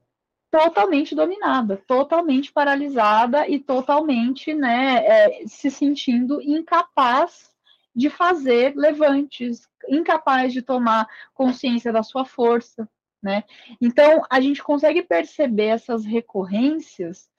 totalmente 0.51 1.16
dominada, 1.16 1.82
totalmente 1.88 2.51
paralisada 2.51 3.47
e 3.47 3.57
totalmente 3.57 4.53
né, 4.53 5.05
é, 5.05 5.47
se 5.47 5.72
sentindo 5.72 6.41
incapaz 6.41 7.49
de 7.95 8.09
fazer 8.09 8.76
levantes, 8.76 9.70
incapaz 9.88 10.51
de 10.51 10.62
tomar 10.62 11.07
consciência 11.34 11.93
da 11.93 12.03
sua 12.03 12.26
força. 12.26 12.89
Né? 13.22 13.43
Então, 13.80 14.24
a 14.30 14.41
gente 14.41 14.63
consegue 14.63 15.03
perceber 15.03 15.67
essas 15.67 16.03
recorrências 16.03 17.30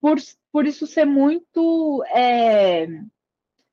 por, 0.00 0.16
por 0.52 0.66
isso 0.66 0.86
ser 0.86 1.04
muito 1.04 2.04
é, 2.14 2.86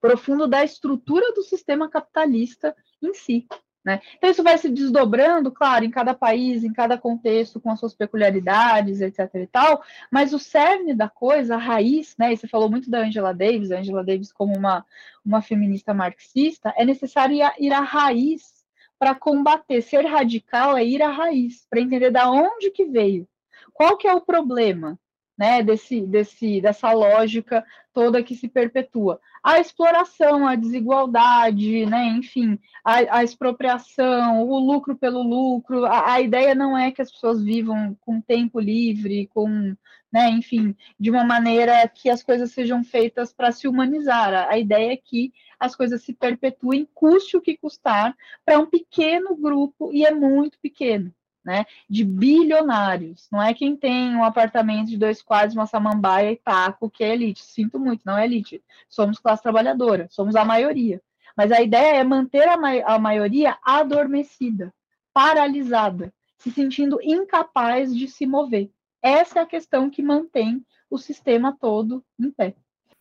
profundo 0.02 0.48
da 0.48 0.64
estrutura 0.64 1.32
do 1.34 1.44
sistema 1.44 1.90
capitalista 1.90 2.76
em 3.02 3.14
si. 3.14 3.48
Né? 3.84 4.02
Então, 4.18 4.30
isso 4.30 4.44
vai 4.44 4.58
se 4.58 4.70
desdobrando, 4.70 5.52
claro, 5.52 5.86
em 5.86 5.90
cada 5.90 6.14
país, 6.14 6.64
em 6.64 6.74
cada 6.74 6.98
contexto, 6.98 7.62
com 7.62 7.72
as 7.72 7.80
suas 7.80 7.96
peculiaridades, 7.96 9.00
etc. 9.00 9.30
e 9.36 9.48
tal, 9.48 9.82
mas 10.12 10.34
o 10.34 10.40
cerne 10.40 10.94
da 10.94 11.08
coisa, 11.08 11.56
a 11.56 11.58
raiz, 11.58 12.16
né? 12.18 12.34
E 12.34 12.38
você 12.38 12.48
falou 12.48 12.70
muito 12.70 12.90
da 12.90 13.00
Angela 13.00 13.34
Davis, 13.34 13.72
a 13.72 13.80
Angela 13.80 14.04
Davis 14.04 14.34
como 14.34 14.56
uma, 14.56 14.86
uma 15.26 15.42
feminista 15.42 15.94
marxista, 15.94 16.74
é 16.78 16.84
necessário 16.84 17.38
ir, 17.58 17.74
à 17.74 17.80
raiz 17.80 18.59
para 19.00 19.16
combater. 19.16 19.82
Ser 19.82 20.06
radical 20.06 20.78
é 20.78 20.86
ir 20.86 21.02
à 21.02 21.10
raiz, 21.10 21.66
para 21.70 21.80
entender 21.80 22.12
da 22.12 22.30
onde 22.30 22.70
que 22.70 22.86
veio. 22.86 23.28
Qual 23.74 23.98
que 23.98 24.08
é 24.08 24.14
o 24.14 24.22
problema? 24.22 25.00
Né, 25.40 25.64
desse, 25.64 26.06
desse, 26.06 26.60
dessa 26.60 26.92
lógica 26.92 27.66
toda 27.94 28.22
que 28.22 28.36
se 28.36 28.50
perpetua. 28.50 29.22
A 29.42 29.60
exploração, 29.60 30.46
a 30.46 30.56
desigualdade, 30.56 31.86
né, 31.86 32.08
enfim, 32.08 32.60
a, 32.84 33.20
a 33.20 33.24
expropriação, 33.24 34.44
o 34.44 34.60
lucro 34.60 34.98
pelo 34.98 35.24
lucro. 35.24 35.86
A, 35.86 36.14
a, 36.14 36.22
ideia 36.22 36.54
não 36.54 36.78
é 36.78 36.92
que 36.92 37.02
as 37.02 37.10
pessoas 37.10 37.42
vivam 37.42 37.98
com 38.02 38.20
tempo 38.20 38.60
livre, 38.60 39.28
com, 39.28 39.76
né, 40.12 40.30
enfim, 40.30 40.76
de 41.00 41.10
uma 41.10 41.24
maneira 41.24 41.88
que 41.88 42.10
as 42.10 42.22
coisas 42.22 42.52
sejam 42.52 42.84
feitas 42.84 43.32
para 43.32 43.52
se 43.54 43.66
humanizar. 43.66 44.34
A, 44.34 44.50
a 44.50 44.60
ideia 44.60 44.92
é 44.92 44.98
que 44.98 45.32
as 45.58 45.74
coisas 45.74 46.04
se 46.04 46.14
perpetuem, 46.14 46.88
custe 46.94 47.38
o 47.38 47.42
que 47.42 47.58
custar, 47.58 48.14
para 48.46 48.60
um 48.60 48.66
pequeno 48.66 49.38
grupo, 49.38 49.92
e 49.94 50.06
é 50.06 50.12
muito 50.14 50.60
pequeno 50.60 51.14
né, 51.44 51.66
de 51.90 52.04
bilionários. 52.04 53.28
Não 53.32 53.42
é 53.42 53.54
quem 53.54 53.76
tem 53.76 54.16
um 54.16 54.24
apartamento 54.24 54.90
de 54.90 54.98
dois 54.98 55.22
quadros, 55.22 55.56
uma 55.56 55.66
samambaia 55.66 56.32
e 56.32 56.38
taco 56.38 56.90
que 56.90 57.04
é 57.04 57.14
elite. 57.14 57.44
Sinto 57.44 57.80
muito, 57.80 58.02
não 58.06 58.18
é 58.18 58.26
elite. 58.26 58.64
Somos 58.88 59.20
classe 59.20 59.44
trabalhadora, 59.44 60.08
somos 60.10 60.36
a 60.36 60.46
maioria. 60.46 61.02
Mas 61.36 61.52
a 61.52 61.62
ideia 61.62 61.98
é 61.98 62.04
manter 62.04 62.48
a, 62.48 62.58
ma 62.58 62.72
a 62.86 63.00
maioria 63.00 63.58
adormecida, 63.64 64.74
paralisada, 65.14 66.14
se 66.38 66.52
sentindo 66.52 67.00
incapaz 67.02 67.96
de 67.96 68.08
se 68.08 68.26
mover. 68.26 68.70
Essa 69.02 69.40
é 69.40 69.42
a 69.44 69.48
questão 69.48 69.90
que 69.90 70.02
mantém 70.02 70.66
o 70.90 70.98
sistema 70.98 71.56
todo 71.58 72.04
em 72.20 72.32
pé. 72.32 72.56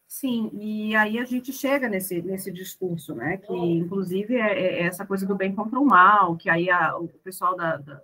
Sim, 0.09 0.51
e 0.55 0.97
aí 0.97 1.19
a 1.19 1.25
gente 1.27 1.53
chega 1.53 1.87
nesse, 1.87 2.23
nesse 2.23 2.51
discurso, 2.51 3.15
né? 3.15 3.37
Que 3.37 3.53
inclusive 3.53 4.37
é, 4.37 4.81
é 4.81 4.83
essa 4.85 5.05
coisa 5.05 5.27
do 5.27 5.37
bem 5.37 5.55
contra 5.55 5.79
o 5.79 5.85
mal, 5.85 6.35
que 6.35 6.49
aí 6.49 6.71
a, 6.71 6.97
o 6.97 7.09
pessoal 7.09 7.55
da, 7.55 7.77
da, 7.77 8.03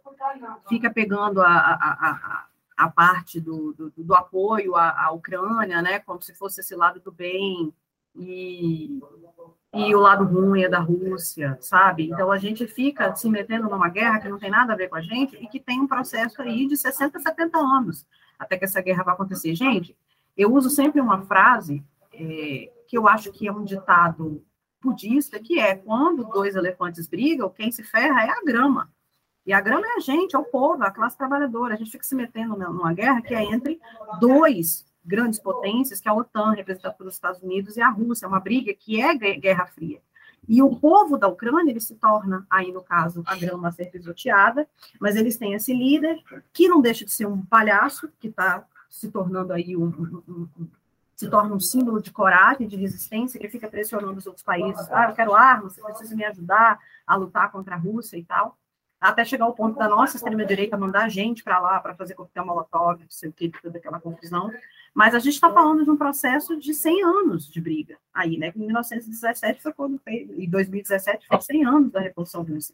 fica 0.68 0.92
pegando 0.92 1.40
a, 1.40 1.48
a, 1.48 2.10
a, 2.10 2.46
a 2.76 2.90
parte 2.90 3.40
do, 3.40 3.72
do, 3.72 3.92
do 3.96 4.14
apoio 4.14 4.76
à, 4.76 5.06
à, 5.06 5.12
Ucrânia, 5.12 5.80
né? 5.80 5.98
Como 5.98 6.20
se 6.20 6.34
fosse 6.34 6.60
esse 6.60 6.76
lado 6.76 7.00
do 7.00 7.10
bem 7.10 7.72
e, 8.14 9.00
e 9.72 9.94
o 9.94 9.98
lado 9.98 10.24
ruim 10.24 10.62
é 10.62 10.68
da 10.68 10.80
Rússia, 10.80 11.56
sabe? 11.62 12.10
Então 12.10 12.30
a 12.30 12.36
gente 12.36 12.66
fica 12.66 13.16
se 13.16 13.30
metendo 13.30 13.66
numa 13.66 13.88
guerra 13.88 14.20
que 14.20 14.28
não 14.28 14.38
tem 14.38 14.50
nada 14.50 14.74
a 14.74 14.76
ver 14.76 14.88
com 14.88 14.96
a 14.96 15.00
gente 15.00 15.36
e 15.42 15.48
que 15.48 15.58
tem 15.58 15.80
um 15.80 15.88
processo 15.88 16.42
aí 16.42 16.66
de 16.66 16.76
60, 16.76 17.18
70 17.18 17.58
anos 17.58 18.06
até 18.38 18.58
que 18.58 18.64
essa 18.66 18.82
guerra 18.82 19.04
vai 19.04 19.14
acontecer. 19.14 19.54
Gente, 19.54 19.96
eu 20.36 20.52
uso 20.52 20.68
sempre 20.68 21.00
uma 21.00 21.22
frase 21.22 21.82
é, 22.18 22.72
que 22.86 22.96
eu 22.96 23.08
acho 23.08 23.32
que 23.32 23.46
é 23.46 23.52
um 23.52 23.64
ditado 23.64 24.44
budista, 24.82 25.38
que 25.40 25.58
é 25.58 25.74
quando 25.74 26.24
dois 26.24 26.54
elefantes 26.54 27.06
brigam, 27.06 27.48
quem 27.48 27.72
se 27.72 27.82
ferra 27.82 28.24
é 28.24 28.30
a 28.30 28.42
grama. 28.44 28.92
E 29.46 29.52
a 29.52 29.60
grama 29.60 29.86
é 29.86 29.96
a 29.96 30.00
gente, 30.00 30.34
é 30.34 30.38
o 30.38 30.44
povo, 30.44 30.84
é 30.84 30.86
a 30.86 30.90
classe 30.90 31.16
trabalhadora. 31.16 31.74
A 31.74 31.76
gente 31.76 31.90
fica 31.90 32.04
se 32.04 32.14
metendo 32.14 32.56
numa 32.56 32.92
guerra 32.92 33.20
que 33.20 33.34
é 33.34 33.42
entre 33.42 33.80
dois 34.20 34.86
grandes 35.04 35.38
potências, 35.38 36.00
que 36.00 36.08
é 36.08 36.10
a 36.10 36.14
OTAN, 36.14 36.52
representada 36.52 36.94
pelos 36.94 37.14
Estados 37.14 37.42
Unidos, 37.42 37.76
e 37.76 37.82
a 37.82 37.90
Rússia, 37.90 38.24
é 38.24 38.28
uma 38.28 38.40
briga 38.40 38.72
que 38.72 39.00
é 39.00 39.14
Guerra 39.14 39.66
Fria. 39.66 40.00
E 40.48 40.62
o 40.62 40.76
povo 40.76 41.16
da 41.16 41.28
Ucrânia, 41.28 41.70
ele 41.70 41.80
se 41.80 41.94
torna, 41.94 42.46
aí 42.50 42.72
no 42.72 42.82
caso, 42.82 43.22
a 43.26 43.34
grama 43.36 43.68
a 43.68 43.72
ser 43.72 43.90
pisoteada, 43.90 44.68
mas 45.00 45.16
eles 45.16 45.36
têm 45.36 45.54
esse 45.54 45.72
líder, 45.72 46.22
que 46.52 46.68
não 46.68 46.80
deixa 46.80 47.04
de 47.04 47.12
ser 47.12 47.26
um 47.26 47.44
palhaço, 47.44 48.10
que 48.18 48.28
está 48.28 48.64
se 48.88 49.10
tornando 49.10 49.52
aí 49.52 49.76
um, 49.76 49.88
um, 49.88 50.48
um, 50.58 50.68
se 51.16 51.28
torna 51.28 51.54
um 51.54 51.60
símbolo 51.60 52.00
de 52.00 52.10
coragem, 52.10 52.66
de 52.66 52.76
resistência, 52.76 53.38
que 53.38 53.48
fica 53.48 53.68
pressionando 53.68 54.18
os 54.18 54.26
outros 54.26 54.44
países. 54.44 54.86
Ah, 54.90 55.08
eu 55.08 55.14
quero 55.14 55.34
armas, 55.34 55.74
você 55.74 55.82
precisa 55.82 56.14
me 56.14 56.24
ajudar 56.24 56.78
a 57.06 57.16
lutar 57.16 57.50
contra 57.50 57.74
a 57.74 57.78
Rússia 57.78 58.16
e 58.16 58.24
tal. 58.24 58.56
Até 59.00 59.24
chegar 59.24 59.44
ao 59.44 59.52
ponto 59.52 59.78
da 59.78 59.86
nossa 59.88 60.16
extrema-direita 60.16 60.78
mandar 60.78 61.10
gente 61.10 61.44
para 61.44 61.58
lá 61.58 61.78
para 61.78 61.94
fazer 61.94 62.14
coquetel 62.14 62.46
molotov, 62.46 63.00
não 63.00 63.10
sei 63.10 63.28
o 63.28 63.32
que, 63.32 63.50
toda 63.62 63.78
aquela 63.78 64.00
confusão. 64.00 64.50
Mas 64.94 65.14
a 65.14 65.18
gente 65.18 65.34
está 65.34 65.52
falando 65.52 65.84
de 65.84 65.90
um 65.90 65.96
processo 65.96 66.56
de 66.56 66.72
100 66.72 67.04
anos 67.04 67.50
de 67.50 67.60
briga 67.60 67.98
aí, 68.14 68.38
né? 68.38 68.52
Em 68.56 68.60
1917 68.60 69.62
foi 69.62 69.72
quando 69.72 69.98
fez, 69.98 70.30
em 70.30 70.48
2017 70.48 71.26
foi 71.26 71.40
100 71.40 71.64
anos 71.66 71.92
da 71.92 72.00
Revolução 72.00 72.42
Russa. 72.42 72.72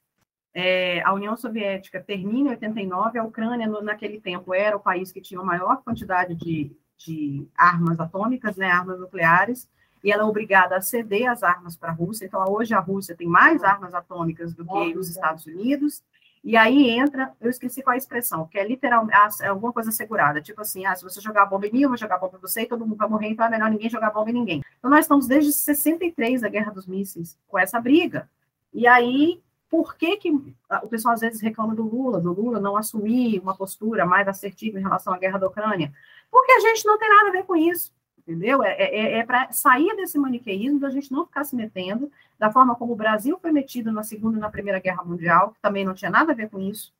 É, 0.52 1.00
a 1.02 1.12
União 1.12 1.36
Soviética 1.36 2.00
termina 2.00 2.48
em 2.48 2.52
89, 2.52 3.18
a 3.18 3.24
Ucrânia, 3.24 3.66
no, 3.66 3.80
naquele 3.80 4.20
tempo, 4.20 4.52
era 4.52 4.76
o 4.76 4.80
país 4.80 5.10
que 5.10 5.20
tinha 5.20 5.40
a 5.40 5.44
maior 5.44 5.82
quantidade 5.82 6.34
de 6.34 6.70
de 7.04 7.46
armas 7.56 7.98
atômicas, 7.98 8.56
né, 8.56 8.70
armas 8.70 8.98
nucleares, 8.98 9.68
e 10.02 10.10
ela 10.10 10.22
é 10.22 10.26
obrigada 10.26 10.76
a 10.76 10.80
ceder 10.80 11.30
as 11.30 11.42
armas 11.42 11.76
para 11.76 11.90
a 11.90 11.94
Rússia. 11.94 12.24
Então, 12.24 12.42
hoje 12.48 12.74
a 12.74 12.80
Rússia 12.80 13.14
tem 13.14 13.26
mais 13.26 13.62
armas 13.62 13.92
atômicas 13.92 14.54
do 14.54 14.64
que 14.64 14.96
os 14.96 15.10
Estados 15.10 15.44
Unidos. 15.46 16.02
E 16.42 16.56
aí 16.56 16.88
entra, 16.88 17.34
eu 17.38 17.50
esqueci 17.50 17.82
qual 17.82 17.92
é 17.92 17.96
a 17.96 17.98
expressão, 17.98 18.46
que 18.46 18.58
é 18.58 18.66
literalmente 18.66 19.14
ah, 19.14 19.28
é 19.42 19.48
alguma 19.48 19.74
coisa 19.74 19.90
assegurada. 19.90 20.40
Tipo 20.40 20.62
assim, 20.62 20.86
ah, 20.86 20.96
se 20.96 21.04
você 21.04 21.20
jogar 21.20 21.44
bomba 21.44 21.66
em 21.66 21.72
mim, 21.72 21.82
eu 21.82 21.88
vou 21.90 21.98
jogar 21.98 22.16
bomba 22.16 22.38
em 22.38 22.40
você 22.40 22.62
e 22.62 22.66
todo 22.66 22.86
mundo 22.86 22.96
vai 22.96 23.08
morrer, 23.08 23.28
então 23.28 23.44
é 23.44 23.50
melhor 23.50 23.70
ninguém 23.70 23.90
jogar 23.90 24.10
bomba 24.10 24.30
em 24.30 24.34
ninguém. 24.34 24.62
Então, 24.78 24.90
nós 24.90 25.04
estamos 25.04 25.26
desde 25.26 25.52
63, 25.52 26.42
a 26.42 26.48
Guerra 26.48 26.72
dos 26.72 26.86
Mísseis, 26.86 27.36
com 27.46 27.58
essa 27.58 27.78
briga. 27.78 28.26
E 28.72 28.86
aí, 28.86 29.42
por 29.68 29.94
que, 29.94 30.16
que 30.16 30.30
o 30.30 30.88
pessoal 30.88 31.14
às 31.14 31.20
vezes 31.20 31.40
reclama 31.40 31.74
do 31.74 31.84
Lula, 31.84 32.20
do 32.20 32.32
Lula 32.32 32.58
não 32.58 32.76
assumir 32.76 33.38
uma 33.38 33.54
postura 33.54 34.04
mais 34.04 34.26
assertiva 34.26 34.78
em 34.78 34.82
relação 34.82 35.12
à 35.12 35.18
guerra 35.18 35.38
da 35.38 35.46
Ucrânia? 35.46 35.92
Porque 36.30 36.52
a 36.52 36.60
gente 36.60 36.86
não 36.86 36.98
tem 36.98 37.08
nada 37.08 37.28
a 37.28 37.32
ver 37.32 37.44
com 37.44 37.56
isso, 37.56 37.92
entendeu? 38.18 38.62
É, 38.62 38.72
é, 38.74 39.18
é 39.18 39.24
para 39.24 39.50
sair 39.50 39.94
desse 39.96 40.18
maniqueísmo, 40.18 40.78
da 40.78 40.90
gente 40.90 41.10
não 41.10 41.26
ficar 41.26 41.44
se 41.44 41.56
metendo, 41.56 42.10
da 42.38 42.50
forma 42.50 42.74
como 42.74 42.92
o 42.92 42.96
Brasil 42.96 43.38
foi 43.40 43.50
metido 43.50 43.90
na 43.90 44.02
Segunda 44.02 44.38
e 44.38 44.40
na 44.40 44.50
Primeira 44.50 44.78
Guerra 44.78 45.04
Mundial, 45.04 45.52
que 45.52 45.60
também 45.60 45.84
não 45.84 45.94
tinha 45.94 46.10
nada 46.10 46.32
a 46.32 46.34
ver 46.34 46.48
com 46.48 46.60
isso. 46.60 46.92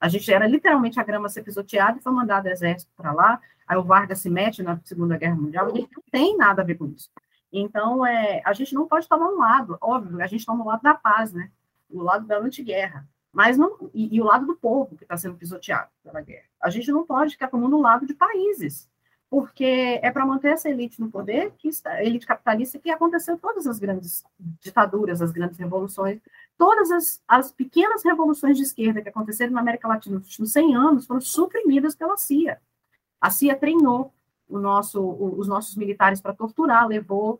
A 0.00 0.08
gente 0.08 0.30
era 0.32 0.46
literalmente 0.46 1.00
a 1.00 1.04
grama 1.04 1.28
ser 1.28 1.42
pisoteada 1.42 1.98
e 1.98 2.02
foi 2.02 2.12
mandado 2.12 2.48
exército 2.48 2.92
para 2.96 3.12
lá, 3.12 3.40
aí 3.66 3.76
o 3.76 3.84
Vargas 3.84 4.18
se 4.18 4.28
mete 4.28 4.62
na 4.62 4.78
Segunda 4.84 5.16
Guerra 5.16 5.36
Mundial, 5.36 5.70
e 5.70 5.80
não 5.80 6.02
tem 6.10 6.36
nada 6.36 6.62
a 6.62 6.64
ver 6.64 6.74
com 6.74 6.86
isso. 6.86 7.10
Então, 7.52 8.04
é, 8.04 8.42
a 8.44 8.52
gente 8.52 8.74
não 8.74 8.86
pode 8.86 9.08
tomar 9.08 9.28
um 9.28 9.38
lado, 9.38 9.78
óbvio, 9.80 10.20
a 10.20 10.26
gente 10.26 10.44
toma 10.44 10.64
o 10.64 10.66
lado 10.66 10.82
da 10.82 10.94
paz, 10.94 11.32
né? 11.32 11.50
O 11.88 12.02
lado 12.02 12.26
da 12.26 12.38
antiguerra 12.38 13.06
mas 13.36 13.58
não 13.58 13.90
e, 13.92 14.16
e 14.16 14.18
o 14.18 14.24
lado 14.24 14.46
do 14.46 14.56
povo 14.56 14.96
que 14.96 15.04
está 15.04 15.14
sendo 15.14 15.36
pisoteado 15.36 15.90
pela 16.02 16.22
guerra. 16.22 16.46
A 16.58 16.70
gente 16.70 16.90
não 16.90 17.04
pode 17.04 17.32
ficar 17.32 17.48
tomando 17.48 17.76
o 17.76 17.82
lado 17.82 18.06
de 18.06 18.14
países, 18.14 18.88
porque 19.28 20.00
é 20.02 20.10
para 20.10 20.24
manter 20.24 20.54
essa 20.54 20.70
elite 20.70 20.98
no 20.98 21.10
poder, 21.10 21.52
que 21.58 21.68
está, 21.68 22.02
elite 22.02 22.26
capitalista, 22.26 22.78
que 22.78 22.90
aconteceu 22.90 23.36
todas 23.36 23.66
as 23.66 23.78
grandes 23.78 24.24
ditaduras, 24.58 25.20
as 25.20 25.32
grandes 25.32 25.58
revoluções, 25.58 26.18
todas 26.56 26.90
as, 26.90 27.22
as 27.28 27.52
pequenas 27.52 28.02
revoluções 28.02 28.56
de 28.56 28.62
esquerda 28.62 29.02
que 29.02 29.10
aconteceram 29.10 29.52
na 29.52 29.60
América 29.60 29.86
Latina 29.86 30.16
nos 30.16 30.28
últimos 30.28 30.52
100 30.52 30.74
anos 30.74 31.06
foram 31.06 31.20
suprimidas 31.20 31.94
pela 31.94 32.16
CIA. 32.16 32.58
A 33.20 33.28
CIA 33.28 33.54
treinou 33.54 34.14
nosso, 34.48 34.98
os 35.04 35.46
nossos 35.46 35.76
militares 35.76 36.22
para 36.22 36.32
torturar, 36.32 36.88
levou 36.88 37.38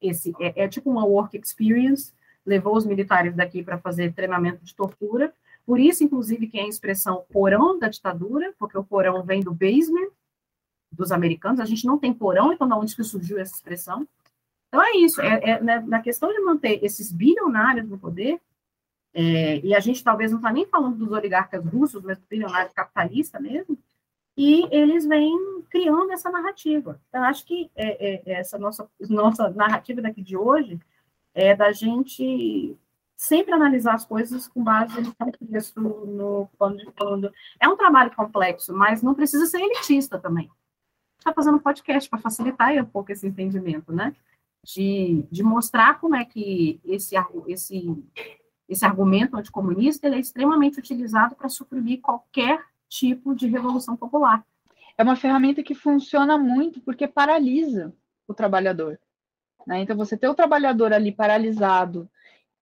esse 0.00 0.32
é, 0.40 0.64
é 0.64 0.66
tipo 0.66 0.90
uma 0.90 1.04
work 1.04 1.36
experience 1.36 2.10
levou 2.44 2.76
os 2.76 2.86
militares 2.86 3.34
daqui 3.34 3.62
para 3.62 3.78
fazer 3.78 4.12
treinamento 4.12 4.64
de 4.64 4.74
tortura. 4.74 5.32
Por 5.66 5.78
isso, 5.78 6.02
inclusive, 6.02 6.46
que 6.46 6.58
é 6.58 6.62
a 6.62 6.68
expressão 6.68 7.24
porão 7.32 7.78
da 7.78 7.88
ditadura, 7.88 8.54
porque 8.58 8.76
o 8.76 8.84
porão 8.84 9.22
vem 9.22 9.40
do 9.40 9.52
basement 9.52 10.10
dos 10.90 11.12
americanos. 11.12 11.60
A 11.60 11.64
gente 11.64 11.86
não 11.86 11.98
tem 11.98 12.12
porão, 12.12 12.52
então, 12.52 12.66
de 12.66 12.74
onde 12.74 12.96
que 12.96 13.04
surgiu 13.04 13.38
essa 13.38 13.54
expressão? 13.54 14.06
Então, 14.68 14.82
é 14.82 14.96
isso. 14.96 15.20
É, 15.20 15.50
é 15.50 15.62
né, 15.62 15.80
na 15.86 16.00
questão 16.00 16.32
de 16.32 16.40
manter 16.40 16.82
esses 16.84 17.12
bilionários 17.12 17.88
no 17.88 17.98
poder, 17.98 18.40
é, 19.12 19.58
e 19.58 19.74
a 19.74 19.80
gente 19.80 20.04
talvez 20.04 20.30
não 20.30 20.38
está 20.38 20.52
nem 20.52 20.66
falando 20.66 20.96
dos 20.96 21.10
oligarcas 21.12 21.64
russos, 21.64 22.02
mas 22.02 22.18
do 22.18 22.26
bilionário 22.28 22.72
capitalista 22.72 23.40
mesmo, 23.40 23.76
e 24.36 24.66
eles 24.70 25.04
vêm 25.04 25.36
criando 25.68 26.12
essa 26.12 26.30
narrativa. 26.30 27.00
Então, 27.08 27.22
acho 27.24 27.44
que 27.44 27.70
é, 27.74 28.14
é, 28.14 28.32
essa 28.32 28.58
nossa, 28.58 28.88
nossa 29.08 29.50
narrativa 29.50 30.00
daqui 30.00 30.22
de 30.22 30.36
hoje 30.36 30.80
é 31.34 31.54
da 31.54 31.72
gente 31.72 32.76
sempre 33.16 33.52
analisar 33.52 33.94
as 33.94 34.04
coisas 34.06 34.48
com 34.48 34.64
base 34.64 34.98
no 35.00 35.14
contexto, 35.14 35.78
no 35.78 36.48
plano 36.58 36.78
de 36.78 36.88
fundo. 36.98 37.30
É 37.60 37.68
um 37.68 37.76
trabalho 37.76 38.14
complexo, 38.16 38.72
mas 38.72 39.02
não 39.02 39.14
precisa 39.14 39.44
ser 39.44 39.60
elitista 39.60 40.18
também. 40.18 40.50
Está 41.18 41.32
fazendo 41.34 41.60
podcast 41.60 42.08
para 42.08 42.18
facilitar 42.18 42.72
um 42.72 42.84
pouco 42.86 43.12
esse 43.12 43.26
entendimento, 43.26 43.92
né? 43.92 44.16
De, 44.64 45.22
de 45.30 45.42
mostrar 45.42 46.00
como 46.00 46.16
é 46.16 46.24
que 46.24 46.80
esse, 46.82 47.14
esse, 47.46 48.04
esse 48.66 48.84
argumento 48.86 49.36
anticomunista 49.36 50.06
ele 50.06 50.16
é 50.16 50.20
extremamente 50.20 50.78
utilizado 50.78 51.34
para 51.34 51.50
suprimir 51.50 52.00
qualquer 52.00 52.64
tipo 52.88 53.34
de 53.34 53.46
revolução 53.46 53.98
popular. 53.98 54.42
É 54.96 55.02
uma 55.02 55.16
ferramenta 55.16 55.62
que 55.62 55.74
funciona 55.74 56.38
muito 56.38 56.80
porque 56.80 57.06
paralisa 57.06 57.94
o 58.26 58.32
trabalhador. 58.32 58.98
Né? 59.66 59.80
Então, 59.80 59.96
você 59.96 60.16
ter 60.16 60.28
o 60.28 60.34
trabalhador 60.34 60.92
ali 60.92 61.12
paralisado, 61.12 62.08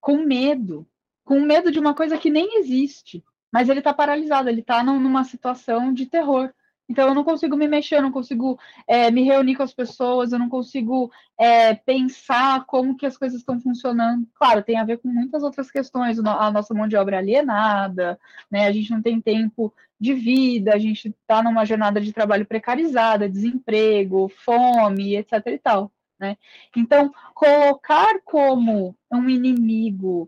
com 0.00 0.18
medo, 0.18 0.86
com 1.24 1.40
medo 1.40 1.70
de 1.70 1.78
uma 1.78 1.94
coisa 1.94 2.16
que 2.18 2.30
nem 2.30 2.58
existe, 2.60 3.24
mas 3.52 3.68
ele 3.68 3.80
está 3.80 3.92
paralisado, 3.92 4.48
ele 4.48 4.60
está 4.60 4.82
numa 4.82 5.24
situação 5.24 5.92
de 5.92 6.06
terror. 6.06 6.52
Então, 6.88 7.08
eu 7.08 7.14
não 7.14 7.22
consigo 7.22 7.54
me 7.54 7.68
mexer, 7.68 7.96
eu 7.96 8.02
não 8.02 8.10
consigo 8.10 8.58
é, 8.86 9.10
me 9.10 9.22
reunir 9.22 9.56
com 9.56 9.62
as 9.62 9.74
pessoas, 9.74 10.32
eu 10.32 10.38
não 10.38 10.48
consigo 10.48 11.12
é, 11.38 11.74
pensar 11.74 12.64
como 12.64 12.96
que 12.96 13.04
as 13.04 13.16
coisas 13.18 13.40
estão 13.40 13.60
funcionando. 13.60 14.26
Claro, 14.34 14.62
tem 14.62 14.78
a 14.78 14.84
ver 14.84 14.96
com 14.98 15.08
muitas 15.08 15.42
outras 15.42 15.70
questões, 15.70 16.18
a 16.18 16.50
nossa 16.50 16.72
mão 16.72 16.88
de 16.88 16.96
obra 16.96 17.16
é 17.16 17.18
alienada, 17.18 18.18
né? 18.50 18.66
a 18.66 18.72
gente 18.72 18.90
não 18.90 19.02
tem 19.02 19.20
tempo 19.20 19.72
de 20.00 20.14
vida, 20.14 20.72
a 20.74 20.78
gente 20.78 21.08
está 21.08 21.42
numa 21.42 21.66
jornada 21.66 22.00
de 22.00 22.12
trabalho 22.12 22.46
precarizada, 22.46 23.28
desemprego, 23.28 24.30
fome, 24.44 25.14
etc. 25.16 25.46
e 25.48 25.58
tal. 25.58 25.92
Né? 26.18 26.36
Então, 26.76 27.12
colocar 27.34 28.20
como 28.24 28.96
um 29.12 29.28
inimigo 29.28 30.26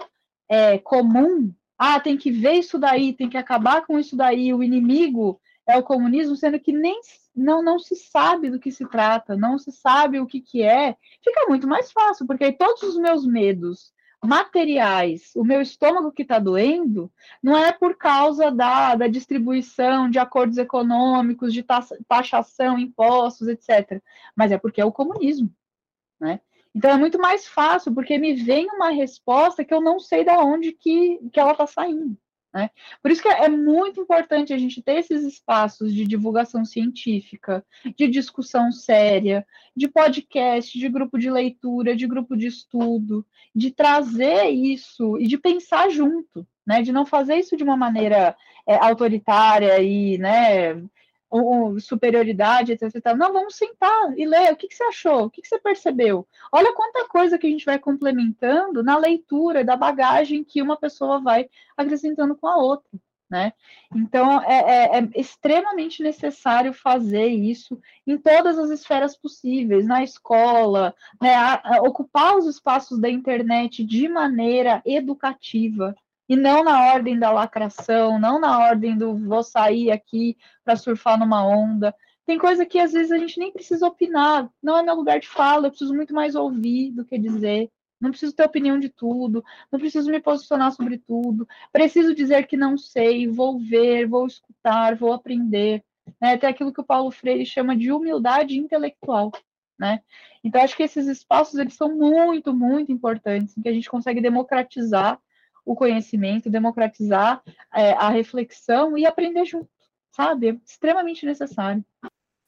é, 0.48 0.78
comum, 0.78 1.52
ah, 1.78 1.98
tem 1.98 2.16
que 2.16 2.30
ver 2.30 2.54
isso 2.54 2.78
daí, 2.78 3.12
tem 3.12 3.28
que 3.28 3.36
acabar 3.36 3.86
com 3.86 3.98
isso 3.98 4.16
daí, 4.16 4.52
o 4.52 4.62
inimigo 4.62 5.40
é 5.66 5.76
o 5.76 5.82
comunismo, 5.82 6.36
sendo 6.36 6.60
que 6.60 6.72
nem 6.72 7.00
não, 7.34 7.62
não 7.62 7.78
se 7.78 7.96
sabe 7.96 8.50
do 8.50 8.58
que 8.58 8.70
se 8.70 8.86
trata, 8.86 9.36
não 9.36 9.58
se 9.58 9.72
sabe 9.72 10.20
o 10.20 10.26
que, 10.26 10.40
que 10.40 10.62
é, 10.62 10.96
fica 11.22 11.46
muito 11.48 11.66
mais 11.66 11.90
fácil, 11.92 12.26
porque 12.26 12.44
aí 12.44 12.52
todos 12.52 12.82
os 12.82 12.96
meus 12.96 13.26
medos 13.26 13.92
materiais, 14.22 15.32
o 15.34 15.42
meu 15.42 15.62
estômago 15.62 16.12
que 16.12 16.22
está 16.22 16.38
doendo, 16.38 17.10
não 17.42 17.56
é 17.56 17.72
por 17.72 17.96
causa 17.96 18.50
da, 18.50 18.94
da 18.94 19.06
distribuição 19.06 20.10
de 20.10 20.18
acordos 20.18 20.58
econômicos, 20.58 21.54
de 21.54 21.64
taxação, 22.06 22.78
impostos, 22.78 23.48
etc. 23.48 24.02
Mas 24.36 24.52
é 24.52 24.58
porque 24.58 24.80
é 24.80 24.84
o 24.84 24.92
comunismo, 24.92 25.50
né? 26.20 26.40
Então 26.74 26.90
é 26.90 26.96
muito 26.96 27.18
mais 27.18 27.48
fácil, 27.48 27.92
porque 27.92 28.18
me 28.18 28.34
vem 28.34 28.66
uma 28.66 28.90
resposta 28.90 29.64
que 29.64 29.74
eu 29.74 29.80
não 29.80 29.98
sei 29.98 30.24
de 30.24 30.30
onde 30.30 30.72
que, 30.72 31.18
que 31.32 31.40
ela 31.40 31.52
está 31.52 31.66
saindo. 31.66 32.16
Né? 32.52 32.68
Por 33.00 33.12
isso 33.12 33.22
que 33.22 33.28
é 33.28 33.48
muito 33.48 34.00
importante 34.00 34.52
a 34.52 34.58
gente 34.58 34.82
ter 34.82 34.98
esses 34.98 35.24
espaços 35.24 35.94
de 35.94 36.04
divulgação 36.04 36.64
científica, 36.64 37.64
de 37.96 38.08
discussão 38.08 38.72
séria, 38.72 39.46
de 39.76 39.88
podcast, 39.88 40.76
de 40.76 40.88
grupo 40.88 41.16
de 41.16 41.30
leitura, 41.30 41.94
de 41.94 42.08
grupo 42.08 42.36
de 42.36 42.48
estudo, 42.48 43.24
de 43.54 43.70
trazer 43.70 44.48
isso 44.48 45.16
e 45.18 45.28
de 45.28 45.38
pensar 45.38 45.90
junto, 45.90 46.46
né? 46.66 46.82
de 46.82 46.92
não 46.92 47.06
fazer 47.06 47.36
isso 47.36 47.56
de 47.56 47.62
uma 47.62 47.76
maneira 47.76 48.36
é, 48.66 48.74
autoritária 48.76 49.80
e 49.80 50.18
né, 50.18 50.74
ou, 51.30 51.78
superioridade, 51.78 52.72
etc, 52.72 52.94
etc. 52.94 53.14
Não, 53.16 53.32
vamos 53.32 53.56
sentar 53.56 54.18
e 54.18 54.26
ler. 54.26 54.52
O 54.52 54.56
que, 54.56 54.68
que 54.68 54.74
você 54.74 54.84
achou? 54.84 55.24
O 55.24 55.30
que, 55.30 55.40
que 55.40 55.48
você 55.48 55.58
percebeu? 55.58 56.26
Olha 56.52 56.74
quanta 56.74 57.06
coisa 57.08 57.38
que 57.38 57.46
a 57.46 57.50
gente 57.50 57.64
vai 57.64 57.78
complementando 57.78 58.82
na 58.82 58.98
leitura 58.98 59.64
da 59.64 59.76
bagagem 59.76 60.44
que 60.44 60.60
uma 60.60 60.76
pessoa 60.76 61.20
vai 61.20 61.48
acrescentando 61.76 62.36
com 62.36 62.48
a 62.48 62.56
outra. 62.56 62.90
Né? 63.30 63.52
Então, 63.94 64.42
é, 64.42 64.58
é, 64.58 64.98
é, 64.98 65.08
extremamente 65.14 66.02
necessário 66.02 66.72
fazer 66.72 67.28
isso 67.28 67.80
em 68.04 68.18
todas 68.18 68.58
as 68.58 68.70
esferas 68.70 69.16
possíveis, 69.16 69.86
na 69.86 70.02
escola, 70.02 70.92
né? 71.22 71.32
ocupar 71.82 72.36
os 72.36 72.46
espaços 72.46 72.98
da 72.98 73.08
internet 73.08 73.84
de 73.84 74.08
maneira 74.08 74.82
educativa, 74.84 75.94
e 76.30 76.36
não 76.36 76.62
na 76.62 76.92
ordem 76.92 77.18
da 77.18 77.32
lacração, 77.32 78.16
não 78.16 78.38
na 78.38 78.56
ordem 78.60 78.96
do 78.96 79.16
vou 79.16 79.42
sair 79.42 79.90
aqui 79.90 80.36
para 80.64 80.76
surfar 80.76 81.18
numa 81.18 81.44
onda. 81.44 81.92
Tem 82.24 82.38
coisa 82.38 82.64
que 82.64 82.78
às 82.78 82.92
vezes 82.92 83.10
a 83.10 83.18
gente 83.18 83.36
nem 83.36 83.52
precisa 83.52 83.84
opinar, 83.84 84.48
não 84.62 84.78
é 84.78 84.82
meu 84.84 84.94
lugar 84.94 85.18
de 85.18 85.26
fala, 85.26 85.66
eu 85.66 85.70
preciso 85.70 85.92
muito 85.92 86.14
mais 86.14 86.36
ouvir 86.36 86.92
do 86.92 87.04
que 87.04 87.18
dizer. 87.18 87.68
Não 88.00 88.10
preciso 88.10 88.32
ter 88.32 88.44
opinião 88.44 88.78
de 88.78 88.88
tudo, 88.88 89.44
não 89.72 89.80
preciso 89.80 90.08
me 90.08 90.20
posicionar 90.20 90.70
sobre 90.70 90.98
tudo. 90.98 91.48
Preciso 91.72 92.14
dizer 92.14 92.46
que 92.46 92.56
não 92.56 92.78
sei, 92.78 93.26
vou 93.26 93.58
ver, 93.58 94.06
vou 94.06 94.24
escutar, 94.24 94.94
vou 94.94 95.12
aprender. 95.12 95.82
Né? 96.20 96.34
Até 96.34 96.46
aquilo 96.46 96.72
que 96.72 96.80
o 96.80 96.86
Paulo 96.86 97.10
Freire 97.10 97.44
chama 97.44 97.76
de 97.76 97.90
humildade 97.90 98.56
intelectual. 98.56 99.32
Né? 99.76 100.00
Então, 100.44 100.62
acho 100.62 100.76
que 100.76 100.84
esses 100.84 101.08
espaços 101.08 101.58
eles 101.58 101.74
são 101.74 101.92
muito, 101.96 102.54
muito 102.54 102.92
importantes, 102.92 103.58
em 103.58 103.62
que 103.62 103.68
a 103.68 103.72
gente 103.72 103.90
consegue 103.90 104.20
democratizar 104.20 105.20
o 105.70 105.76
conhecimento, 105.76 106.50
democratizar 106.50 107.40
é, 107.72 107.92
a 107.92 108.08
reflexão 108.08 108.98
e 108.98 109.06
aprender 109.06 109.44
junto, 109.44 109.70
sabe? 110.10 110.48
É 110.48 110.58
extremamente 110.66 111.24
necessário. 111.24 111.84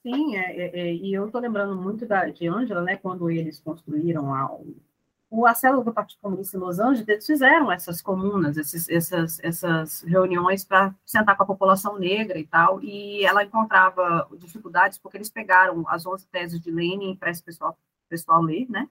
Sim, 0.03 0.35
é, 0.35 0.57
é, 0.57 0.81
é 0.81 0.95
e 0.95 1.15
eu 1.15 1.27
estou 1.27 1.41
lembrando 1.41 1.81
muito 1.81 2.05
da, 2.05 2.29
de 2.29 2.49
Ângela, 2.49 2.83
né, 2.83 2.97
quando 2.97 3.31
eles 3.31 3.61
construíram 3.61 4.35
a, 4.35 4.53
o, 5.31 5.47
a 5.47 5.55
célula 5.55 5.85
do 5.85 5.93
Partido 5.93 6.19
Comunista 6.21 6.57
em 6.57 6.61
Los 6.61 6.81
Angeles, 6.81 7.07
eles 7.07 7.25
fizeram 7.25 7.71
essas 7.71 8.03
comunas, 8.03 8.57
esses, 8.57 8.89
essas, 8.89 9.39
essas 9.39 10.03
reuniões 10.03 10.65
para 10.65 10.93
sentar 11.07 11.37
com 11.37 11.45
a 11.45 11.47
população 11.47 11.97
negra 12.01 12.41
e 12.41 12.45
tal, 12.45 12.83
e 12.83 13.25
ela 13.25 13.45
encontrava 13.45 14.29
dificuldades 14.37 14.99
porque 14.99 15.17
eles 15.17 15.31
pegaram 15.31 15.85
as 15.87 16.05
11 16.05 16.27
teses 16.27 16.61
de 16.61 16.73
Lenin 16.73 17.15
para 17.15 17.31
esse 17.31 17.43
pessoal, 17.43 17.79
pessoal 18.09 18.43
ler, 18.43 18.69
né? 18.69 18.89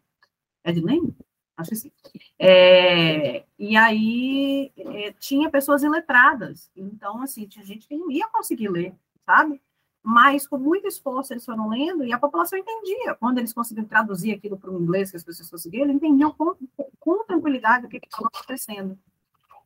É 0.63 0.71
de 0.71 0.79
Lenin? 0.79 1.13
Acho 1.61 1.69
que 1.69 1.75
sim. 1.75 1.91
É, 2.37 3.43
e 3.57 3.77
aí 3.77 4.71
é, 4.77 5.13
tinha 5.13 5.49
pessoas 5.49 5.83
iletradas, 5.83 6.69
então, 6.75 7.21
assim, 7.21 7.47
tinha 7.47 7.63
gente 7.63 7.87
que 7.87 7.95
não 7.95 8.11
ia 8.11 8.27
conseguir 8.27 8.67
ler, 8.67 8.93
sabe? 9.25 9.61
Mas 10.03 10.47
com 10.47 10.57
muito 10.57 10.87
esforço 10.87 11.31
eles 11.31 11.45
foram 11.45 11.69
lendo 11.69 12.03
e 12.03 12.11
a 12.11 12.17
população 12.17 12.57
entendia. 12.57 13.13
Quando 13.15 13.37
eles 13.37 13.53
conseguiram 13.53 13.87
traduzir 13.87 14.33
aquilo 14.33 14.57
para 14.57 14.71
o 14.71 14.81
inglês, 14.81 15.11
que 15.11 15.17
as 15.17 15.23
pessoas 15.23 15.49
conseguiram, 15.49 15.85
eles 15.85 15.97
entendiam 15.97 16.31
com, 16.31 16.55
com 16.99 17.23
tranquilidade 17.25 17.85
o 17.85 17.89
que 17.89 17.97
estava 17.97 18.27
acontecendo. 18.27 18.97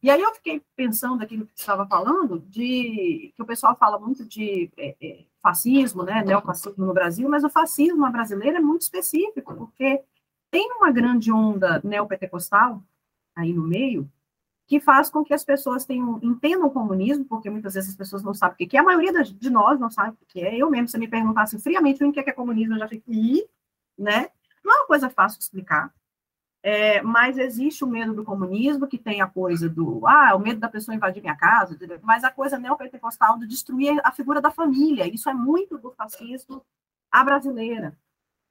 E 0.03 0.09
aí 0.09 0.21
eu 0.21 0.35
fiquei 0.35 0.61
pensando 0.75 1.23
aquilo 1.23 1.45
que 1.45 1.53
você 1.55 1.63
estava 1.63 1.87
falando, 1.87 2.39
de 2.41 3.33
que 3.35 3.41
o 3.41 3.45
pessoal 3.45 3.75
fala 3.75 3.97
muito 3.97 4.23
de 4.23 4.69
é, 4.77 4.95
é, 5.01 5.25
fascismo, 5.41 6.03
né, 6.03 6.23
neofascismo 6.23 6.85
no 6.85 6.93
Brasil, 6.93 7.27
mas 7.27 7.43
o 7.43 7.49
fascismo 7.49 8.07
brasileiro 8.11 8.57
é 8.57 8.59
muito 8.59 8.81
específico, 8.81 9.55
porque 9.55 10.03
tem 10.55 10.71
uma 10.71 10.89
grande 10.89 11.33
onda 11.33 11.81
neopentecostal 11.83 12.81
aí 13.35 13.51
no 13.51 13.67
meio, 13.67 14.09
que 14.65 14.79
faz 14.79 15.09
com 15.09 15.21
que 15.21 15.33
as 15.33 15.43
pessoas 15.43 15.83
tenham, 15.83 16.17
entendam 16.23 16.67
o 16.67 16.71
comunismo, 16.71 17.25
porque 17.25 17.49
muitas 17.49 17.73
vezes 17.73 17.89
as 17.89 17.95
pessoas 17.97 18.23
não 18.23 18.33
sabem 18.33 18.65
o 18.65 18.69
que 18.69 18.77
é, 18.77 18.79
a 18.79 18.83
maioria 18.83 19.11
de 19.21 19.49
nós 19.49 19.77
não 19.77 19.91
sabe 19.91 20.11
o 20.11 20.25
que 20.25 20.39
é. 20.39 20.55
Eu 20.55 20.69
mesmo, 20.69 20.87
se 20.87 20.97
me 20.97 21.09
perguntasse 21.09 21.59
friamente 21.59 22.01
o 22.01 22.09
que 22.09 22.21
é, 22.21 22.31
comunismo, 22.31 22.75
eu 22.75 22.79
já 22.79 22.87
fiquei, 22.87 23.45
né? 23.97 24.29
Não 24.63 24.73
é 24.73 24.77
uma 24.77 24.87
coisa 24.87 25.09
fácil 25.09 25.39
de 25.39 25.43
explicar. 25.43 25.93
É, 26.63 27.01
mas 27.01 27.37
existe 27.37 27.83
o 27.83 27.87
medo 27.87 28.13
do 28.13 28.23
comunismo, 28.23 28.87
que 28.87 28.97
tem 28.97 29.19
a 29.19 29.27
coisa 29.27 29.67
do, 29.67 30.07
ah, 30.07 30.37
o 30.37 30.39
medo 30.39 30.61
da 30.61 30.69
pessoa 30.69 30.95
invadir 30.95 31.21
minha 31.21 31.35
casa, 31.35 31.77
mas 32.01 32.23
a 32.23 32.31
coisa 32.31 32.57
neopentecostal 32.57 33.37
de 33.37 33.45
destruir 33.45 33.99
a 34.05 34.11
figura 34.13 34.39
da 34.39 34.51
família. 34.51 35.05
Isso 35.05 35.29
é 35.29 35.33
muito 35.33 35.77
do 35.77 35.91
fascismo 35.91 36.65
à 37.11 37.25
brasileira 37.25 37.97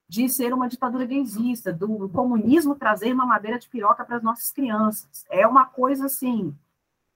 de 0.08 0.28
ser 0.28 0.52
uma 0.52 0.68
ditadura 0.68 1.04
gaysista, 1.04 1.72
do 1.72 2.08
comunismo 2.10 2.74
trazer 2.74 3.12
uma 3.12 3.26
madeira 3.26 3.58
de 3.58 3.68
piroca 3.68 4.04
para 4.04 4.16
as 4.16 4.22
nossas 4.22 4.52
crianças. 4.52 5.24
É 5.30 5.46
uma 5.46 5.64
coisa 5.66 6.06
assim 6.06 6.54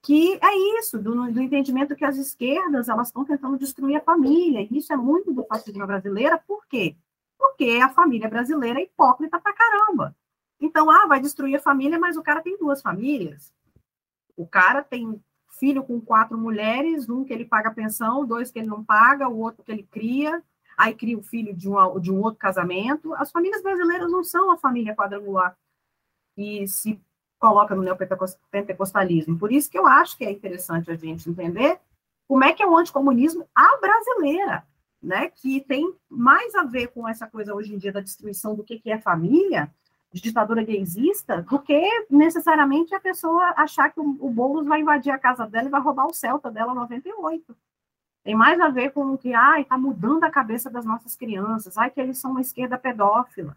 que 0.03 0.39
é 0.43 0.79
isso, 0.79 0.99
do, 0.99 1.31
do 1.31 1.41
entendimento 1.41 1.97
que 1.97 2.05
as 2.05 2.17
esquerdas 2.17 2.89
elas 2.89 3.09
estão 3.09 3.25
tentando 3.25 3.59
destruir 3.59 3.97
a 3.97 4.01
família. 4.01 4.61
E 4.63 4.79
isso 4.79 4.93
é 4.93 4.97
muito 4.97 5.33
do 5.33 5.45
fascismo 5.45 5.87
brasileiro, 5.87 6.39
por 6.47 6.67
quê? 6.67 6.97
Porque 7.37 7.81
a 7.83 7.89
família 7.89 8.29
brasileira 8.29 8.81
é 8.81 8.85
hipócrita 8.85 9.39
pra 9.39 9.53
caramba. 9.53 10.17
Então, 10.61 10.91
ah, 10.91 11.07
vai 11.07 11.21
destruir 11.21 11.57
a 11.57 11.61
família, 11.61 11.99
mas 11.99 12.17
o 12.17 12.23
cara 12.23 12.41
tem 12.41 12.57
duas 12.59 12.81
famílias. 12.81 13.53
O 14.37 14.47
cara 14.47 14.83
tem 14.83 15.21
filho 15.59 15.83
com 15.83 16.01
quatro 16.01 16.39
mulheres, 16.39 17.09
um 17.09 17.25
que 17.25 17.33
ele 17.33 17.45
paga 17.45 17.71
pensão, 17.71 18.25
dois 18.25 18.51
que 18.51 18.59
ele 18.59 18.69
não 18.69 18.85
paga, 18.85 19.29
o 19.29 19.39
outro 19.39 19.65
que 19.65 19.73
ele 19.73 19.83
cria, 19.83 20.43
aí 20.79 20.95
cria 20.95 21.19
o 21.19 21.23
filho 21.23 21.53
de 21.53 21.69
um, 21.69 22.01
de 22.01 22.13
um 22.13 22.23
outro 22.23 22.39
casamento. 22.39 23.13
As 23.15 23.33
famílias 23.33 23.61
brasileiras 23.61 24.11
não 24.11 24.23
são 24.23 24.53
a 24.53 24.57
família 24.57 24.95
quadrangular 24.95 25.59
e 26.37 26.69
se 26.69 27.01
coloca 27.39 27.75
no 27.75 27.83
neopentecostalismo. 27.83 29.37
Por 29.37 29.51
isso 29.51 29.69
que 29.69 29.79
eu 29.79 29.87
acho 29.89 30.17
que 30.17 30.25
é 30.25 30.31
interessante 30.31 30.91
a 30.91 30.95
gente 30.95 31.29
entender 31.29 31.81
como 32.29 32.45
é 32.45 32.53
que 32.53 32.63
é 32.63 32.67
o 32.67 32.77
anticomunismo 32.77 33.45
à 33.55 33.77
brasileira, 33.79 34.65
né? 35.03 35.29
Que 35.31 35.61
tem 35.61 35.93
mais 36.09 36.55
a 36.55 36.63
ver 36.63 36.89
com 36.89 37.09
essa 37.09 37.27
coisa 37.27 37.55
hoje 37.55 37.75
em 37.75 37.79
dia 37.79 37.93
da 37.93 38.01
destruição 38.01 38.55
do 38.55 38.63
que, 38.63 38.79
que 38.79 38.91
é 38.91 38.99
família, 38.99 39.73
de 40.13 40.21
ditadura 40.21 40.63
gaysista, 40.63 41.43
do 41.43 41.59
que 41.59 42.07
necessariamente 42.09 42.95
a 42.95 43.01
pessoa 43.01 43.53
achar 43.57 43.91
que 43.91 44.01
o, 44.01 44.17
o 44.21 44.31
Boulos 44.31 44.67
vai 44.67 44.81
invadir 44.81 45.11
a 45.11 45.19
casa 45.19 45.47
dela 45.47 45.69
e 45.69 45.71
vai 45.71 45.81
roubar 45.81 46.07
o 46.07 46.15
Celta 46.15 46.51
dela 46.51 46.75
98. 46.75 47.57
Tem 48.29 48.35
mais 48.35 48.61
a 48.61 48.69
ver 48.69 48.91
com 48.91 49.15
o 49.15 49.17
que, 49.17 49.31
está 49.31 49.79
mudando 49.79 50.23
a 50.23 50.31
cabeça 50.31 50.69
das 50.69 50.85
nossas 50.85 51.17
crianças, 51.17 51.79
ai, 51.79 51.91
que 51.91 51.99
eles 51.99 52.19
são 52.19 52.33
uma 52.33 52.43
esquerda 52.43 52.77
pedófila. 52.77 53.57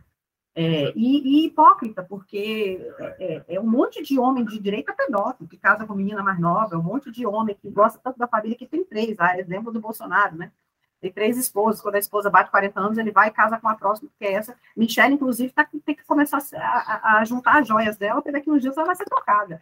É, 0.55 0.93
e, 0.95 1.41
e, 1.41 1.45
hipócrita, 1.45 2.01
porque 2.01 2.79
é, 3.19 3.43
é, 3.49 3.59
um 3.59 3.67
monte 3.67 4.01
de 4.01 4.17
homem 4.17 4.45
de 4.45 4.57
direita 4.57 4.93
pedófilo, 4.93 5.49
que 5.49 5.57
casa 5.57 5.85
com 5.85 5.93
menina 5.93 6.23
mais 6.23 6.39
nova, 6.39 6.73
é 6.73 6.77
um 6.77 6.83
monte 6.83 7.11
de 7.11 7.25
homem 7.25 7.53
que 7.61 7.69
gosta 7.69 7.99
tanto 8.01 8.17
da 8.17 8.29
família 8.29 8.55
que 8.55 8.65
tem 8.65 8.85
três, 8.85 9.19
ah, 9.19 9.37
exemplo 9.37 9.73
do 9.73 9.81
Bolsonaro, 9.81 10.37
né? 10.37 10.53
Tem 11.01 11.11
três 11.11 11.37
esposas, 11.37 11.81
quando 11.81 11.95
a 11.95 11.99
esposa 11.99 12.29
bate 12.29 12.49
40 12.49 12.79
anos, 12.79 12.97
ele 12.97 13.11
vai 13.11 13.27
e 13.27 13.31
casa 13.31 13.59
com 13.59 13.67
a 13.67 13.75
próxima, 13.75 14.09
que 14.17 14.25
é 14.25 14.35
essa. 14.35 14.55
Michelle, 14.73 15.15
inclusive, 15.15 15.51
tá, 15.51 15.67
tem 15.85 15.95
que 15.95 16.05
começar 16.05 16.41
a, 16.55 16.59
a, 16.59 17.17
a 17.17 17.25
juntar 17.25 17.59
as 17.59 17.67
joias 17.67 17.97
dela, 17.97 18.21
porque 18.21 18.31
daqui 18.31 18.49
uns 18.49 18.61
dias 18.61 18.77
ela 18.77 18.87
vai 18.87 18.95
ser 18.95 19.03
trocada. 19.03 19.61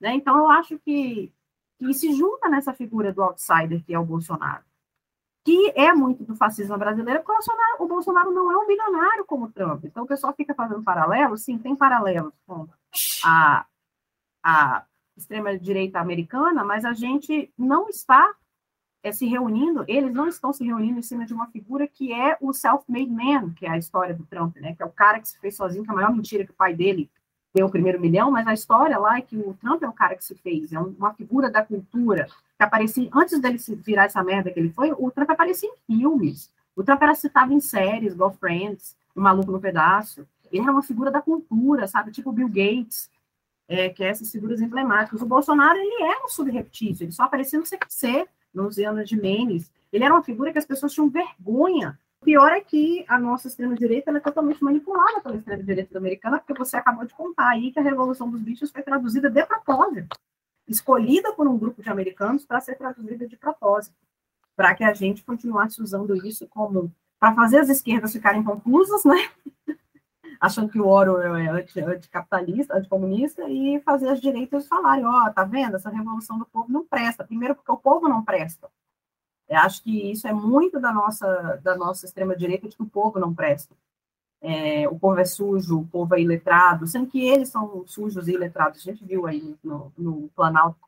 Né? 0.00 0.14
Então, 0.14 0.38
eu 0.38 0.48
acho 0.48 0.78
que, 0.78 1.32
que 1.78 1.92
se 1.94 2.12
junta 2.12 2.48
nessa 2.48 2.72
figura 2.72 3.12
do 3.12 3.22
outsider 3.22 3.84
que 3.84 3.94
é 3.94 3.98
o 3.98 4.04
Bolsonaro, 4.04 4.64
que 5.44 5.72
é 5.76 5.92
muito 5.92 6.24
do 6.24 6.34
fascismo 6.34 6.76
brasileiro, 6.76 7.20
porque 7.20 7.32
o 7.32 7.36
Bolsonaro, 7.36 7.76
o 7.78 7.86
Bolsonaro 7.86 8.30
não 8.32 8.50
é 8.50 8.56
um 8.56 8.66
bilionário 8.66 9.24
como 9.24 9.46
o 9.46 9.52
Trump. 9.52 9.84
Então, 9.84 10.04
o 10.04 10.06
pessoal 10.06 10.34
fica 10.34 10.54
fazendo 10.54 10.82
paralelos, 10.82 11.42
sim, 11.42 11.56
tem 11.58 11.76
paralelos 11.76 12.32
com 12.46 12.66
a, 13.24 13.64
a 14.42 14.84
extrema-direita 15.16 16.00
americana, 16.00 16.64
mas 16.64 16.84
a 16.84 16.92
gente 16.92 17.52
não 17.56 17.88
está 17.88 18.34
é, 19.02 19.12
se 19.12 19.26
reunindo, 19.26 19.84
eles 19.86 20.12
não 20.12 20.26
estão 20.26 20.52
se 20.52 20.64
reunindo 20.64 20.98
em 20.98 21.02
cima 21.02 21.24
de 21.24 21.32
uma 21.32 21.46
figura 21.46 21.86
que 21.86 22.12
é 22.12 22.36
o 22.40 22.52
self-made 22.52 23.10
man, 23.10 23.52
que 23.54 23.64
é 23.64 23.70
a 23.70 23.78
história 23.78 24.14
do 24.14 24.26
Trump, 24.26 24.56
né? 24.56 24.74
Que 24.74 24.82
é 24.82 24.86
o 24.86 24.90
cara 24.90 25.20
que 25.20 25.28
se 25.28 25.38
fez 25.38 25.54
sozinho, 25.54 25.84
que 25.84 25.90
é 25.90 25.92
a 25.92 25.96
maior 25.96 26.12
mentira 26.12 26.44
que 26.44 26.50
o 26.50 26.56
pai 26.56 26.74
dele 26.74 27.08
deu 27.56 27.66
o 27.66 27.70
primeiro 27.70 27.98
milhão, 27.98 28.30
mas 28.30 28.46
a 28.46 28.52
história 28.52 28.98
lá 28.98 29.16
é 29.16 29.22
que 29.22 29.34
o 29.34 29.54
Trump 29.54 29.82
é 29.82 29.88
o 29.88 29.92
cara 29.92 30.14
que 30.14 30.22
se 30.22 30.34
fez, 30.34 30.74
é 30.74 30.78
uma 30.78 31.14
figura 31.14 31.50
da 31.50 31.64
cultura, 31.64 32.26
que 32.26 32.62
aparecia, 32.62 33.08
antes 33.14 33.40
dele 33.40 33.58
virar 33.78 34.04
essa 34.04 34.22
merda 34.22 34.50
que 34.50 34.60
ele 34.60 34.68
foi, 34.70 34.92
o 34.92 35.10
Trump 35.10 35.30
aparecia 35.30 35.70
em 35.70 35.96
filmes, 35.98 36.50
o 36.76 36.84
Trump 36.84 37.00
era 37.00 37.14
citado 37.14 37.54
em 37.54 37.60
séries, 37.60 38.12
igual 38.12 38.30
Friends, 38.34 38.94
O 39.14 39.20
Maluco 39.22 39.50
no 39.50 39.58
Pedaço, 39.58 40.26
ele 40.52 40.62
era 40.62 40.70
uma 40.70 40.82
figura 40.82 41.10
da 41.10 41.22
cultura, 41.22 41.86
sabe, 41.86 42.12
tipo 42.12 42.30
Bill 42.30 42.48
Gates, 42.48 43.10
é, 43.66 43.88
que 43.88 44.04
é 44.04 44.08
essas 44.08 44.30
figuras 44.30 44.60
emblemáticas. 44.60 45.22
O 45.22 45.26
Bolsonaro, 45.26 45.78
ele 45.78 46.02
era 46.02 46.24
um 46.24 46.28
subreptício, 46.28 47.04
ele 47.04 47.12
só 47.12 47.22
aparecia 47.22 47.58
no 47.58 47.64
CQC, 47.64 48.28
nos 48.52 48.78
anos 48.78 49.08
de 49.08 49.16
Menes, 49.16 49.72
ele 49.90 50.04
era 50.04 50.12
uma 50.12 50.22
figura 50.22 50.52
que 50.52 50.58
as 50.58 50.66
pessoas 50.66 50.92
tinham 50.92 51.08
vergonha 51.08 51.98
o 52.20 52.24
pior 52.24 52.50
é 52.50 52.60
que 52.60 53.04
a 53.08 53.18
nossa 53.18 53.48
extrema-direita 53.48 54.10
é 54.10 54.20
totalmente 54.20 54.62
manipulada 54.62 55.20
pela 55.20 55.36
extrema-direita 55.36 55.98
americana, 55.98 56.38
porque 56.38 56.58
você 56.58 56.76
acabou 56.76 57.04
de 57.04 57.14
contar 57.14 57.50
aí 57.50 57.72
que 57.72 57.78
a 57.78 57.82
Revolução 57.82 58.30
dos 58.30 58.40
Bichos 58.40 58.70
foi 58.70 58.82
traduzida 58.82 59.30
de 59.30 59.44
propósito, 59.44 60.16
escolhida 60.66 61.32
por 61.34 61.46
um 61.46 61.56
grupo 61.56 61.82
de 61.82 61.88
americanos 61.88 62.44
para 62.44 62.60
ser 62.60 62.76
traduzida 62.76 63.26
de 63.26 63.36
propósito, 63.36 63.94
para 64.56 64.74
que 64.74 64.82
a 64.82 64.92
gente 64.94 65.22
continuasse 65.22 65.80
usando 65.82 66.16
isso 66.26 66.46
como 66.48 66.92
para 67.18 67.34
fazer 67.34 67.58
as 67.58 67.68
esquerdas 67.68 68.12
ficarem 68.12 68.42
confusas, 68.42 69.04
né? 69.04 69.16
Achando 70.40 70.70
que 70.70 70.80
o 70.80 70.86
Orwell 70.86 71.34
é 71.36 71.48
anticapitalista, 71.48 72.74
anti 72.74 72.80
anticomunista, 72.80 73.48
e 73.48 73.80
fazer 73.80 74.08
as 74.08 74.20
direitas 74.20 74.66
falarem, 74.66 75.04
ó, 75.04 75.26
oh, 75.26 75.32
tá 75.32 75.44
vendo? 75.44 75.76
Essa 75.76 75.88
revolução 75.88 76.38
do 76.38 76.44
povo 76.44 76.70
não 76.70 76.84
presta. 76.84 77.24
Primeiro 77.24 77.54
porque 77.54 77.72
o 77.72 77.76
povo 77.76 78.06
não 78.08 78.22
presta. 78.22 78.68
Eu 79.48 79.58
acho 79.58 79.82
que 79.82 80.10
isso 80.10 80.26
é 80.26 80.32
muito 80.32 80.80
da 80.80 80.92
nossa, 80.92 81.60
da 81.62 81.76
nossa 81.76 82.06
extrema-direita, 82.06 82.68
de 82.68 82.76
que 82.76 82.82
o 82.82 82.88
povo 82.88 83.18
não 83.18 83.34
presta. 83.34 83.74
É, 84.40 84.88
o 84.88 84.98
povo 84.98 85.18
é 85.18 85.24
sujo, 85.24 85.80
o 85.80 85.86
povo 85.86 86.14
é 86.14 86.20
iletrado, 86.20 86.86
sendo 86.86 87.06
que 87.06 87.26
eles 87.26 87.48
são 87.48 87.84
sujos 87.86 88.28
e 88.28 88.32
iletrados. 88.32 88.80
A 88.80 88.90
gente 88.90 89.04
viu 89.04 89.26
aí 89.26 89.56
no, 89.62 89.92
no 89.96 90.28
Planalto. 90.34 90.78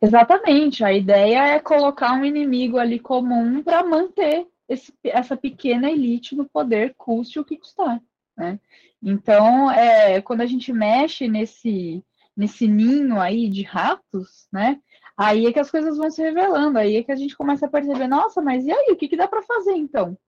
Exatamente. 0.00 0.84
A 0.84 0.92
ideia 0.92 1.46
é 1.46 1.60
colocar 1.60 2.12
um 2.12 2.24
inimigo 2.24 2.78
ali 2.78 2.98
comum 2.98 3.62
para 3.62 3.82
manter 3.82 4.46
esse, 4.68 4.92
essa 5.02 5.36
pequena 5.36 5.90
elite 5.90 6.34
no 6.34 6.48
poder, 6.48 6.94
custe 6.96 7.38
o 7.38 7.44
que 7.44 7.56
custar. 7.56 8.00
Né? 8.36 8.60
Então, 9.02 9.70
é, 9.70 10.20
quando 10.20 10.42
a 10.42 10.46
gente 10.46 10.72
mexe 10.72 11.28
nesse, 11.28 12.04
nesse 12.36 12.66
ninho 12.66 13.20
aí 13.20 13.48
de 13.48 13.62
ratos, 13.62 14.46
né? 14.52 14.80
Aí 15.16 15.46
é 15.46 15.52
que 15.52 15.60
as 15.60 15.70
coisas 15.70 15.96
vão 15.96 16.10
se 16.10 16.20
revelando, 16.20 16.78
aí 16.78 16.96
é 16.96 17.02
que 17.02 17.12
a 17.12 17.16
gente 17.16 17.36
começa 17.36 17.66
a 17.66 17.70
perceber, 17.70 18.08
nossa, 18.08 18.42
mas 18.42 18.66
e 18.66 18.72
aí, 18.72 18.90
o 18.90 18.96
que, 18.96 19.08
que 19.08 19.16
dá 19.16 19.28
para 19.28 19.42
fazer 19.42 19.72
então? 19.72 20.18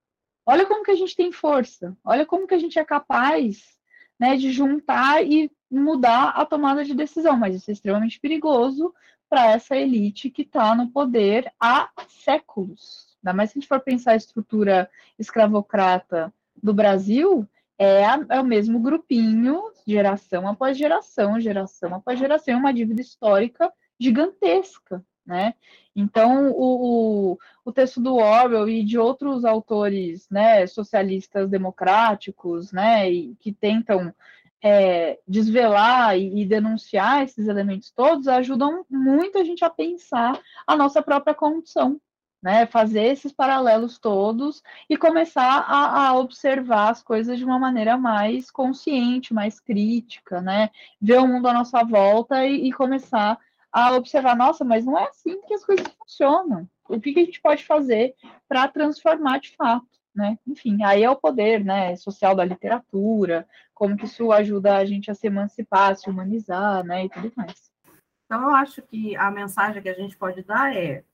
Olha 0.45 0.65
como 0.65 0.85
que 0.85 0.93
a 0.93 0.97
gente 0.97 1.17
tem 1.17 1.33
força, 1.33 1.97
olha 2.05 2.25
como 2.25 2.47
que 2.47 2.55
a 2.55 2.59
gente 2.59 2.79
é 2.79 2.85
capaz 2.85 3.77
né, 4.19 4.37
de 4.37 4.53
juntar 4.53 5.25
e 5.27 5.51
mudar 5.69 6.29
a 6.31 6.47
tomada 6.47 6.85
de 6.85 6.95
decisão, 6.95 7.37
mas 7.37 7.57
isso 7.57 7.71
é 7.71 7.73
extremamente 7.73 8.21
perigoso 8.21 8.95
para 9.29 9.51
essa 9.51 9.77
elite 9.77 10.31
que 10.31 10.43
está 10.43 10.75
no 10.75 10.91
poder 10.91 11.53
há 11.61 11.91
séculos. 12.09 13.17
Ainda 13.23 13.37
mais 13.37 13.51
se 13.51 13.59
a 13.59 13.61
gente 13.61 13.69
for 13.69 13.81
pensar 13.81 14.13
a 14.13 14.17
estrutura 14.17 14.89
escravocrata 15.19 16.33
do 16.63 16.73
Brasil, 16.73 17.47
é, 17.77 18.05
a, 18.05 18.25
é, 18.31 18.41
o 18.41 18.45
mesmo 18.45 18.79
grupinho, 18.79 19.73
geração 19.87 20.49
após 20.49 20.79
geração, 20.79 21.41
geração 21.41 21.95
após 21.95 22.19
geração, 22.19 22.59
uma 22.61 22.73
dívida 22.73 23.01
histórica 23.01 23.73
gigantesca, 23.99 25.05
né? 25.27 25.55
Então, 25.95 26.53
o, 26.53 27.39
o 27.65 27.73
texto 27.73 28.01
do 28.01 28.17
Orwell 28.17 28.69
e 28.69 28.85
de 28.85 28.99
outros 28.99 29.45
autores, 29.45 30.29
né, 30.31 30.67
socialistas 30.67 31.51
democráticos, 31.51 32.71
né, 32.71 33.11
e 33.11 33.35
que 33.37 33.53
tentam 33.53 34.15
é, 34.63 35.19
desvelar 35.27 36.19
e, 36.19 36.43
e, 36.43 36.47
denunciar 36.47 37.25
esses 37.25 37.49
elementos 37.49 37.91
todos, 37.91 38.29
ajudam 38.29 38.85
muito 38.91 39.39
a 39.39 39.45
gente 39.45 39.65
a 39.65 39.71
pensar 39.71 40.41
a 40.67 40.77
nossa 40.77 41.03
própria 41.03 41.35
condição, 41.35 42.01
né, 42.43 42.67
fazer 42.67 43.05
esses 43.05 43.33
paralelos 43.33 43.99
todos 43.99 44.63
e 44.89 44.97
começar 44.97 45.65
a, 45.67 46.09
a, 46.09 46.19
observar 46.19 46.91
as 46.91 47.03
coisas 47.03 47.39
de 47.39 47.45
uma 47.45 47.59
maneira 47.59 47.97
mais 47.97 48.51
consciente, 48.51 49.35
mais 49.35 49.59
crítica, 49.59 50.41
né, 50.41 50.71
ver 51.01 51.19
o 51.21 51.27
mundo 51.27 51.49
à 51.49 51.53
nossa 51.53 51.83
volta 51.83 52.45
e, 52.47 52.69
e 52.69 52.73
começar 52.73 53.39
a 53.77 53.95
observar, 53.95 54.35
nossa, 54.35 54.65
mas 54.65 54.87
não 54.87 54.99
é 54.99 55.07
assim 55.07 55.39
que 55.43 55.53
as 55.53 55.63
coisas 55.63 55.87
funcionam. 55.99 56.67
O 56.89 56.99
que, 56.99 57.13
que 57.13 57.21
a 57.21 57.25
gente 57.27 57.43
pode 57.43 57.63
fazer 57.63 58.15
para 58.49 58.67
transformar 58.69 59.39
de 59.39 59.55
fato, 59.55 59.87
né? 60.15 60.39
Enfim, 60.47 60.83
aí 60.83 61.03
é 61.03 61.11
o 61.11 61.17
poder, 61.17 61.63
né, 61.63 61.95
social 61.95 62.35
da 62.35 62.43
literatura, 62.43 63.47
como 63.75 63.95
que 63.95 64.07
isso 64.07 64.33
ajuda 64.33 64.79
a 64.79 64.85
gente 64.87 65.11
a 65.11 65.15
se 65.15 65.27
emancipar, 65.27 65.93
a 65.93 65.95
se 65.95 66.09
humanizar, 66.09 66.83
né, 66.85 67.05
e 67.05 67.11
tudo 67.11 67.31
mais. 67.37 67.71
Então, 68.25 68.45
eu 68.45 68.55
acho 68.57 68.81
que 68.81 69.15
a 69.15 69.31
mensagem 69.31 69.83
que 69.83 69.91
a 69.91 69.95
gente 69.95 70.17
pode 70.17 70.43
dar 70.43 70.75
é, 70.75 71.05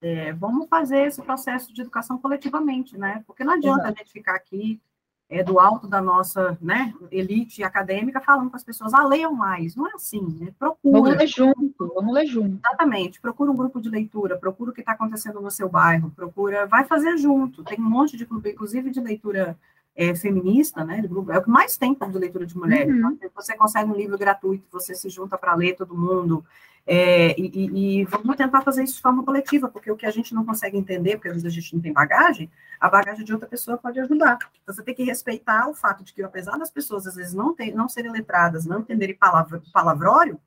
é 0.00 0.32
vamos 0.34 0.68
fazer 0.68 1.08
esse 1.08 1.20
processo 1.20 1.74
de 1.74 1.80
educação 1.80 2.16
coletivamente, 2.16 2.96
né? 2.96 3.24
Porque 3.26 3.42
não 3.42 3.54
adianta 3.54 3.88
Exato. 3.88 3.92
a 3.92 3.98
gente 3.98 4.12
ficar 4.12 4.36
aqui 4.36 4.80
é, 5.28 5.42
do 5.42 5.58
alto 5.58 5.86
da 5.86 6.00
nossa 6.00 6.56
né, 6.60 6.94
elite 7.10 7.62
acadêmica 7.62 8.20
falando 8.20 8.50
para 8.50 8.58
as 8.58 8.64
pessoas, 8.64 8.92
ah, 8.92 9.06
leiam 9.06 9.34
mais. 9.34 9.74
Não 9.74 9.86
é 9.86 9.92
assim, 9.94 10.20
né? 10.38 10.52
Procura. 10.58 11.00
Vamos 11.00 11.16
ler 11.16 11.26
junto, 11.26 11.92
vamos 11.94 12.14
ler 12.14 12.26
junto. 12.26 12.58
Exatamente. 12.64 13.20
Procura 13.20 13.50
um 13.50 13.56
grupo 13.56 13.80
de 13.80 13.88
leitura, 13.88 14.36
procura 14.36 14.70
o 14.70 14.74
que 14.74 14.80
está 14.80 14.92
acontecendo 14.92 15.40
no 15.40 15.50
seu 15.50 15.68
bairro, 15.68 16.10
procura, 16.10 16.66
vai 16.66 16.84
fazer 16.84 17.16
junto. 17.16 17.64
Tem 17.64 17.80
um 17.80 17.88
monte 17.88 18.16
de 18.16 18.26
clube, 18.26 18.50
inclusive 18.50 18.90
de 18.90 19.00
leitura 19.00 19.56
é, 19.96 20.14
feminista, 20.14 20.84
né? 20.84 21.00
Grupo, 21.02 21.32
é 21.32 21.38
o 21.38 21.42
que 21.42 21.50
mais 21.50 21.76
tem 21.76 21.94
de 21.94 22.18
leitura 22.18 22.44
de 22.44 22.56
mulheres. 22.56 22.94
Uhum. 22.94 23.12
Então, 23.12 23.30
você 23.34 23.56
consegue 23.56 23.90
um 23.90 23.94
livro 23.96 24.18
gratuito, 24.18 24.66
você 24.70 24.94
se 24.94 25.08
junta 25.08 25.38
para 25.38 25.54
ler 25.54 25.74
todo 25.74 25.96
mundo. 25.96 26.44
É, 26.86 27.34
e, 27.40 28.00
e, 28.00 28.04
vamos 28.04 28.36
tentar 28.36 28.60
fazer 28.60 28.84
isso 28.84 28.96
de 28.96 29.00
forma 29.00 29.24
coletiva, 29.24 29.68
porque 29.68 29.90
o 29.90 29.96
que 29.96 30.04
a 30.04 30.10
gente 30.10 30.34
não 30.34 30.44
consegue 30.44 30.76
entender, 30.76 31.16
porque 31.16 31.28
às 31.28 31.34
vezes 31.34 31.46
a 31.46 31.60
gente 31.60 31.74
não 31.74 31.80
tem 31.80 31.92
bagagem, 31.92 32.50
a 32.78 32.90
bagagem 32.90 33.24
de 33.24 33.32
outra 33.32 33.48
pessoa 33.48 33.78
pode 33.78 33.98
ajudar. 34.00 34.38
Então, 34.62 34.74
você 34.74 34.82
tem 34.82 34.94
que 34.94 35.02
respeitar 35.02 35.68
o 35.68 35.74
fato 35.74 36.04
de 36.04 36.12
que, 36.12 36.22
apesar 36.22 36.58
das 36.58 36.70
pessoas 36.70 37.06
às 37.06 37.14
vezes 37.14 37.32
não, 37.32 37.54
não 37.74 37.88
serem 37.88 38.12
letradas, 38.12 38.66
não 38.66 38.80
entenderem 38.80 39.16
palavra, 39.16 39.62
palavrório, 39.72 40.38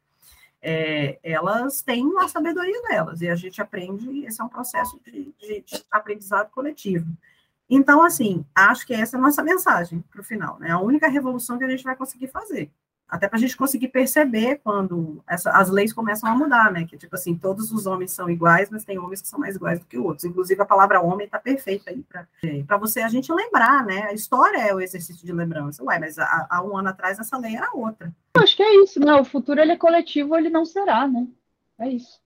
é, 0.61 1.19
elas 1.23 1.81
têm 1.81 2.05
a 2.19 2.27
sabedoria 2.27 2.81
delas, 2.83 3.21
e 3.21 3.29
a 3.29 3.35
gente 3.35 3.61
aprende, 3.61 4.25
esse 4.25 4.39
é 4.39 4.43
um 4.43 4.49
processo 4.49 4.99
de, 5.03 5.33
de, 5.39 5.61
de 5.61 5.85
aprendizado 5.89 6.51
coletivo. 6.51 7.07
Então, 7.69 8.03
assim, 8.03 8.45
acho 8.55 8.85
que 8.85 8.93
essa 8.93 9.17
é 9.17 9.19
a 9.19 9.21
nossa 9.21 9.43
mensagem 9.43 10.03
para 10.11 10.21
o 10.21 10.23
final, 10.23 10.57
né? 10.59 10.71
A 10.71 10.79
única 10.79 11.07
revolução 11.07 11.57
que 11.57 11.65
a 11.65 11.69
gente 11.69 11.83
vai 11.83 11.95
conseguir 11.95 12.27
fazer. 12.27 12.71
Até 13.09 13.27
para 13.27 13.37
a 13.37 13.39
gente 13.39 13.55
conseguir 13.55 13.87
perceber 13.87 14.59
quando 14.61 15.23
essa, 15.25 15.51
as 15.51 15.69
leis 15.69 15.93
começam 15.93 16.29
a 16.29 16.35
mudar, 16.35 16.71
né? 16.71 16.85
Que, 16.85 16.97
tipo 16.97 17.15
assim, 17.15 17.35
todos 17.35 17.71
os 17.71 17.85
homens 17.85 18.11
são 18.11 18.29
iguais, 18.29 18.69
mas 18.69 18.83
tem 18.83 18.99
homens 18.99 19.21
que 19.21 19.27
são 19.29 19.39
mais 19.39 19.55
iguais 19.55 19.79
do 19.79 19.85
que 19.85 19.97
outros. 19.97 20.25
Inclusive, 20.25 20.61
a 20.61 20.65
palavra 20.65 21.01
homem 21.01 21.25
está 21.25 21.39
perfeita 21.39 21.89
aí 21.89 22.03
para 22.63 22.77
você 22.77 23.01
a 23.01 23.07
gente 23.07 23.31
lembrar, 23.31 23.85
né? 23.85 24.03
A 24.03 24.13
história 24.13 24.57
é 24.57 24.73
o 24.73 24.81
exercício 24.81 25.25
de 25.25 25.31
lembrança. 25.31 25.83
Ué, 25.83 25.97
mas 25.99 26.19
há, 26.19 26.47
há 26.49 26.61
um 26.61 26.77
ano 26.77 26.89
atrás 26.89 27.17
essa 27.17 27.37
lei 27.37 27.55
era 27.55 27.71
outra. 27.73 28.13
Eu 28.35 28.43
acho 28.43 28.57
que 28.57 28.63
é 28.63 28.83
isso, 28.83 28.99
né? 28.99 29.13
O 29.13 29.23
futuro 29.23 29.61
ele 29.61 29.71
é 29.71 29.77
coletivo, 29.77 30.35
ele 30.35 30.49
não 30.49 30.65
será, 30.65 31.07
né? 31.07 31.27
É 31.79 31.87
isso. 31.87 32.19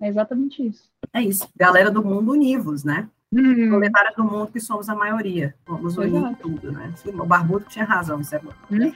É 0.00 0.08
exatamente 0.08 0.64
isso. 0.64 0.88
É 1.12 1.20
isso. 1.20 1.48
Galera 1.56 1.90
do 1.90 2.04
mundo 2.04 2.32
univos, 2.32 2.84
né? 2.84 3.08
Uhum. 3.32 3.68
Proletários 3.68 4.14
do 4.14 4.24
mundo 4.24 4.52
que 4.52 4.60
somos 4.60 4.88
a 4.88 4.94
maioria. 4.94 5.54
Vamos 5.66 5.96
unir 5.96 6.16
Exato. 6.16 6.36
tudo, 6.42 6.72
né? 6.72 6.92
O 7.06 7.26
Barbudo 7.26 7.66
tinha 7.68 7.84
razão, 7.84 8.20
isso 8.22 8.34
é 8.34 8.38
bom. 8.38 8.52
Uhum. 8.70 8.92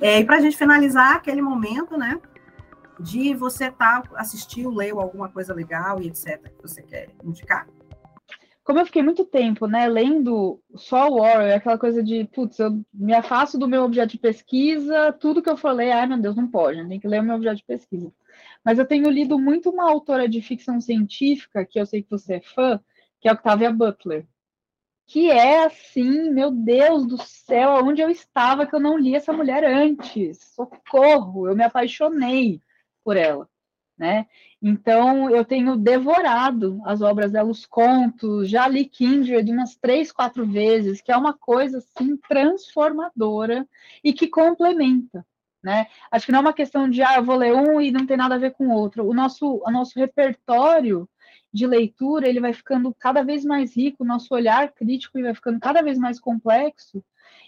É, 0.00 0.20
e 0.20 0.24
para 0.24 0.36
a 0.36 0.40
gente 0.40 0.56
finalizar 0.56 1.16
aquele 1.16 1.42
momento, 1.42 1.98
né, 1.98 2.18
de 2.98 3.34
você 3.34 3.70
tá, 3.70 4.02
assistiu, 4.14 4.70
leu 4.70 4.98
alguma 4.98 5.28
coisa 5.28 5.52
legal 5.52 6.00
e 6.00 6.06
etc, 6.06 6.40
que 6.42 6.62
você 6.62 6.82
quer 6.82 7.08
indicar 7.22 7.66
como 8.70 8.78
eu 8.78 8.86
fiquei 8.86 9.02
muito 9.02 9.24
tempo, 9.24 9.66
né, 9.66 9.88
lendo 9.88 10.62
só 10.76 11.08
o 11.08 11.20
Orwell, 11.20 11.56
aquela 11.56 11.76
coisa 11.76 12.00
de, 12.04 12.24
putz, 12.26 12.56
eu 12.60 12.80
me 12.94 13.12
afasto 13.12 13.58
do 13.58 13.66
meu 13.66 13.82
objeto 13.82 14.12
de 14.12 14.18
pesquisa, 14.18 15.12
tudo 15.12 15.42
que 15.42 15.50
eu 15.50 15.56
for 15.56 15.72
ler, 15.72 15.90
ai 15.90 16.06
meu 16.06 16.20
Deus, 16.20 16.36
não 16.36 16.46
pode, 16.48 16.86
tem 16.86 17.00
que 17.00 17.08
ler 17.08 17.20
o 17.20 17.24
meu 17.24 17.34
objeto 17.34 17.56
de 17.56 17.64
pesquisa. 17.64 18.12
Mas 18.64 18.78
eu 18.78 18.86
tenho 18.86 19.10
lido 19.10 19.36
muito 19.40 19.70
uma 19.70 19.90
autora 19.90 20.28
de 20.28 20.40
ficção 20.40 20.80
científica, 20.80 21.66
que 21.66 21.80
eu 21.80 21.84
sei 21.84 22.00
que 22.04 22.10
você 22.10 22.34
é 22.34 22.40
fã, 22.40 22.80
que 23.20 23.28
é 23.28 23.32
Octavia 23.32 23.72
Butler, 23.72 24.24
que 25.04 25.28
é 25.28 25.64
assim, 25.64 26.30
meu 26.30 26.52
Deus 26.52 27.04
do 27.08 27.20
céu, 27.20 27.84
onde 27.84 28.00
eu 28.00 28.08
estava 28.08 28.68
que 28.68 28.76
eu 28.76 28.78
não 28.78 28.96
li 28.96 29.16
essa 29.16 29.32
mulher 29.32 29.64
antes? 29.64 30.38
Socorro, 30.54 31.48
eu 31.48 31.56
me 31.56 31.64
apaixonei 31.64 32.62
por 33.02 33.16
ela, 33.16 33.48
né? 34.00 34.26
Então 34.62 35.28
eu 35.28 35.44
tenho 35.44 35.76
devorado 35.76 36.80
as 36.86 37.02
obras 37.02 37.32
dela, 37.32 37.50
os 37.50 37.66
contos, 37.66 38.48
já 38.48 38.66
li 38.66 38.86
Kindred 38.86 39.52
umas 39.52 39.76
três, 39.76 40.10
quatro 40.10 40.46
vezes, 40.46 41.02
que 41.02 41.12
é 41.12 41.16
uma 41.18 41.34
coisa 41.34 41.78
assim 41.78 42.16
transformadora 42.16 43.68
e 44.02 44.14
que 44.14 44.26
complementa. 44.26 45.24
Né? 45.62 45.86
Acho 46.10 46.24
que 46.24 46.32
não 46.32 46.38
é 46.38 46.40
uma 46.40 46.54
questão 46.54 46.88
de 46.88 47.02
ah, 47.02 47.16
eu 47.16 47.24
vou 47.24 47.36
ler 47.36 47.52
um 47.52 47.78
e 47.78 47.90
não 47.90 48.06
tem 48.06 48.16
nada 48.16 48.36
a 48.36 48.38
ver 48.38 48.52
com 48.52 48.68
o 48.68 48.72
outro. 48.72 49.06
O 49.06 49.12
nosso, 49.12 49.62
o 49.62 49.70
nosso 49.70 49.98
repertório 49.98 51.06
de 51.52 51.66
leitura 51.66 52.26
ele 52.26 52.40
vai 52.40 52.54
ficando 52.54 52.94
cada 52.98 53.22
vez 53.22 53.44
mais 53.44 53.76
rico, 53.76 54.02
o 54.02 54.06
nosso 54.06 54.32
olhar 54.34 54.72
crítico 54.72 55.18
ele 55.18 55.26
vai 55.26 55.34
ficando 55.34 55.60
cada 55.60 55.82
vez 55.82 55.98
mais 55.98 56.18
complexo. 56.18 57.04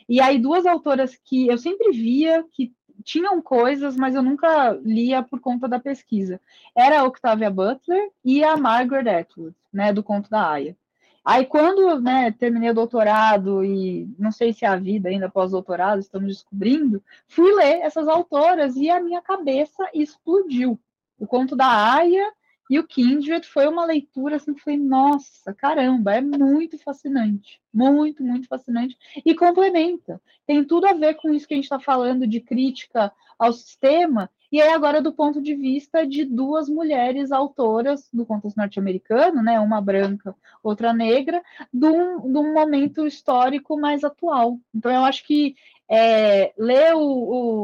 E 0.07 0.21
aí 0.21 0.39
duas 0.39 0.67
autoras 0.67 1.19
que 1.25 1.47
eu 1.47 1.57
sempre 1.57 1.93
via 1.93 2.45
que 2.53 2.75
tinham 3.03 3.41
coisas, 3.43 3.97
mas 3.97 4.15
eu 4.15 4.23
nunca 4.23 4.73
lia 4.85 5.23
por 5.23 5.41
conta 5.41 5.69
da 5.69 5.79
pesquisa. 5.79 6.41
Era 6.75 7.01
a 7.01 7.05
Octavia 7.05 7.51
Butler 7.51 8.11
e 8.25 8.43
a 8.45 8.57
Margaret 8.57 9.21
Atwood, 9.21 9.55
né, 9.73 9.93
do 9.93 10.03
conto 10.03 10.31
da 10.31 10.51
Aya. 10.51 10.77
Aí 11.25 11.47
quando, 11.47 12.01
né, 12.01 12.33
terminei 12.33 12.71
o 12.71 12.75
doutorado 12.75 13.65
e 13.65 14.09
não 14.19 14.33
sei 14.33 14.53
se 14.53 14.65
é 14.65 14.69
a 14.69 14.77
vida 14.77 15.09
ainda 15.09 15.29
pós-doutorado, 15.29 16.01
estamos 16.01 16.29
descobrindo, 16.29 17.03
fui 17.29 17.55
ler 17.55 17.81
essas 17.83 18.09
autoras 18.09 18.75
e 18.77 18.91
a 18.91 19.01
minha 19.01 19.23
cabeça 19.23 19.89
explodiu. 19.95 20.79
O 21.19 21.27
conto 21.27 21.55
da 21.55 21.95
Aya 21.95 22.33
e 22.73 22.79
o 22.79 22.87
Kindred 22.87 23.47
foi 23.47 23.69
uma 23.69 23.85
leitura 23.85 24.37
assim 24.37 24.55
que 24.55 24.77
nossa, 24.79 25.53
caramba, 25.53 26.15
é 26.15 26.23
muito 26.23 26.79
fascinante. 26.79 27.61
Muito, 27.71 28.25
muito 28.25 28.49
fascinante. 28.49 28.97
E 29.27 29.35
complementa. 29.35 30.19
Tem 30.47 30.65
tudo 30.65 30.87
a 30.87 30.95
ver 30.95 31.17
com 31.17 31.35
isso 31.35 31.47
que 31.47 31.53
a 31.53 31.57
gente 31.57 31.65
está 31.65 31.79
falando 31.79 32.27
de 32.27 32.41
crítica 32.41 33.13
ao 33.39 33.53
sistema. 33.53 34.31
E 34.51 34.59
aí, 34.59 34.71
agora, 34.71 35.03
do 35.03 35.13
ponto 35.13 35.43
de 35.43 35.55
vista 35.55 36.07
de 36.07 36.25
duas 36.25 36.67
mulheres 36.67 37.31
autoras 37.31 38.09
do 38.11 38.25
contexto 38.25 38.57
norte-americano, 38.57 39.43
né? 39.43 39.61
Uma 39.61 39.83
branca, 39.83 40.35
outra 40.63 40.95
negra, 40.95 41.43
de 41.71 41.87
um, 41.87 42.33
de 42.33 42.39
um 42.39 42.55
momento 42.55 43.07
histórico 43.07 43.79
mais 43.79 44.03
atual. 44.03 44.59
Então, 44.75 44.91
eu 44.91 45.05
acho 45.05 45.27
que 45.27 45.55
é, 45.91 46.55
ler 46.57 46.95
o, 46.95 47.03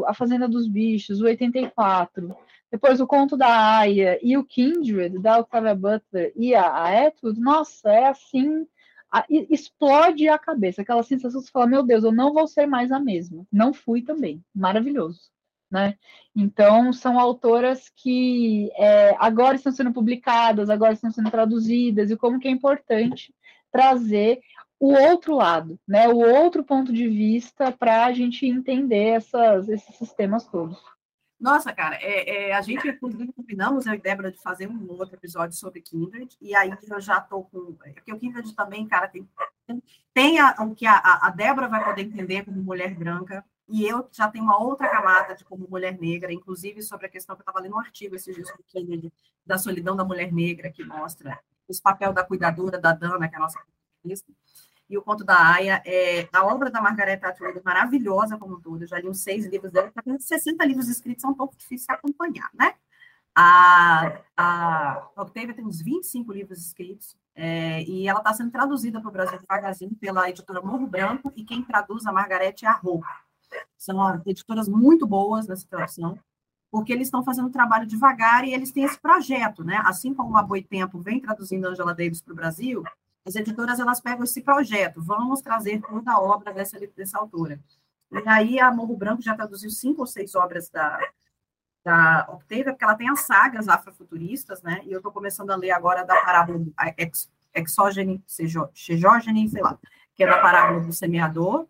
o, 0.00 0.04
A 0.06 0.12
Fazenda 0.12 0.46
dos 0.46 0.68
Bichos, 0.68 1.22
o 1.22 1.24
84, 1.24 2.36
depois 2.70 3.00
o 3.00 3.06
conto 3.06 3.36
da 3.36 3.78
Aya 3.78 4.18
e 4.22 4.36
o 4.36 4.44
Kindred, 4.44 5.18
da 5.18 5.38
Octavia 5.38 5.74
Butler 5.74 6.32
e 6.36 6.54
a, 6.54 6.66
a 6.66 7.06
Atwood, 7.06 7.40
nossa, 7.40 7.90
é 7.90 8.06
assim, 8.08 8.66
a, 9.10 9.24
explode 9.28 10.28
a 10.28 10.38
cabeça, 10.38 10.82
aquela 10.82 11.02
sensação 11.02 11.40
de 11.40 11.46
você 11.46 11.52
fala, 11.52 11.66
meu 11.66 11.82
Deus, 11.82 12.04
eu 12.04 12.12
não 12.12 12.32
vou 12.32 12.46
ser 12.46 12.66
mais 12.66 12.92
a 12.92 13.00
mesma. 13.00 13.46
Não 13.50 13.72
fui 13.72 14.02
também, 14.02 14.44
maravilhoso. 14.54 15.20
Né? 15.70 15.96
Então, 16.34 16.92
são 16.92 17.18
autoras 17.18 17.90
que 17.94 18.70
é, 18.76 19.14
agora 19.18 19.56
estão 19.56 19.72
sendo 19.72 19.92
publicadas, 19.92 20.70
agora 20.70 20.92
estão 20.92 21.10
sendo 21.10 21.30
traduzidas, 21.30 22.10
e 22.10 22.16
como 22.16 22.38
que 22.38 22.48
é 22.48 22.50
importante 22.50 23.34
trazer 23.70 24.40
o 24.80 24.92
outro 24.92 25.34
lado, 25.34 25.78
né? 25.86 26.08
o 26.08 26.18
outro 26.18 26.64
ponto 26.64 26.92
de 26.92 27.08
vista 27.08 27.72
para 27.72 28.06
a 28.06 28.12
gente 28.12 28.46
entender 28.46 29.16
essas, 29.16 29.68
esses 29.68 29.94
sistemas 29.96 30.46
todos. 30.46 30.78
Nossa, 31.40 31.72
cara, 31.72 31.96
é, 31.96 32.48
é, 32.48 32.52
a 32.52 32.60
gente 32.60 32.92
combinamos, 32.98 33.86
eu 33.86 33.94
e 33.94 33.98
Débora, 33.98 34.32
de 34.32 34.42
fazer 34.42 34.68
um 34.68 34.90
outro 34.90 35.14
episódio 35.14 35.56
sobre 35.56 35.80
Kindred, 35.80 36.36
e 36.40 36.54
aí 36.54 36.72
eu 36.90 37.00
já 37.00 37.18
estou 37.18 37.44
com. 37.44 37.76
É 37.84 37.92
porque 37.92 38.12
o 38.12 38.18
Kindred 38.18 38.52
também, 38.56 38.88
cara, 38.88 39.06
tem, 39.06 39.28
tem 40.12 40.40
a, 40.40 40.56
o 40.60 40.74
que 40.74 40.84
a, 40.84 40.98
a 40.98 41.30
Débora 41.30 41.68
vai 41.68 41.84
poder 41.84 42.02
entender 42.02 42.44
como 42.44 42.60
mulher 42.60 42.92
branca, 42.92 43.44
e 43.68 43.86
eu 43.86 44.08
já 44.10 44.28
tenho 44.28 44.44
uma 44.44 44.60
outra 44.60 44.88
camada 44.88 45.36
de 45.36 45.44
como 45.44 45.68
mulher 45.68 45.96
negra, 46.00 46.32
inclusive 46.32 46.82
sobre 46.82 47.06
a 47.06 47.08
questão 47.08 47.36
que 47.36 47.40
eu 47.40 47.44
estava 47.44 47.60
lendo 47.60 47.76
um 47.76 47.80
artigo 47.80 48.16
esses 48.16 48.34
dias 48.34 48.48
sobre 48.48 48.64
Kindred, 48.64 49.12
da 49.46 49.58
solidão 49.58 49.94
da 49.94 50.04
mulher 50.04 50.32
negra, 50.32 50.72
que 50.72 50.82
mostra 50.82 51.38
esse 51.68 51.80
papel 51.80 52.12
da 52.12 52.24
cuidadora, 52.24 52.78
da 52.80 52.92
Dana, 52.92 53.28
que 53.28 53.34
é 53.34 53.38
a 53.38 53.42
nossa 53.42 53.60
e 54.88 54.96
o 54.96 55.02
conto 55.02 55.24
da 55.24 55.54
Aya. 55.54 55.82
É, 55.84 56.28
a 56.32 56.44
obra 56.44 56.70
da 56.70 56.80
Margareta 56.80 57.28
Atwood 57.28 57.58
é 57.58 57.62
maravilhosa 57.64 58.38
como 58.38 58.60
tudo. 58.60 58.84
Eu 58.84 58.88
já 58.88 58.98
li 58.98 59.08
uns 59.08 59.20
seis 59.20 59.46
livros 59.46 59.70
dela, 59.72 59.88
está 59.88 60.02
60 60.18 60.64
livros 60.64 60.88
escritos, 60.88 61.24
é 61.24 61.28
um 61.28 61.34
pouco 61.34 61.56
difícil 61.56 61.86
de 61.88 61.94
acompanhar, 61.94 62.50
né? 62.54 62.74
A, 63.34 64.20
a 64.36 65.10
Octavia 65.16 65.54
tem 65.54 65.64
uns 65.64 65.80
25 65.80 66.32
livros 66.32 66.58
escritos, 66.58 67.16
é, 67.36 67.84
e 67.84 68.08
ela 68.08 68.18
está 68.18 68.34
sendo 68.34 68.50
traduzida 68.50 69.00
para 69.00 69.08
o 69.08 69.12
Brasil 69.12 69.38
devagarzinho 69.38 69.94
pela 69.94 70.28
editora 70.28 70.60
Morro 70.60 70.88
Branco, 70.88 71.32
e 71.36 71.44
quem 71.44 71.62
traduz 71.62 72.04
a 72.04 72.12
Margarete 72.12 72.66
é 72.66 72.68
a 72.68 72.72
Rô. 72.72 73.00
São 73.76 74.20
editoras 74.26 74.68
muito 74.68 75.06
boas 75.06 75.46
nessa 75.46 75.64
tradução, 75.68 76.18
porque 76.68 76.92
eles 76.92 77.06
estão 77.06 77.22
fazendo 77.22 77.46
um 77.46 77.52
trabalho 77.52 77.86
devagar 77.86 78.44
e 78.44 78.52
eles 78.52 78.72
têm 78.72 78.82
esse 78.82 78.98
projeto, 78.98 79.62
né? 79.62 79.80
Assim 79.84 80.12
como 80.12 80.36
a 80.36 80.42
Boitempo 80.42 80.98
vem 80.98 81.20
traduzindo 81.20 81.66
Angela 81.66 81.94
Davis 81.94 82.20
para 82.20 82.32
o 82.32 82.36
Brasil, 82.36 82.82
as 83.26 83.34
editoras 83.36 83.78
elas 83.78 84.00
pegam 84.00 84.24
esse 84.24 84.42
projeto, 84.42 85.02
vamos 85.02 85.40
trazer 85.40 85.80
toda 85.80 86.12
a 86.12 86.20
obra 86.20 86.52
dessa, 86.52 86.78
dessa 86.96 87.18
autora. 87.18 87.60
E 88.10 88.28
aí 88.28 88.58
a 88.58 88.70
Morro 88.70 88.96
Branco 88.96 89.22
já 89.22 89.34
traduziu 89.34 89.70
cinco 89.70 90.00
ou 90.00 90.06
seis 90.06 90.34
obras 90.34 90.70
da, 90.70 90.98
da 91.84 92.26
Octavia, 92.30 92.64
porque 92.64 92.84
ela 92.84 92.94
tem 92.94 93.10
as 93.10 93.20
sagas 93.20 93.68
afrofuturistas, 93.68 94.62
né? 94.62 94.80
E 94.84 94.92
eu 94.92 94.98
estou 94.98 95.12
começando 95.12 95.50
a 95.50 95.56
ler 95.56 95.72
agora 95.72 96.04
da 96.04 96.16
parábola 96.22 96.64
ex, 96.96 97.30
Exógene, 97.54 98.22
Xegógene, 98.74 99.48
sei 99.48 99.62
lá, 99.62 99.78
que 100.14 100.22
é 100.22 100.26
da 100.26 100.40
parábola 100.40 100.80
do 100.80 100.92
semeador. 100.92 101.66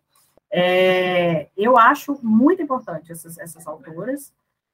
É, 0.51 1.49
eu 1.55 1.77
acho 1.77 2.17
muito 2.23 2.61
importante 2.61 3.11
essas, 3.11 3.37
essas 3.37 3.67
autoras, 3.67 4.33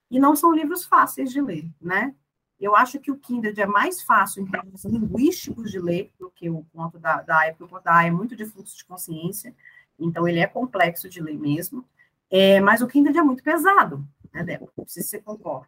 e 0.10 0.20
não 0.20 0.36
são 0.36 0.54
livros 0.54 0.86
fáceis 0.86 1.32
de 1.32 1.42
ler, 1.42 1.68
né? 1.82 2.14
Eu 2.60 2.76
acho 2.76 2.99
que 2.99 3.12
o 3.12 3.18
Kindred 3.18 3.60
é 3.60 3.66
mais 3.66 4.01
fácil 4.01 4.41
em 4.41 4.45
termos 4.45 4.86
linguísticos 4.86 5.72
de 5.72 5.80
ler 5.80 6.12
do 6.18 6.30
que 6.30 6.49
o 6.49 6.66
conto 6.74 6.97
da, 6.97 7.22
da 7.22 7.41
porque 7.49 7.64
o 7.64 7.68
conto 7.68 7.84
da 7.84 7.95
AIA 7.95 8.08
é 8.08 8.12
muito 8.12 8.36
de 8.36 8.45
fluxo 8.45 8.78
de 8.78 8.86
consciência, 8.86 9.53
então 9.99 10.28
ele 10.28 10.39
é 10.39 10.47
complexo 10.47 11.10
de 11.10 11.22
ler 11.22 11.38
mesmo. 11.38 11.86
É, 12.32 12.60
mas 12.62 12.82
o 12.82 12.88
Kindred 12.88 13.18
é 13.18 13.22
muito 13.22 13.43
pesado, 13.43 14.06
né, 14.34 14.43
Débora? 14.43 14.72
Não 14.78 14.88
sei 14.88 15.03
se 15.03 15.10
você 15.10 15.22
concorda. 15.22 15.68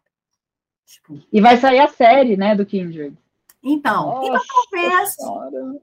Tipo... 0.86 1.20
E 1.32 1.42
vai 1.42 1.58
sair 1.58 1.80
a 1.80 1.88
série, 1.88 2.38
né, 2.38 2.56
do 2.56 2.66
Kindred. 2.66 3.18
Então, 3.62 4.22
então 4.24 4.42
talvez, 4.48 5.16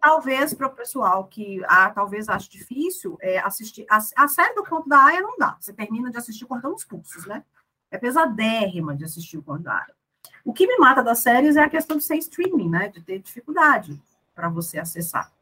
talvez 0.00 0.54
para 0.54 0.68
o 0.68 0.74
pessoal 0.74 1.24
que 1.26 1.60
ah, 1.66 1.90
talvez 1.90 2.28
ache 2.28 2.48
difícil 2.48 3.18
é, 3.20 3.38
assistir. 3.40 3.84
A, 3.90 3.98
a, 4.16 4.28
série 4.28 4.54
do 4.54 4.64
Conto 4.64 4.88
da 4.88 5.04
Aya 5.04 5.20
não 5.20 5.36
dá. 5.36 5.56
Você 5.60 5.72
termina 5.72 6.10
de 6.10 6.16
assistir 6.16 6.46
cortando 6.46 6.74
os 6.74 6.84
pulsos, 6.84 7.26
né? 7.26 7.44
É 7.90 7.98
pesadérrima 7.98 8.96
de 8.96 9.04
assistir 9.04 9.36
o 9.36 9.42
Conto 9.42 9.64
da 9.64 9.74
Aya. 9.74 9.94
O 10.44 10.52
que 10.52 10.66
me 10.66 10.76
mata 10.78 11.02
das 11.02 11.20
séries 11.20 11.56
é 11.56 11.62
a 11.62 11.70
questão 11.70 11.96
de 11.96 12.04
ser 12.04 12.16
streaming, 12.16 12.68
né? 12.68 12.88
De 12.88 13.00
ter 13.00 13.18
dificuldade 13.18 13.98
para 14.34 14.48
você 14.48 14.78
acessar. 14.78 15.32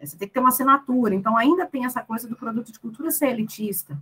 É, 0.00 0.06
você 0.06 0.16
tem 0.16 0.26
que 0.26 0.34
ter 0.34 0.40
uma 0.40 0.48
assinatura. 0.48 1.14
Então, 1.14 1.36
ainda 1.36 1.64
tem 1.64 1.84
essa 1.84 2.02
coisa 2.02 2.28
do 2.28 2.34
produto 2.34 2.72
de 2.72 2.80
cultura 2.80 3.10
ser 3.10 3.28
elitista. 3.28 3.96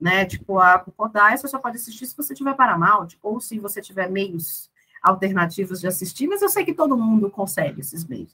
Né? 0.00 0.24
Tipo, 0.24 0.58
a 0.58 0.78
Kokodai 0.78 1.36
você 1.36 1.48
só 1.48 1.58
pode 1.58 1.76
assistir 1.76 2.06
se 2.06 2.16
você 2.16 2.34
tiver 2.34 2.54
Paramount, 2.54 3.08
ou 3.22 3.40
se 3.40 3.58
você 3.58 3.80
tiver 3.80 4.08
meios 4.10 4.70
alternativos 5.02 5.80
de 5.80 5.88
assistir, 5.88 6.28
mas 6.28 6.42
eu 6.42 6.48
sei 6.48 6.64
que 6.64 6.74
todo 6.74 6.96
mundo 6.96 7.28
consegue 7.28 7.80
esses 7.80 8.04
meios. 8.04 8.32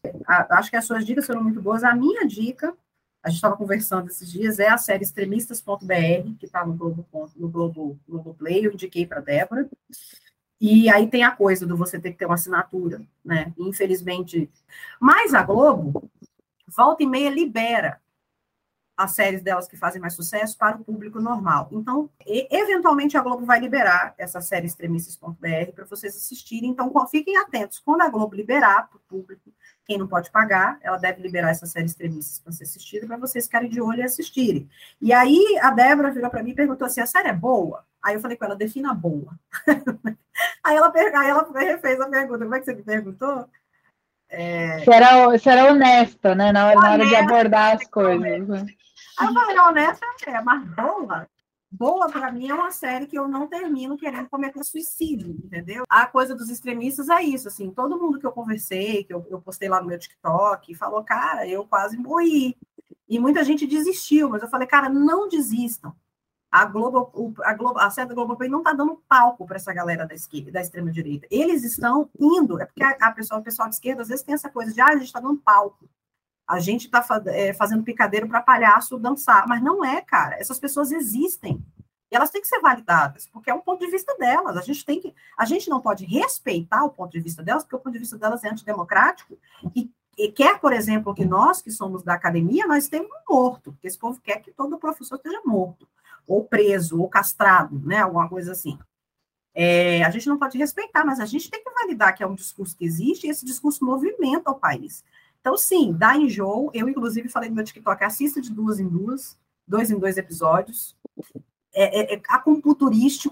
acho 0.51 0.71
que 0.71 0.77
as 0.77 0.85
suas 0.85 1.05
dicas 1.05 1.27
foram 1.27 1.43
muito 1.43 1.63
boas. 1.63 1.83
A 1.83 1.95
minha 1.95 2.27
dica, 2.27 2.75
a 3.23 3.31
gente 3.31 3.37
estava 3.37 3.57
conversando 3.57 4.09
esses 4.09 4.31
dias, 4.31 4.59
é 4.59 4.69
a 4.69 4.77
série 4.77 5.03
extremistas.br, 5.03 6.37
que 6.39 6.45
está 6.45 6.67
no 6.67 6.75
Globo, 6.75 7.07
no 7.37 7.49
Globo, 7.49 7.99
Globo 8.07 8.35
Play, 8.35 8.67
eu 8.67 8.73
indiquei 8.73 9.07
para 9.07 9.21
Débora. 9.21 9.69
E 10.61 10.91
aí 10.91 11.07
tem 11.07 11.23
a 11.23 11.31
coisa 11.31 11.67
do 11.67 11.77
você 11.77 12.01
ter 12.01 12.13
que 12.13 12.19
ter 12.19 12.27
uma 12.27 12.35
assinatura, 12.35 13.01
né? 13.25 13.53
Infelizmente. 13.59 14.51
Mas 15.01 15.33
a 15.35 15.43
Globo, 15.43 16.11
volta 16.67 17.03
e 17.03 17.07
meia, 17.07 17.31
libera 17.31 18.01
as 18.97 19.13
séries 19.13 19.41
delas 19.41 19.69
que 19.69 19.77
fazem 19.77 20.01
mais 20.01 20.15
sucesso 20.15 20.59
para 20.59 20.77
o 20.77 20.85
público 20.85 21.21
normal. 21.21 21.69
Então, 21.71 22.11
eventualmente 22.27 23.17
a 23.17 23.23
Globo 23.23 23.47
vai 23.47 23.61
liberar 23.61 24.13
essa 24.19 24.41
série 24.41 24.67
extremistas.br 24.67 25.73
para 25.73 25.85
vocês 25.85 26.17
assistirem. 26.17 26.71
Então, 26.71 26.93
fiquem 27.07 27.37
atentos. 27.37 27.79
Quando 27.79 28.01
a 28.03 28.09
Globo 28.09 28.35
liberar 28.35 28.89
para 28.89 28.97
o 28.97 29.01
público, 29.09 29.53
quem 29.85 29.97
não 29.97 30.09
pode 30.09 30.33
pagar, 30.33 30.79
ela 30.83 30.97
deve 30.97 31.23
liberar 31.23 31.51
essa 31.51 31.65
série 31.65 31.87
extremistas 31.87 32.41
para 32.41 32.53
ser 32.53 32.65
assistida, 32.65 33.07
para 33.07 33.17
vocês 33.17 33.45
ficarem 33.45 33.71
de 33.71 33.81
olho 33.81 34.01
e 34.01 34.03
assistirem. 34.03 34.69
E 35.01 35.13
aí 35.13 35.57
a 35.63 35.71
Débora 35.71 36.11
virou 36.11 36.29
para 36.29 36.43
mim 36.43 36.51
e 36.51 36.55
perguntou 36.55 36.85
assim: 36.85 37.01
a 37.01 37.07
série 37.07 37.29
é 37.29 37.33
boa? 37.33 37.87
Aí 38.05 38.15
eu 38.15 38.21
falei 38.21 38.37
com 38.37 38.45
ela, 38.45 38.57
defina 38.57 38.95
boa. 38.95 39.39
aí, 40.65 40.77
ela, 40.77 40.93
aí 40.95 41.29
ela 41.29 41.49
refez 41.55 42.01
a 42.01 42.09
pergunta, 42.09 42.45
como 42.45 42.55
é 42.55 42.59
que 42.59 42.65
você 42.65 42.75
me 42.75 42.83
perguntou? 42.83 43.49
É... 44.29 44.85
Será, 44.85 45.39
será 45.39 45.73
honesta, 45.73 46.35
né? 46.35 46.53
Na 46.53 46.67
hora, 46.67 46.81
na 46.81 46.93
hora 46.93 47.07
de 47.07 47.17
abordar 47.17 47.77
as 47.77 47.87
coisas. 47.89 48.63
Aí 49.19 49.27
eu 49.27 49.35
falei, 49.35 49.59
honesta 49.59 50.07
é, 50.27 50.41
mas 50.43 50.65
boa? 50.69 51.27
boa 51.71 52.09
para 52.11 52.33
mim 52.33 52.49
é 52.49 52.55
uma 52.55 52.71
série 52.71 53.07
que 53.07 53.19
eu 53.19 53.29
não 53.29 53.47
termino 53.47 53.97
querendo 53.97 54.29
cometer 54.29 54.63
suicídio, 54.65 55.31
entendeu? 55.45 55.85
A 55.89 56.07
coisa 56.07 56.35
dos 56.35 56.49
extremistas 56.49 57.09
é 57.09 57.23
isso, 57.23 57.49
assim, 57.49 57.71
todo 57.71 57.99
mundo 57.99 58.19
que 58.19 58.27
eu 58.27 58.33
conversei, 58.33 59.05
que 59.05 59.13
eu, 59.13 59.27
eu 59.31 59.41
postei 59.41 59.69
lá 59.69 59.81
no 59.81 59.89
meu 59.89 59.99
TikTok, 59.99 60.75
falou, 60.75 61.03
cara, 61.05 61.47
eu 61.47 61.65
quase 61.65 61.97
morri. 61.97 62.57
E 63.09 63.19
muita 63.19 63.45
gente 63.45 63.67
desistiu, 63.67 64.29
mas 64.29 64.43
eu 64.43 64.49
falei, 64.49 64.67
cara, 64.67 64.89
não 64.89 65.29
desistam. 65.29 65.95
A 66.51 66.65
Globo, 66.65 67.35
a 67.43 67.53
Globo, 67.55 67.79
a 67.79 67.91
série 67.91 68.09
da 68.09 68.15
Globo 68.15 68.37
não 68.49 68.59
está 68.59 68.73
dando 68.73 69.03
palco 69.07 69.47
para 69.47 69.57
essa 69.57 69.73
galera 69.73 70.07
da 70.07 70.15
esquerda, 70.15 70.53
da 70.53 70.61
extrema 70.61 70.91
direita. 70.91 71.27
Eles 71.31 71.63
estão 71.63 72.09
indo, 72.19 72.61
é 72.61 72.65
porque 72.65 72.83
a, 72.83 72.97
a 73.03 73.13
pessoa, 73.13 73.41
o 73.41 73.45
pessoal 73.45 73.69
de 73.69 73.75
esquerda 73.75 74.03
às 74.03 74.09
vezes 74.09 74.25
tem 74.25 74.35
essa 74.35 74.49
coisa 74.49 74.73
de, 74.73 74.81
ah, 74.81 74.87
a 74.87 74.97
gente 74.97 75.07
está 75.07 75.21
dando 75.21 75.37
palco. 75.39 75.89
A 76.49 76.59
gente 76.59 76.87
está 76.87 77.05
é, 77.27 77.53
fazendo 77.53 77.85
picadeiro 77.85 78.27
para 78.27 78.41
palhaço 78.41 78.99
dançar, 78.99 79.47
mas 79.47 79.63
não 79.63 79.85
é, 79.85 80.01
cara. 80.01 80.37
Essas 80.37 80.59
pessoas 80.59 80.91
existem. 80.91 81.63
E 82.11 82.17
elas 82.17 82.31
têm 82.31 82.41
que 82.41 82.49
ser 82.49 82.61
validadas, 82.61 83.27
porque 83.27 83.51
é 83.51 83.55
um 83.55 83.61
ponto 83.61 83.85
de 83.85 83.91
vista 83.91 84.17
delas. 84.17 84.57
A 84.57 84.63
gente 84.63 84.83
tem 84.85 84.99
que, 84.99 85.15
a 85.37 85.45
gente 85.45 85.69
não 85.69 85.81
pode 85.81 86.07
respeitar 86.07 86.83
o 86.85 86.91
ponto 86.91 87.13
de 87.13 87.21
vista 87.21 87.43
delas, 87.43 87.65
porque 87.65 87.77
o 87.77 87.79
ponto 87.79 87.93
de 87.93 87.99
vista 87.99 88.17
delas 88.17 88.43
é 88.45 88.49
antidemocrático 88.49 89.39
e, 89.77 89.91
e 90.17 90.33
quer, 90.33 90.59
por 90.59 90.73
exemplo, 90.73 91.15
que 91.15 91.27
nós 91.27 91.61
que 91.61 91.71
somos 91.71 92.03
da 92.03 92.15
academia, 92.15 92.67
nós 92.67 92.89
temos 92.89 93.11
um 93.11 93.35
morto, 93.35 93.73
porque 93.73 93.87
esse 93.87 93.99
povo 93.99 94.19
quer 94.23 94.41
que 94.41 94.51
todo 94.51 94.79
professor 94.79 95.17
esteja 95.17 95.43
morto, 95.45 95.87
ou 96.29 96.45
preso, 96.45 97.01
ou 97.01 97.09
castrado, 97.09 97.81
né? 97.85 98.01
Alguma 98.01 98.29
coisa 98.29 98.53
assim. 98.53 98.79
É, 99.55 100.05
a 100.05 100.11
gente 100.11 100.29
não 100.29 100.39
pode 100.39 100.57
respeitar, 100.59 101.05
mas 101.05 101.19
a 101.19 101.27
gente 101.27 101.51
tem 101.51 101.65
que 101.65 101.71
validar 101.71 102.15
que 102.15 102.23
é 102.23 102.27
um 102.27 102.35
discurso 102.35 102.77
que 102.77 102.85
existe 102.85 103.27
e 103.27 103.31
esse 103.31 103.45
discurso 103.45 103.85
movimenta 103.85 104.51
o 104.51 104.55
país. 104.55 105.03
Então, 105.41 105.57
sim, 105.57 105.93
dá 105.93 106.17
enjoo. 106.17 106.71
Eu, 106.75 106.89
inclusive, 106.89 107.29
falei 107.29 107.49
no 107.49 107.57
meu 107.57 107.65
TikTok, 107.65 108.05
assista 108.05 108.41
de 108.41 108.53
duas 108.53 108.79
em 108.79 108.87
duas, 108.87 109.37
dois 109.67 109.91
em 109.91 109.99
dois 109.99 110.17
episódios. 110.17 110.95
É, 111.73 112.15
é, 112.15 112.15
é 112.15 112.23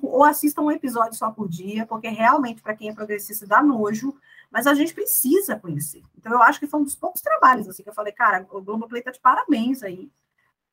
ou 0.02 0.24
assista 0.24 0.60
um 0.60 0.70
episódio 0.70 1.14
só 1.14 1.30
por 1.30 1.48
dia, 1.48 1.86
porque 1.86 2.08
realmente, 2.08 2.62
para 2.62 2.74
quem 2.74 2.88
é 2.88 2.94
progressista, 2.94 3.46
dá 3.46 3.62
nojo, 3.62 4.16
mas 4.50 4.66
a 4.66 4.74
gente 4.74 4.94
precisa 4.94 5.56
conhecer. 5.56 6.02
Então, 6.16 6.32
eu 6.32 6.42
acho 6.42 6.58
que 6.58 6.66
foi 6.66 6.80
um 6.80 6.84
dos 6.84 6.94
poucos 6.94 7.20
trabalhos, 7.20 7.68
assim, 7.68 7.82
que 7.82 7.88
eu 7.88 7.94
falei, 7.94 8.12
cara, 8.12 8.46
o 8.50 8.62
Globoplay 8.62 9.00
está 9.00 9.10
de 9.10 9.20
parabéns 9.20 9.82
aí, 9.82 10.10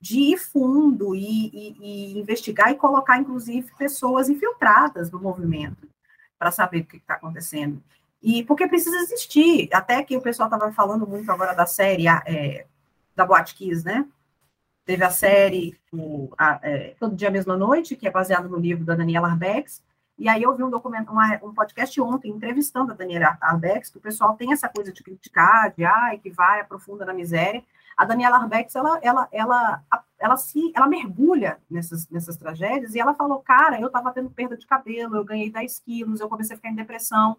de 0.03 0.19
ir 0.19 0.37
fundo 0.37 1.15
e, 1.15 1.47
e, 1.47 1.77
e, 1.79 2.19
investigar 2.19 2.69
e 2.69 2.75
colocar, 2.75 3.17
inclusive, 3.17 3.71
pessoas 3.77 4.27
infiltradas 4.27 5.09
no 5.09 5.17
movimento, 5.17 5.87
para 6.37 6.51
saber 6.51 6.81
o 6.81 6.85
que 6.85 6.97
está 6.97 7.13
acontecendo. 7.13 7.81
E 8.21 8.43
porque 8.43 8.67
precisa 8.67 8.97
existir, 8.97 9.69
até 9.71 10.03
que 10.03 10.17
o 10.17 10.21
pessoal 10.21 10.47
estava 10.47 10.73
falando 10.73 11.07
muito 11.07 11.31
agora 11.31 11.53
da 11.53 11.65
série 11.65 12.05
é, 12.09 12.65
da 13.15 13.25
Boate 13.25 13.55
Kiss, 13.55 13.85
né? 13.85 14.05
Teve 14.83 15.05
a 15.05 15.09
série 15.09 15.79
o, 15.93 16.29
a, 16.37 16.59
é, 16.61 16.95
Todo 16.99 17.15
Dia 17.15 17.31
Mesma 17.31 17.55
Noite, 17.55 17.95
que 17.95 18.05
é 18.05 18.11
baseado 18.11 18.49
no 18.49 18.57
livro 18.57 18.83
da 18.83 18.95
Daniela 18.95 19.29
Arbex, 19.29 19.81
e 20.23 20.29
aí 20.29 20.41
eu 20.41 20.55
vi 20.55 20.63
um 20.63 20.69
documento, 20.69 21.11
uma, 21.11 21.37
um 21.43 21.53
podcast 21.53 21.99
ontem, 21.99 22.31
entrevistando 22.31 22.93
a 22.93 22.95
Daniela 22.95 23.37
Arbex, 23.41 23.89
que 23.89 23.97
o 23.97 24.01
pessoal 24.01 24.37
tem 24.37 24.53
essa 24.53 24.69
coisa 24.69 24.93
de 24.93 25.03
criticar, 25.03 25.73
de 25.75 25.83
ai, 25.83 26.17
que 26.17 26.29
vai, 26.29 26.61
aprofunda 26.61 27.03
na 27.03 27.13
miséria. 27.13 27.61
A 27.97 28.05
Daniela 28.05 28.37
Arbex, 28.37 28.73
ela, 28.73 28.97
ela, 29.03 29.27
ela, 29.33 29.83
ela, 30.17 30.37
se, 30.37 30.71
ela 30.73 30.87
mergulha 30.87 31.59
nessas, 31.69 32.07
nessas 32.07 32.37
tragédias, 32.37 32.95
e 32.95 33.01
ela 33.01 33.13
falou, 33.13 33.39
cara, 33.39 33.81
eu 33.81 33.87
estava 33.87 34.13
tendo 34.13 34.29
perda 34.29 34.55
de 34.55 34.65
cabelo, 34.65 35.17
eu 35.17 35.25
ganhei 35.25 35.51
10 35.51 35.79
quilos, 35.79 36.21
eu 36.21 36.29
comecei 36.29 36.53
a 36.53 36.57
ficar 36.57 36.69
em 36.69 36.75
depressão, 36.75 37.35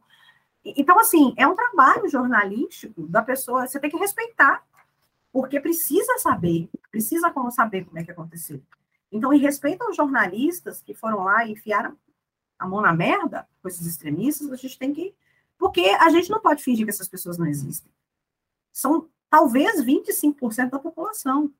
então, 0.62 0.98
assim, 0.98 1.32
é 1.38 1.46
um 1.46 1.54
trabalho 1.54 2.06
jornalístico 2.06 3.06
da 3.06 3.22
pessoa, 3.22 3.66
você 3.66 3.80
tem 3.80 3.90
que 3.90 3.96
respeitar, 3.96 4.62
porque 5.32 5.58
precisa 5.58 6.18
saber, 6.18 6.68
precisa 6.90 7.32
saber 7.50 7.86
como 7.86 7.98
é 7.98 8.04
que 8.04 8.10
aconteceu. 8.10 8.62
Então, 9.10 9.32
em 9.32 9.38
respeito 9.38 9.82
aos 9.84 9.96
jornalistas 9.96 10.82
que 10.82 10.94
foram 10.94 11.24
lá 11.24 11.46
e 11.46 11.52
enfiaram 11.52 11.96
a 12.58 12.66
mão 12.66 12.80
na 12.80 12.92
merda 12.92 13.46
com 13.62 13.68
esses 13.68 13.86
extremistas, 13.86 14.50
a 14.50 14.56
gente 14.56 14.78
tem 14.78 14.92
que. 14.92 15.14
Porque 15.58 15.80
a 15.80 16.10
gente 16.10 16.30
não 16.30 16.40
pode 16.40 16.62
fingir 16.62 16.84
que 16.84 16.90
essas 16.90 17.08
pessoas 17.08 17.38
não 17.38 17.46
existem. 17.46 17.90
São 18.72 19.08
talvez 19.30 19.84
25% 19.84 20.70
da 20.70 20.78
população. 20.78 21.50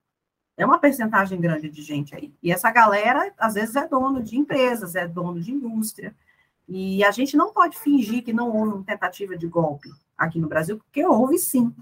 É 0.57 0.65
uma 0.65 0.79
percentagem 0.79 1.41
grande 1.41 1.69
de 1.69 1.83
gente 1.83 2.15
aí. 2.15 2.33
E 2.43 2.53
essa 2.53 2.71
galera, 2.71 3.33
às 3.39 3.55
vezes, 3.55 3.75
é 3.75 3.89
dono 3.89 4.23
de 4.23 4.39
empresas, 4.39 4.95
é 4.95 5.07
dono 5.09 5.41
de 5.41 5.51
indústria, 5.53 6.15
e 6.69 7.05
a 7.05 7.11
gente 7.11 7.37
não 7.37 7.53
pode 7.53 7.79
fingir 7.79 8.25
que 8.25 8.33
não 8.33 8.51
houve 8.51 8.75
uma 8.75 8.85
tentativa 8.85 9.37
de 9.37 9.47
golpe 9.47 9.91
aqui 10.17 10.39
no 10.39 10.49
Brasil, 10.49 10.79
porque 10.79 11.05
houve 11.05 11.39
sim, 11.39 11.75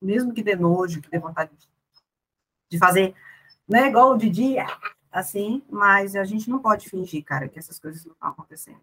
mesmo 0.00 0.32
que 0.32 0.42
dê 0.42 0.54
nojo, 0.54 1.00
que 1.00 1.10
dê 1.10 1.18
vontade 1.18 1.50
de 2.68 2.78
fazer, 2.78 3.14
né, 3.66 3.88
igual 3.88 4.12
o 4.12 4.18
Didi, 4.18 4.56
assim, 5.10 5.62
mas 5.70 6.14
a 6.14 6.24
gente 6.24 6.48
não 6.48 6.58
pode 6.58 6.88
fingir, 6.88 7.24
cara, 7.24 7.48
que 7.48 7.58
essas 7.58 7.78
coisas 7.78 8.04
não 8.04 8.12
estão 8.12 8.28
acontecendo. 8.28 8.80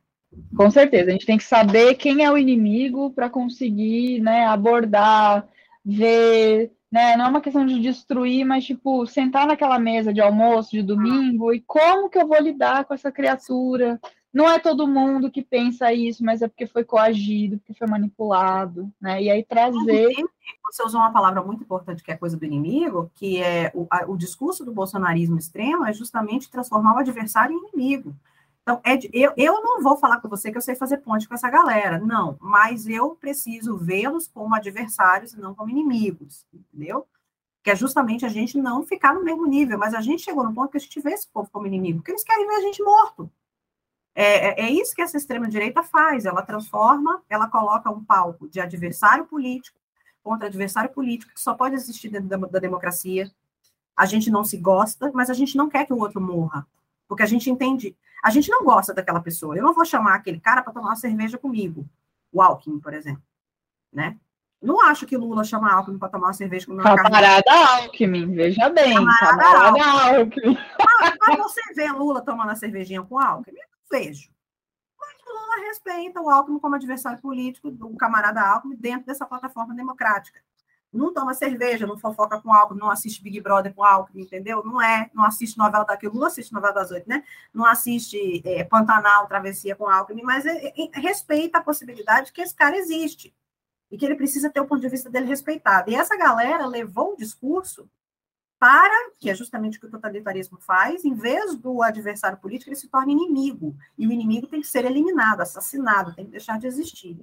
Com 0.56 0.70
certeza, 0.70 1.10
a 1.10 1.12
gente 1.12 1.26
tem 1.26 1.38
que 1.38 1.44
saber 1.44 1.96
quem 1.96 2.24
é 2.24 2.32
o 2.32 2.38
inimigo 2.38 3.12
para 3.12 3.30
conseguir, 3.30 4.20
né, 4.22 4.46
abordar, 4.46 5.48
ver, 5.84 6.72
né, 6.92 7.16
não 7.16 7.26
é 7.26 7.30
uma 7.30 7.42
questão 7.42 7.66
de 7.66 7.80
destruir, 7.80 8.46
mas 8.46 8.66
tipo, 8.66 9.06
sentar 9.06 9.48
naquela 9.48 9.80
mesa 9.80 10.14
de 10.14 10.22
almoço 10.22 10.72
de 10.72 10.82
domingo 10.82 11.54
e 11.54 11.62
como 11.62 12.10
que 12.10 12.18
eu 12.18 12.28
vou 12.28 12.40
lidar 12.40 12.86
com 12.86 12.94
essa 12.94 13.12
criatura, 13.12 14.00
não 14.36 14.50
é 14.50 14.60
todo 14.60 14.86
mundo 14.86 15.32
que 15.32 15.42
pensa 15.42 15.94
isso, 15.94 16.22
mas 16.22 16.42
é 16.42 16.50
porque 16.50 16.68
foi 16.68 16.84
coagido, 16.84 17.58
porque 17.58 17.74
foi 17.74 17.88
manipulado, 17.88 18.92
né? 19.00 19.24
E 19.24 19.32
aí 19.32 19.42
trazer. 19.46 20.14
Você 20.66 20.84
usou 20.84 21.00
uma 21.00 21.14
palavra 21.14 21.42
muito 21.42 21.64
importante 21.64 22.04
que 22.04 22.12
é 22.12 22.18
coisa 22.18 22.36
do 22.36 22.44
inimigo, 22.44 23.10
que 23.16 23.42
é 23.42 23.72
o, 23.74 23.88
a, 23.90 24.04
o 24.06 24.18
discurso 24.18 24.66
do 24.66 24.74
bolsonarismo 24.74 25.38
extremo 25.38 25.86
é 25.86 25.94
justamente 25.94 26.52
transformar 26.52 26.96
o 26.96 26.98
adversário 26.98 27.56
em 27.56 27.70
inimigo. 27.70 28.14
Então, 28.62 28.82
é 28.84 28.98
de, 28.98 29.10
eu, 29.14 29.32
eu 29.38 29.64
não 29.64 29.82
vou 29.82 29.96
falar 29.96 30.20
com 30.20 30.28
você 30.28 30.52
que 30.52 30.58
eu 30.58 30.62
sei 30.62 30.76
fazer 30.76 30.98
ponte 30.98 31.30
com 31.30 31.34
essa 31.34 31.50
galera, 31.50 31.98
não, 31.98 32.36
mas 32.42 32.90
eu 32.90 33.12
preciso 33.16 33.78
vê-los 33.78 34.28
como 34.28 34.54
adversários 34.54 35.32
e 35.32 35.40
não 35.40 35.56
como 35.56 35.70
inimigos, 35.70 36.46
entendeu? 36.54 37.08
Que 37.64 37.72
é 37.72 37.76
justamente 37.76 38.26
a 38.26 38.30
gente 38.30 38.58
não 38.58 38.84
ficar 38.84 39.14
no 39.14 39.24
mesmo 39.24 39.46
nível, 39.46 39.78
mas 39.78 39.94
a 39.94 40.02
gente 40.02 40.24
chegou 40.24 40.44
no 40.44 40.54
ponto 40.54 40.72
que 40.72 40.78
a 40.78 40.82
gente 40.82 41.00
vê 41.00 41.12
esse 41.12 41.30
povo 41.30 41.50
como 41.50 41.68
inimigo, 41.68 42.00
porque 42.00 42.12
eles 42.12 42.24
querem 42.26 42.46
ver 42.46 42.56
a 42.56 42.62
gente 42.62 42.84
morto. 42.84 43.32
É, 44.16 44.62
é, 44.62 44.68
é 44.68 44.72
isso 44.72 44.96
que 44.96 45.02
essa 45.02 45.18
extrema-direita 45.18 45.84
faz, 45.84 46.26
ela 46.26 46.42
transforma, 46.42 47.22
ela 47.30 47.50
coloca 47.50 47.92
um 47.92 48.04
palco 48.04 48.48
de 48.48 48.62
adversário 48.62 49.26
político 49.26 49.78
contra 50.24 50.48
adversário 50.48 50.90
político, 50.90 51.34
que 51.34 51.42
só 51.42 51.54
pode 51.54 51.76
existir 51.76 52.10
dentro 52.10 52.30
da, 52.30 52.38
da 52.38 52.60
democracia. 52.60 53.30
A 53.96 54.06
gente 54.06 54.32
não 54.32 54.44
se 54.44 54.58
gosta, 54.58 55.12
mas 55.14 55.30
a 55.30 55.34
gente 55.34 55.58
não 55.58 55.70
quer 55.70 55.86
que 55.86 55.94
o 55.94 56.00
outro 56.00 56.22
morra, 56.22 56.66
porque 57.08 57.24
a 57.24 57.28
gente 57.28 57.50
entende, 57.50 57.96
a 58.24 58.30
gente 58.30 58.50
não 58.50 58.64
gosta 58.64 58.94
daquela 58.94 59.20
pessoa. 59.20 59.56
Eu 59.56 59.64
não 59.64 59.74
vou 59.74 59.86
chamar 59.86 60.16
aquele 60.16 60.40
cara 60.40 60.64
para 60.64 60.74
tomar 60.74 60.90
uma 60.90 60.96
cerveja 60.96 61.38
comigo, 61.38 61.86
o 62.32 62.42
Alckmin, 62.42 62.80
por 62.80 62.94
exemplo, 62.94 63.22
né? 63.92 64.18
Não 64.62 64.82
acho 64.82 65.06
que 65.06 65.16
Lula 65.16 65.44
chama 65.44 65.72
Alckmin 65.72 66.00
para 66.00 66.10
tomar 66.10 66.28
uma 66.28 66.34
cerveja 66.34 66.66
comigo. 66.66 66.84
Camarada 66.84 67.44
Alckmin, 67.52 68.34
veja 68.34 68.70
bem. 68.70 68.96
Camarada, 68.96 69.44
camarada 69.44 70.18
Alckmin. 70.18 70.58
Mas, 70.80 71.16
mas, 71.20 71.38
você 71.38 71.62
vê 71.76 71.92
Lula 71.92 72.22
tomando 72.22 72.50
a 72.50 72.56
cervejinha 72.56 73.04
com 73.04 73.20
Alckmin? 73.20 73.60
Vejo. 73.92 74.30
Mas 75.00 75.16
o 75.26 75.34
Lula 75.34 75.68
respeita 75.68 76.22
o 76.22 76.30
Alckmin 76.30 76.60
como 76.60 76.76
adversário 76.76 77.22
político 77.22 77.70
do 77.72 77.96
camarada 77.96 78.42
Alckmin 78.42 78.76
dentro 78.76 79.06
dessa 79.06 79.26
plataforma 79.26 79.74
democrática. 79.74 80.42
Não 80.92 81.14
toma 81.14 81.34
cerveja, 81.34 81.86
não 81.86 81.98
fofoca 81.98 82.42
com 82.42 82.54
Alckmin, 82.54 82.80
não 82.80 82.90
assiste 82.90 83.22
Big 83.22 83.42
Brother 83.42 83.74
com 83.74 83.84
Alckmin, 83.84 84.24
entendeu? 84.24 84.64
Não 84.64 84.82
é, 84.82 85.10
não 85.14 85.26
assiste 85.26 85.58
novela 85.58 85.84
daqui, 85.84 86.08
o 86.08 86.12
Lula 86.12 86.28
assiste 86.28 86.54
novela 86.54 86.74
das 86.74 86.92
oito, 86.92 87.10
né? 87.10 87.24
Não 87.54 87.66
assiste 87.66 88.42
é, 88.46 88.64
Pantanal, 88.64 89.28
Travessia 89.28 89.76
com 89.76 89.90
Alckmin, 89.90 90.24
mas 90.24 90.46
é, 90.46 90.68
é, 90.68 91.00
respeita 91.00 91.58
a 91.58 91.64
possibilidade 91.64 92.32
que 92.32 92.42
esse 92.42 92.56
cara 92.56 92.78
existe 92.78 93.36
e 93.92 93.98
que 93.98 94.06
ele 94.06 94.16
precisa 94.16 94.50
ter 94.50 94.62
o 94.62 94.68
ponto 94.68 94.82
de 94.82 94.90
vista 94.90 95.10
dele 95.10 95.28
respeitado. 95.28 95.92
E 95.92 95.96
essa 95.96 96.18
galera 96.18 96.66
levou 96.66 97.14
o 97.14 97.18
discurso 97.18 97.90
para, 98.66 99.12
que 99.20 99.30
é 99.30 99.36
justamente 99.36 99.78
o 99.78 99.82
que 99.82 99.86
o 99.86 99.92
totalitarismo 99.92 100.58
faz, 100.60 101.06
em 101.06 101.14
vez 101.14 101.54
do 101.56 101.84
adversário 101.84 102.40
político, 102.40 102.72
ele 102.72 102.76
se 102.76 102.88
torna 102.88 103.12
inimigo. 103.12 103.76
E 103.96 104.08
o 104.08 104.12
inimigo 104.12 104.48
tem 104.48 104.60
que 104.60 104.66
ser 104.66 104.86
eliminado, 104.86 105.42
assassinado, 105.42 106.16
tem 106.16 106.26
que 106.26 106.32
deixar 106.32 106.58
de 106.58 106.66
existir. 106.66 107.16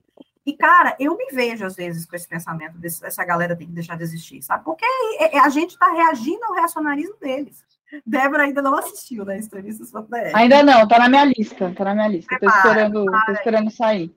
E, 0.46 0.52
cara, 0.52 0.94
eu 1.00 1.16
me 1.16 1.26
vejo, 1.32 1.66
às 1.66 1.74
vezes, 1.74 2.06
com 2.06 2.14
esse 2.14 2.28
pensamento, 2.28 2.78
desse, 2.78 3.04
essa 3.04 3.24
galera 3.24 3.56
tem 3.56 3.66
que 3.66 3.72
deixar 3.72 3.96
de 3.96 4.04
existir, 4.04 4.40
sabe? 4.40 4.62
Porque 4.64 4.84
é, 5.18 5.36
é, 5.36 5.40
a 5.40 5.48
gente 5.48 5.70
está 5.70 5.90
reagindo 5.90 6.44
ao 6.44 6.54
reacionarismo 6.54 7.16
deles. 7.20 7.64
Débora 8.06 8.44
ainda 8.44 8.62
não 8.62 8.76
assistiu, 8.76 9.24
né? 9.24 9.36
Extremistas 9.36 9.90
Ainda 10.34 10.62
não, 10.62 10.86
tá 10.86 10.96
na 11.00 11.08
minha 11.08 11.24
lista, 11.24 11.74
tá 11.76 11.86
na 11.86 11.94
minha 11.94 12.08
lista. 12.08 12.38
Prepara, 12.38 12.62
tô 12.62 12.68
esperando, 12.68 13.04
tô 13.26 13.32
esperando 13.32 13.70
sair. 13.72 14.16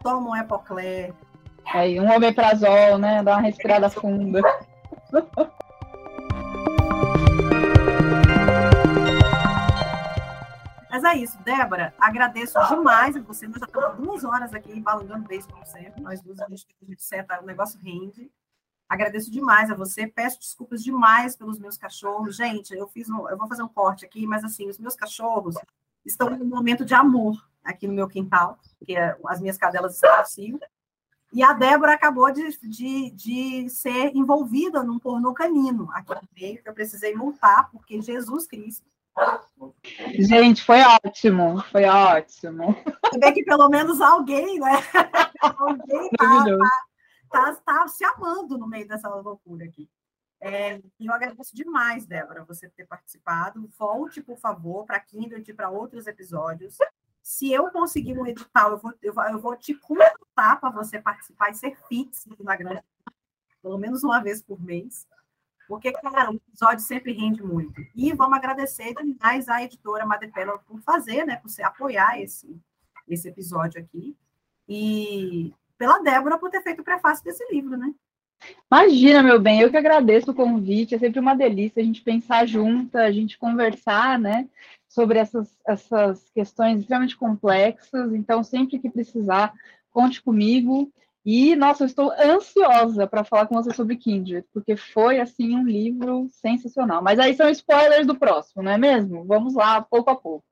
Toma 0.00 0.30
um 0.30 0.36
Epoclé. 0.36 1.12
Aí, 1.74 1.98
um 1.98 2.08
omeprazol, 2.08 2.98
né? 2.98 3.20
Dá 3.24 3.32
uma 3.32 3.42
respirada 3.42 3.90
funda. 3.90 4.40
Mas 10.92 11.04
é 11.04 11.16
isso, 11.16 11.38
Débora, 11.42 11.94
agradeço 11.98 12.52
demais 12.68 13.16
a 13.16 13.20
você. 13.22 13.48
Nós 13.48 13.60
já 13.60 13.64
estamos 13.64 13.96
duas 13.96 14.24
horas 14.24 14.52
aqui 14.52 14.78
balangando 14.78 15.26
beijo, 15.26 15.48
como 15.48 15.64
sempre. 15.64 16.02
Nós 16.02 16.20
duas, 16.20 16.38
a 16.38 16.46
gente, 16.50 16.66
a 16.82 16.84
gente 16.84 17.02
senta, 17.02 17.40
o 17.40 17.46
negócio 17.46 17.80
rende. 17.80 18.30
Agradeço 18.86 19.30
demais 19.30 19.70
a 19.70 19.74
você, 19.74 20.06
peço 20.06 20.38
desculpas 20.38 20.84
demais 20.84 21.34
pelos 21.34 21.58
meus 21.58 21.78
cachorros. 21.78 22.36
Gente, 22.36 22.74
eu 22.74 22.86
fiz 22.88 23.08
um, 23.08 23.26
eu 23.30 23.38
vou 23.38 23.48
fazer 23.48 23.62
um 23.62 23.68
corte 23.68 24.04
aqui, 24.04 24.26
mas 24.26 24.44
assim, 24.44 24.68
os 24.68 24.78
meus 24.78 24.94
cachorros 24.94 25.54
estão 26.04 26.30
em 26.30 26.42
um 26.42 26.44
momento 26.44 26.84
de 26.84 26.92
amor 26.92 27.42
aqui 27.64 27.88
no 27.88 27.94
meu 27.94 28.06
quintal, 28.06 28.58
porque 28.78 28.94
as 29.26 29.40
minhas 29.40 29.56
cadelas 29.56 29.94
estão 29.94 30.14
assim. 30.16 30.60
E 31.32 31.42
a 31.42 31.54
Débora 31.54 31.94
acabou 31.94 32.30
de, 32.30 32.54
de, 32.68 33.10
de 33.12 33.70
ser 33.70 34.14
envolvida 34.14 34.82
num 34.82 34.98
pornô 34.98 35.32
canino 35.32 35.90
aqui 35.94 36.14
no 36.14 36.28
meio, 36.38 36.62
que 36.62 36.68
eu 36.68 36.74
precisei 36.74 37.14
multar, 37.14 37.70
porque 37.70 37.98
Jesus 38.02 38.46
Cristo. 38.46 38.92
Gente, 40.18 40.62
foi 40.64 40.80
ótimo, 40.80 41.62
foi 41.70 41.84
ótimo. 41.84 42.74
Você 43.12 43.18
vê 43.18 43.32
que 43.32 43.44
pelo 43.44 43.68
menos 43.68 44.00
alguém, 44.00 44.58
né? 44.58 44.72
alguém 45.40 46.08
tá, 46.10 46.44
tá, 46.44 46.70
tá, 47.30 47.54
tá, 47.64 47.88
se 47.88 48.04
amando 48.04 48.56
no 48.58 48.66
meio 48.66 48.88
dessa 48.88 49.08
loucura 49.08 49.64
aqui. 49.64 49.88
É, 50.40 50.82
eu 50.98 51.12
agradeço 51.12 51.54
demais, 51.54 52.04
Débora, 52.04 52.44
você 52.44 52.68
ter 52.68 52.84
participado. 52.84 53.70
Volte, 53.78 54.20
por 54.20 54.36
favor, 54.38 54.84
para 54.84 54.98
Kindle 54.98 55.38
e 55.38 55.54
para 55.54 55.70
outros 55.70 56.06
episódios. 56.06 56.76
Se 57.22 57.52
eu 57.52 57.70
conseguir 57.70 58.18
um 58.18 58.26
edital, 58.26 58.72
eu 58.72 58.78
vou, 58.78 58.92
eu, 59.00 59.14
eu 59.30 59.38
vou 59.38 59.56
te 59.56 59.72
contratar 59.74 60.58
para 60.58 60.70
você 60.70 61.00
participar 61.00 61.50
e 61.50 61.54
ser 61.54 61.78
fixo 61.86 62.28
na 62.40 62.56
grande, 62.56 62.82
pelo 63.62 63.78
menos 63.78 64.02
uma 64.02 64.20
vez 64.20 64.42
por 64.42 64.60
mês. 64.60 65.06
Porque, 65.68 65.92
cara, 65.92 66.30
o 66.30 66.36
episódio 66.36 66.84
sempre 66.84 67.12
rende 67.12 67.42
muito. 67.42 67.80
E 67.94 68.12
vamos 68.12 68.36
agradecer 68.36 68.94
demais 68.94 69.48
à 69.48 69.62
editora 69.62 70.04
Madepela 70.04 70.58
por 70.58 70.80
fazer, 70.80 71.24
né? 71.24 71.36
Por 71.36 71.48
você 71.48 71.62
apoiar 71.62 72.20
esse, 72.20 72.60
esse 73.08 73.28
episódio 73.28 73.80
aqui. 73.80 74.16
E 74.68 75.52
pela 75.78 76.02
Débora 76.02 76.38
por 76.38 76.50
ter 76.50 76.62
feito 76.62 76.80
o 76.80 76.84
prefácio 76.84 77.24
desse 77.24 77.44
livro, 77.52 77.76
né? 77.76 77.92
Imagina, 78.70 79.22
meu 79.22 79.40
bem, 79.40 79.60
eu 79.60 79.70
que 79.70 79.76
agradeço 79.76 80.30
o 80.30 80.34
convite, 80.34 80.94
é 80.94 80.98
sempre 80.98 81.20
uma 81.20 81.34
delícia 81.34 81.80
a 81.80 81.84
gente 81.84 82.02
pensar 82.02 82.46
junta, 82.46 83.00
a 83.00 83.12
gente 83.12 83.38
conversar, 83.38 84.18
né, 84.18 84.48
sobre 84.88 85.18
essas, 85.18 85.56
essas 85.66 86.28
questões 86.30 86.80
extremamente 86.80 87.16
complexas, 87.16 88.12
então 88.14 88.42
sempre 88.42 88.78
que 88.78 88.90
precisar, 88.90 89.52
conte 89.90 90.22
comigo, 90.22 90.90
e, 91.24 91.54
nossa, 91.54 91.84
eu 91.84 91.86
estou 91.86 92.12
ansiosa 92.12 93.06
para 93.06 93.22
falar 93.22 93.46
com 93.46 93.54
você 93.54 93.72
sobre 93.72 93.96
Kindred, 93.96 94.44
porque 94.52 94.76
foi, 94.76 95.20
assim, 95.20 95.54
um 95.54 95.64
livro 95.64 96.28
sensacional, 96.30 97.02
mas 97.02 97.18
aí 97.18 97.34
são 97.34 97.48
spoilers 97.48 98.06
do 98.06 98.18
próximo, 98.18 98.62
não 98.62 98.72
é 98.72 98.78
mesmo? 98.78 99.24
Vamos 99.24 99.54
lá, 99.54 99.80
pouco 99.80 100.10
a 100.10 100.16
pouco. 100.16 100.44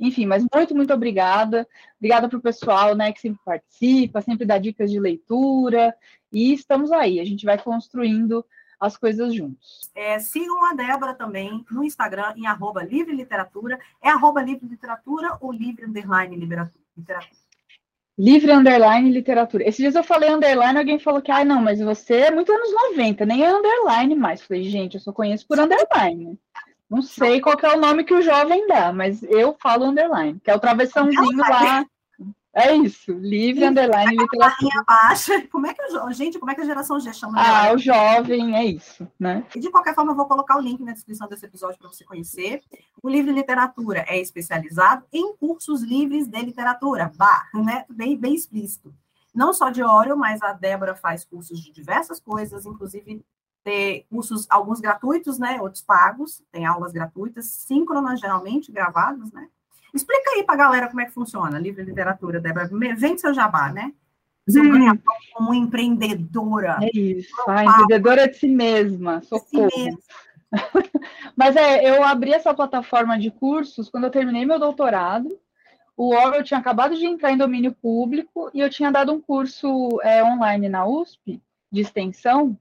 Enfim, 0.00 0.26
mas 0.26 0.44
muito, 0.52 0.74
muito 0.74 0.92
obrigada. 0.92 1.68
Obrigada 1.98 2.28
para 2.28 2.38
o 2.38 2.42
pessoal 2.42 2.94
né, 2.94 3.12
que 3.12 3.20
sempre 3.20 3.40
participa, 3.44 4.20
sempre 4.22 4.46
dá 4.46 4.58
dicas 4.58 4.90
de 4.90 4.98
leitura. 4.98 5.94
E 6.32 6.52
estamos 6.52 6.90
aí, 6.90 7.20
a 7.20 7.24
gente 7.24 7.44
vai 7.44 7.62
construindo 7.62 8.44
as 8.80 8.96
coisas 8.96 9.34
juntos. 9.34 9.90
É, 9.94 10.18
sigam 10.18 10.64
a 10.64 10.74
Débora 10.74 11.14
também 11.14 11.64
no 11.70 11.84
Instagram, 11.84 12.34
em 12.36 12.46
arroba 12.46 12.82
livre 12.82 13.14
literatura. 13.14 13.78
É 14.02 14.10
arroba 14.10 14.42
livre 14.42 14.66
literatura 14.66 15.38
ou 15.40 15.52
livre 15.52 15.86
underline 15.86 16.36
literatura? 16.36 16.84
Livre 18.16 18.52
underline 18.52 19.10
literatura. 19.10 19.64
Esses 19.64 19.78
dias 19.78 19.94
eu 19.96 20.04
falei 20.04 20.30
underline, 20.30 20.78
alguém 20.78 20.98
falou 21.00 21.20
que, 21.20 21.32
ah, 21.32 21.44
não, 21.44 21.60
mas 21.60 21.80
você 21.80 22.14
é 22.14 22.30
muito 22.30 22.52
anos 22.52 22.72
90, 22.90 23.26
nem 23.26 23.42
é 23.42 23.52
underline 23.52 24.14
mais. 24.14 24.40
Falei, 24.40 24.64
gente, 24.64 24.94
eu 24.94 25.00
só 25.00 25.12
conheço 25.12 25.46
por 25.46 25.58
underline. 25.58 26.38
Não 26.88 27.02
sei 27.02 27.40
qual 27.40 27.56
é 27.60 27.74
o 27.74 27.80
nome 27.80 28.04
que 28.04 28.14
o 28.14 28.22
jovem 28.22 28.68
dá, 28.68 28.92
mas 28.92 29.22
eu 29.24 29.56
falo 29.60 29.86
underline, 29.86 30.38
que 30.38 30.50
é 30.50 30.54
o 30.54 30.60
travessãozinho 30.60 31.36
lá. 31.38 31.84
É 32.54 32.72
isso, 32.72 33.12
livre, 33.12 33.64
underline, 33.64 34.16
literatura. 34.16 34.84
baixa. 34.86 35.42
Como 35.50 35.66
é 35.66 35.74
que 35.74 35.82
o 35.82 36.12
gente, 36.12 36.38
como 36.38 36.52
é 36.52 36.54
que 36.54 36.60
a 36.60 36.64
geração 36.64 37.00
G 37.00 37.12
chama? 37.12 37.34
Ah, 37.36 37.72
o 37.72 37.78
jovem, 37.78 38.54
é 38.54 38.64
isso, 38.64 39.08
né? 39.18 39.44
E 39.54 39.58
de 39.58 39.70
qualquer 39.70 39.94
forma, 39.94 40.12
eu 40.12 40.16
vou 40.16 40.26
colocar 40.26 40.56
o 40.56 40.60
link 40.60 40.80
na 40.82 40.92
descrição 40.92 41.26
desse 41.28 41.44
episódio 41.44 41.78
para 41.78 41.88
você 41.88 42.04
conhecer. 42.04 42.62
O 43.02 43.08
Livre 43.08 43.32
Literatura 43.32 44.04
é 44.06 44.20
especializado 44.20 45.04
em 45.12 45.36
cursos 45.36 45.82
livres 45.82 46.28
de 46.28 46.40
literatura, 46.42 47.10
bar, 47.16 47.50
né? 47.54 47.84
Bem, 47.88 48.16
bem 48.16 48.34
explícito. 48.34 48.94
Não 49.34 49.52
só 49.52 49.70
de 49.70 49.82
Oreo, 49.82 50.16
mas 50.16 50.40
a 50.40 50.52
Débora 50.52 50.94
faz 50.94 51.24
cursos 51.24 51.60
de 51.60 51.72
diversas 51.72 52.20
coisas, 52.20 52.64
inclusive 52.64 53.24
ter 53.64 54.06
cursos, 54.08 54.46
alguns 54.48 54.78
gratuitos, 54.78 55.38
né? 55.38 55.60
Outros 55.60 55.82
pagos, 55.82 56.42
tem 56.52 56.66
aulas 56.66 56.92
gratuitas, 56.92 57.46
síncronas, 57.46 58.20
geralmente, 58.20 58.70
gravadas, 58.70 59.32
né? 59.32 59.48
Explica 59.94 60.30
aí 60.30 60.42
para 60.42 60.54
a 60.54 60.58
galera 60.58 60.88
como 60.88 61.00
é 61.00 61.04
que 61.04 61.12
funciona, 61.12 61.58
livre 61.58 61.84
literatura, 61.84 62.40
Débora. 62.40 62.68
Vem 62.96 63.16
seu 63.16 63.32
jabá, 63.32 63.72
né? 63.72 63.92
Hum. 64.48 64.98
como 65.32 65.54
empreendedora. 65.54 66.78
É 66.82 66.90
isso, 66.98 67.34
a 67.48 67.64
empreendedora 67.64 68.28
de 68.28 68.36
si 68.36 68.48
mesma, 68.48 69.22
socorro. 69.22 69.70
Si 69.70 69.84
mesma. 69.84 69.98
Mas 71.34 71.56
é, 71.56 71.88
eu 71.88 72.04
abri 72.04 72.32
essa 72.32 72.52
plataforma 72.52 73.18
de 73.18 73.30
cursos 73.30 73.88
quando 73.88 74.04
eu 74.04 74.10
terminei 74.10 74.44
meu 74.44 74.58
doutorado. 74.58 75.38
O 75.96 76.14
Orwell 76.14 76.42
tinha 76.42 76.60
acabado 76.60 76.94
de 76.96 77.06
entrar 77.06 77.32
em 77.32 77.38
domínio 77.38 77.72
público 77.72 78.50
e 78.52 78.60
eu 78.60 78.68
tinha 78.68 78.90
dado 78.90 79.12
um 79.12 79.20
curso 79.20 79.98
é, 80.02 80.22
online 80.22 80.68
na 80.68 80.84
USP 80.84 81.40
de 81.72 81.80
extensão 81.80 82.58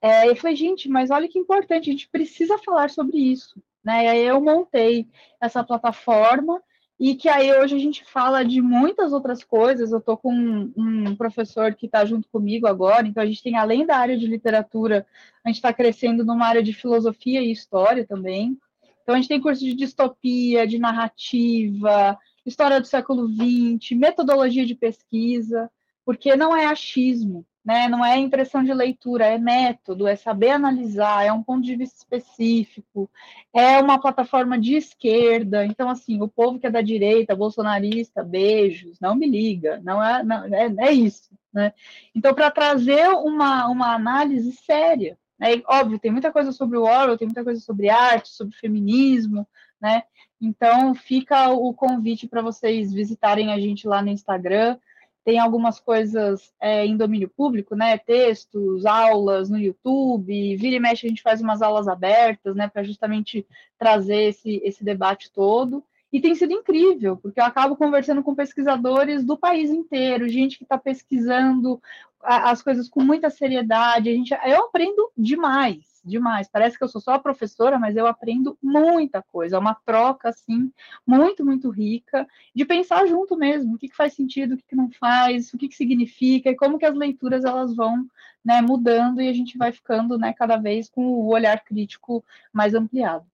é, 0.00 0.28
eu 0.28 0.36
falei, 0.36 0.54
gente, 0.54 0.88
mas 0.88 1.10
olha 1.10 1.28
que 1.28 1.38
importante, 1.38 1.88
a 1.88 1.92
gente 1.92 2.08
precisa 2.08 2.58
falar 2.58 2.90
sobre 2.90 3.18
isso. 3.18 3.60
Né? 3.82 4.04
E 4.04 4.08
aí 4.08 4.22
eu 4.24 4.40
montei 4.40 5.08
essa 5.40 5.64
plataforma 5.64 6.62
e 6.98 7.14
que 7.14 7.28
aí 7.28 7.52
hoje 7.58 7.74
a 7.74 7.78
gente 7.78 8.04
fala 8.04 8.42
de 8.42 8.60
muitas 8.62 9.12
outras 9.12 9.44
coisas. 9.44 9.92
Eu 9.92 9.98
estou 9.98 10.16
com 10.16 10.32
um, 10.76 11.14
professor 11.14 11.74
que 11.74 11.86
está 11.86 12.04
junto 12.04 12.28
comigo 12.28 12.66
agora, 12.66 13.06
então 13.06 13.22
a 13.22 13.26
gente 13.26 13.42
tem, 13.42 13.56
além 13.56 13.84
da 13.84 13.96
área 13.96 14.16
de 14.16 14.26
literatura, 14.26 15.06
a 15.44 15.48
gente 15.48 15.56
está 15.56 15.72
crescendo 15.72 16.24
numa 16.24 16.46
área 16.46 16.62
de 16.62 16.72
filosofia 16.72 17.42
e 17.42 17.52
história 17.52 18.06
também. 18.06 18.58
Então 19.02 19.14
a 19.14 19.18
gente 19.18 19.28
tem 19.28 19.40
curso 19.40 19.62
de 19.62 19.74
distopia, 19.74 20.66
de 20.66 20.78
narrativa, 20.78 22.18
história 22.44 22.80
do 22.80 22.86
século 22.86 23.28
XX, 23.28 23.96
metodologia 23.96 24.64
de 24.64 24.74
pesquisa, 24.74 25.70
porque 26.04 26.34
não 26.34 26.56
é 26.56 26.66
achismo, 26.66 27.44
né? 27.66 27.88
Não 27.88 28.04
é 28.04 28.16
impressão 28.16 28.62
de 28.62 28.72
leitura, 28.72 29.26
é 29.26 29.36
método, 29.36 30.06
é 30.06 30.14
saber 30.14 30.50
analisar, 30.50 31.26
é 31.26 31.32
um 31.32 31.42
ponto 31.42 31.64
de 31.64 31.74
vista 31.74 31.96
específico, 31.96 33.10
é 33.52 33.78
uma 33.78 34.00
plataforma 34.00 34.56
de 34.56 34.76
esquerda. 34.76 35.66
Então, 35.66 35.90
assim, 35.90 36.22
o 36.22 36.28
povo 36.28 36.60
que 36.60 36.68
é 36.68 36.70
da 36.70 36.80
direita, 36.80 37.34
bolsonarista, 37.34 38.22
beijos, 38.22 39.00
não 39.00 39.16
me 39.16 39.28
liga, 39.28 39.80
não 39.82 40.00
é, 40.02 40.22
não, 40.22 40.44
é, 40.44 40.72
é 40.78 40.92
isso, 40.92 41.36
né? 41.52 41.72
Então, 42.14 42.32
para 42.32 42.52
trazer 42.52 43.08
uma, 43.08 43.66
uma 43.66 43.92
análise 43.96 44.52
séria, 44.52 45.18
né? 45.36 45.60
óbvio, 45.66 45.98
tem 45.98 46.12
muita 46.12 46.30
coisa 46.30 46.52
sobre 46.52 46.78
o 46.78 46.84
Orwell, 46.84 47.18
tem 47.18 47.26
muita 47.26 47.42
coisa 47.42 47.60
sobre 47.60 47.90
arte, 47.90 48.28
sobre 48.28 48.56
feminismo, 48.56 49.44
né? 49.80 50.04
Então, 50.40 50.94
fica 50.94 51.50
o 51.50 51.74
convite 51.74 52.28
para 52.28 52.42
vocês 52.42 52.92
visitarem 52.92 53.52
a 53.52 53.58
gente 53.58 53.88
lá 53.88 54.00
no 54.00 54.10
Instagram, 54.10 54.78
tem 55.26 55.40
algumas 55.40 55.80
coisas 55.80 56.54
é, 56.60 56.86
em 56.86 56.96
domínio 56.96 57.28
público, 57.28 57.74
né? 57.74 57.98
Textos, 57.98 58.86
aulas 58.86 59.50
no 59.50 59.58
YouTube, 59.58 60.56
vira 60.56 60.76
e 60.76 60.78
mexe 60.78 61.04
a 61.04 61.08
gente 61.08 61.20
faz 61.20 61.40
umas 61.40 61.60
aulas 61.60 61.88
abertas, 61.88 62.54
né? 62.54 62.68
Para 62.68 62.84
justamente 62.84 63.44
trazer 63.76 64.28
esse, 64.28 64.62
esse 64.64 64.84
debate 64.84 65.32
todo. 65.32 65.82
E 66.12 66.20
tem 66.20 66.34
sido 66.34 66.52
incrível, 66.52 67.16
porque 67.16 67.40
eu 67.40 67.44
acabo 67.44 67.76
conversando 67.76 68.22
com 68.22 68.34
pesquisadores 68.34 69.24
do 69.24 69.36
país 69.36 69.70
inteiro, 69.70 70.28
gente 70.28 70.56
que 70.56 70.64
está 70.64 70.78
pesquisando 70.78 71.80
as 72.22 72.62
coisas 72.62 72.88
com 72.88 73.02
muita 73.02 73.28
seriedade. 73.28 74.08
A 74.08 74.12
gente, 74.12 74.32
eu 74.44 74.64
aprendo 74.64 75.10
demais 75.16 75.96
demais. 76.06 76.48
Parece 76.48 76.78
que 76.78 76.84
eu 76.84 76.88
sou 76.88 77.00
só 77.00 77.18
professora, 77.18 77.78
mas 77.78 77.96
eu 77.96 78.06
aprendo 78.06 78.56
muita 78.62 79.22
coisa. 79.22 79.56
É 79.56 79.58
uma 79.58 79.74
troca, 79.74 80.28
assim, 80.28 80.72
muito, 81.06 81.44
muito 81.44 81.68
rica, 81.70 82.26
de 82.54 82.64
pensar 82.64 83.06
junto 83.06 83.36
mesmo, 83.36 83.74
o 83.74 83.78
que, 83.78 83.88
que 83.88 83.96
faz 83.96 84.14
sentido, 84.14 84.54
o 84.54 84.56
que, 84.56 84.64
que 84.68 84.76
não 84.76 84.90
faz, 84.90 85.52
o 85.52 85.58
que, 85.58 85.68
que 85.68 85.74
significa, 85.74 86.50
e 86.50 86.56
como 86.56 86.78
que 86.78 86.86
as 86.86 86.94
leituras 86.94 87.44
elas 87.44 87.74
vão 87.74 88.06
né, 88.44 88.62
mudando 88.62 89.20
e 89.20 89.28
a 89.28 89.32
gente 89.32 89.58
vai 89.58 89.72
ficando 89.72 90.16
né, 90.16 90.32
cada 90.32 90.56
vez 90.56 90.88
com 90.88 91.02
o 91.04 91.26
olhar 91.26 91.62
crítico 91.64 92.24
mais 92.52 92.74
ampliado. 92.74 93.26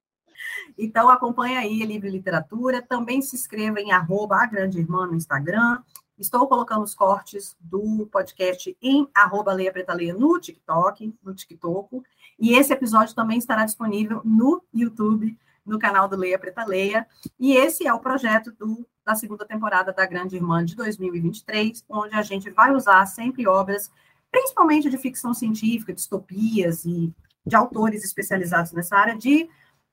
Então, 0.78 1.08
acompanha 1.08 1.60
aí 1.60 1.84
Livre 1.84 2.10
Literatura, 2.10 2.82
também 2.82 3.20
se 3.22 3.36
inscreva 3.36 3.80
em 3.80 3.92
arroba 3.92 4.36
a 4.36 4.46
Grande 4.46 4.78
Irmã 4.78 5.06
no 5.06 5.14
Instagram, 5.14 5.82
Estou 6.22 6.46
colocando 6.46 6.84
os 6.84 6.94
cortes 6.94 7.56
do 7.58 8.06
podcast 8.06 8.76
em 8.80 9.08
arroba 9.12 9.52
Leia 9.52 9.72
Preta 9.72 9.92
Leia 9.92 10.14
no 10.14 10.38
TikTok, 10.38 11.12
no 11.20 11.34
TikTok. 11.34 12.00
E 12.38 12.54
esse 12.54 12.72
episódio 12.72 13.12
também 13.12 13.38
estará 13.38 13.64
disponível 13.64 14.20
no 14.24 14.62
YouTube, 14.72 15.36
no 15.66 15.80
canal 15.80 16.06
do 16.06 16.16
Leia 16.16 16.38
Preta 16.38 16.64
Leia. 16.64 17.06
E 17.40 17.56
esse 17.56 17.88
é 17.88 17.92
o 17.92 17.98
projeto 17.98 18.52
do, 18.52 18.86
da 19.04 19.16
segunda 19.16 19.44
temporada 19.44 19.92
da 19.92 20.06
Grande 20.06 20.36
Irmã 20.36 20.64
de 20.64 20.76
2023, 20.76 21.84
onde 21.88 22.14
a 22.14 22.22
gente 22.22 22.50
vai 22.50 22.72
usar 22.72 23.04
sempre 23.06 23.48
obras, 23.48 23.90
principalmente 24.30 24.88
de 24.88 24.98
ficção 24.98 25.34
científica, 25.34 25.92
distopias 25.92 26.84
e 26.84 27.12
de 27.44 27.56
autores 27.56 28.04
especializados 28.04 28.70
nessa 28.70 28.96
área, 28.96 29.16
de 29.16 29.48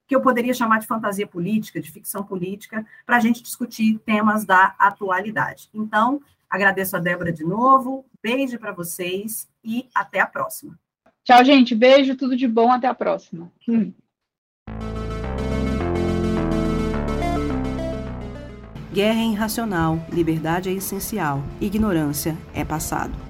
que 0.09 0.15
eu 0.15 0.21
poderia 0.21 0.55
chamar 0.55 0.79
de 0.79 0.87
fantasia 0.87 1.27
política, 1.27 1.79
de 1.79 1.91
ficção 1.91 2.23
política, 2.23 2.83
para 3.05 3.17
a 3.17 3.19
gente 3.19 3.43
discutir 3.43 3.99
temas 3.99 4.43
da 4.43 4.73
atualidade. 4.79 5.69
Então, 5.71 6.19
agradeço 6.49 6.97
a 6.97 6.99
Débora 6.99 7.31
de 7.31 7.43
novo, 7.45 8.03
beijo 8.21 8.57
para 8.57 8.71
vocês 8.71 9.47
e 9.63 9.87
até 9.93 10.19
a 10.19 10.25
próxima. 10.25 10.77
Tchau, 11.23 11.45
gente. 11.45 11.75
Beijo, 11.75 12.17
tudo 12.17 12.35
de 12.35 12.47
bom. 12.47 12.71
Até 12.71 12.87
a 12.87 12.93
próxima. 12.95 13.51
Hum. 13.67 13.93
Guerra 18.91 19.19
é 19.19 19.25
irracional, 19.25 20.03
liberdade 20.11 20.69
é 20.69 20.73
essencial, 20.73 21.43
ignorância 21.61 22.35
é 22.55 22.65
passado. 22.65 23.28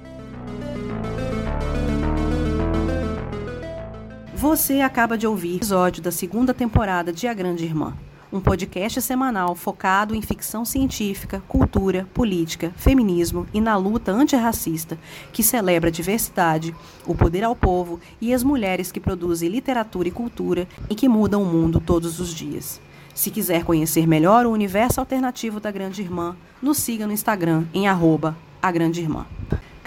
Você 4.40 4.80
acaba 4.80 5.18
de 5.18 5.26
ouvir 5.26 5.52
o 5.52 5.56
episódio 5.56 6.02
da 6.02 6.10
segunda 6.10 6.54
temporada 6.54 7.12
de 7.12 7.28
A 7.28 7.34
Grande 7.34 7.62
Irmã, 7.66 7.94
um 8.32 8.40
podcast 8.40 9.02
semanal 9.02 9.54
focado 9.54 10.14
em 10.14 10.22
ficção 10.22 10.64
científica, 10.64 11.42
cultura, 11.46 12.08
política, 12.14 12.72
feminismo 12.74 13.46
e 13.52 13.60
na 13.60 13.76
luta 13.76 14.10
antirracista, 14.10 14.98
que 15.30 15.42
celebra 15.42 15.90
a 15.90 15.92
diversidade, 15.92 16.74
o 17.06 17.14
poder 17.14 17.44
ao 17.44 17.54
povo 17.54 18.00
e 18.18 18.32
as 18.32 18.42
mulheres 18.42 18.90
que 18.90 18.98
produzem 18.98 19.50
literatura 19.50 20.08
e 20.08 20.10
cultura 20.10 20.66
e 20.88 20.94
que 20.94 21.06
mudam 21.06 21.42
o 21.42 21.46
mundo 21.46 21.78
todos 21.78 22.18
os 22.18 22.32
dias. 22.32 22.80
Se 23.14 23.30
quiser 23.30 23.62
conhecer 23.62 24.06
melhor 24.06 24.46
o 24.46 24.52
universo 24.52 25.00
alternativo 25.00 25.60
da 25.60 25.70
Grande 25.70 26.00
Irmã, 26.00 26.34
nos 26.62 26.78
siga 26.78 27.06
no 27.06 27.12
Instagram 27.12 27.66
em 27.74 27.88
arroba 27.88 28.34
a 28.62 28.72
Grande 28.72 29.02
Irmã. 29.02 29.26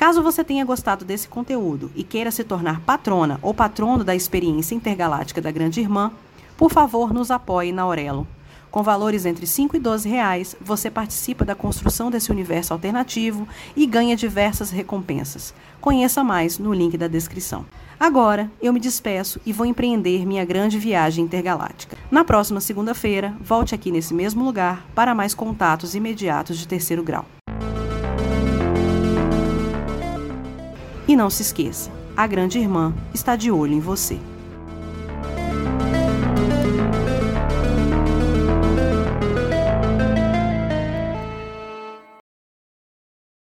Caso 0.03 0.21
você 0.21 0.43
tenha 0.43 0.65
gostado 0.65 1.05
desse 1.05 1.29
conteúdo 1.29 1.89
e 1.95 2.03
queira 2.03 2.29
se 2.29 2.43
tornar 2.43 2.81
patrona 2.81 3.39
ou 3.41 3.53
patrono 3.53 4.03
da 4.03 4.13
experiência 4.13 4.75
intergaláctica 4.75 5.41
da 5.41 5.49
Grande 5.49 5.79
Irmã, 5.79 6.11
por 6.57 6.69
favor 6.69 7.13
nos 7.13 7.31
apoie 7.31 7.71
na 7.71 7.83
Aurelo. 7.83 8.27
Com 8.69 8.83
valores 8.83 9.25
entre 9.25 9.47
5 9.47 9.77
e 9.77 9.79
12 9.79 10.09
reais, 10.09 10.57
você 10.59 10.91
participa 10.91 11.45
da 11.45 11.55
construção 11.55 12.11
desse 12.11 12.33
universo 12.33 12.73
alternativo 12.73 13.47
e 13.77 13.85
ganha 13.85 14.13
diversas 14.13 14.71
recompensas. 14.71 15.53
Conheça 15.79 16.21
mais 16.21 16.59
no 16.59 16.73
link 16.73 16.97
da 16.97 17.07
descrição. 17.07 17.65
Agora, 17.97 18.51
eu 18.61 18.73
me 18.73 18.81
despeço 18.81 19.39
e 19.45 19.53
vou 19.53 19.65
empreender 19.65 20.25
minha 20.25 20.43
grande 20.43 20.77
viagem 20.77 21.23
intergaláctica. 21.23 21.97
Na 22.11 22.25
próxima 22.25 22.59
segunda-feira, 22.59 23.33
volte 23.39 23.73
aqui 23.73 23.89
nesse 23.89 24.13
mesmo 24.13 24.43
lugar 24.43 24.85
para 24.93 25.15
mais 25.15 25.33
contatos 25.33 25.95
imediatos 25.95 26.57
de 26.57 26.67
terceiro 26.67 27.01
grau. 27.01 27.25
E 31.07 31.15
não 31.15 31.29
se 31.29 31.41
esqueça, 31.41 31.91
a 32.15 32.25
grande 32.25 32.59
irmã 32.59 32.93
está 33.13 33.35
de 33.35 33.51
olho 33.51 33.73
em 33.73 33.79
você. 33.79 34.17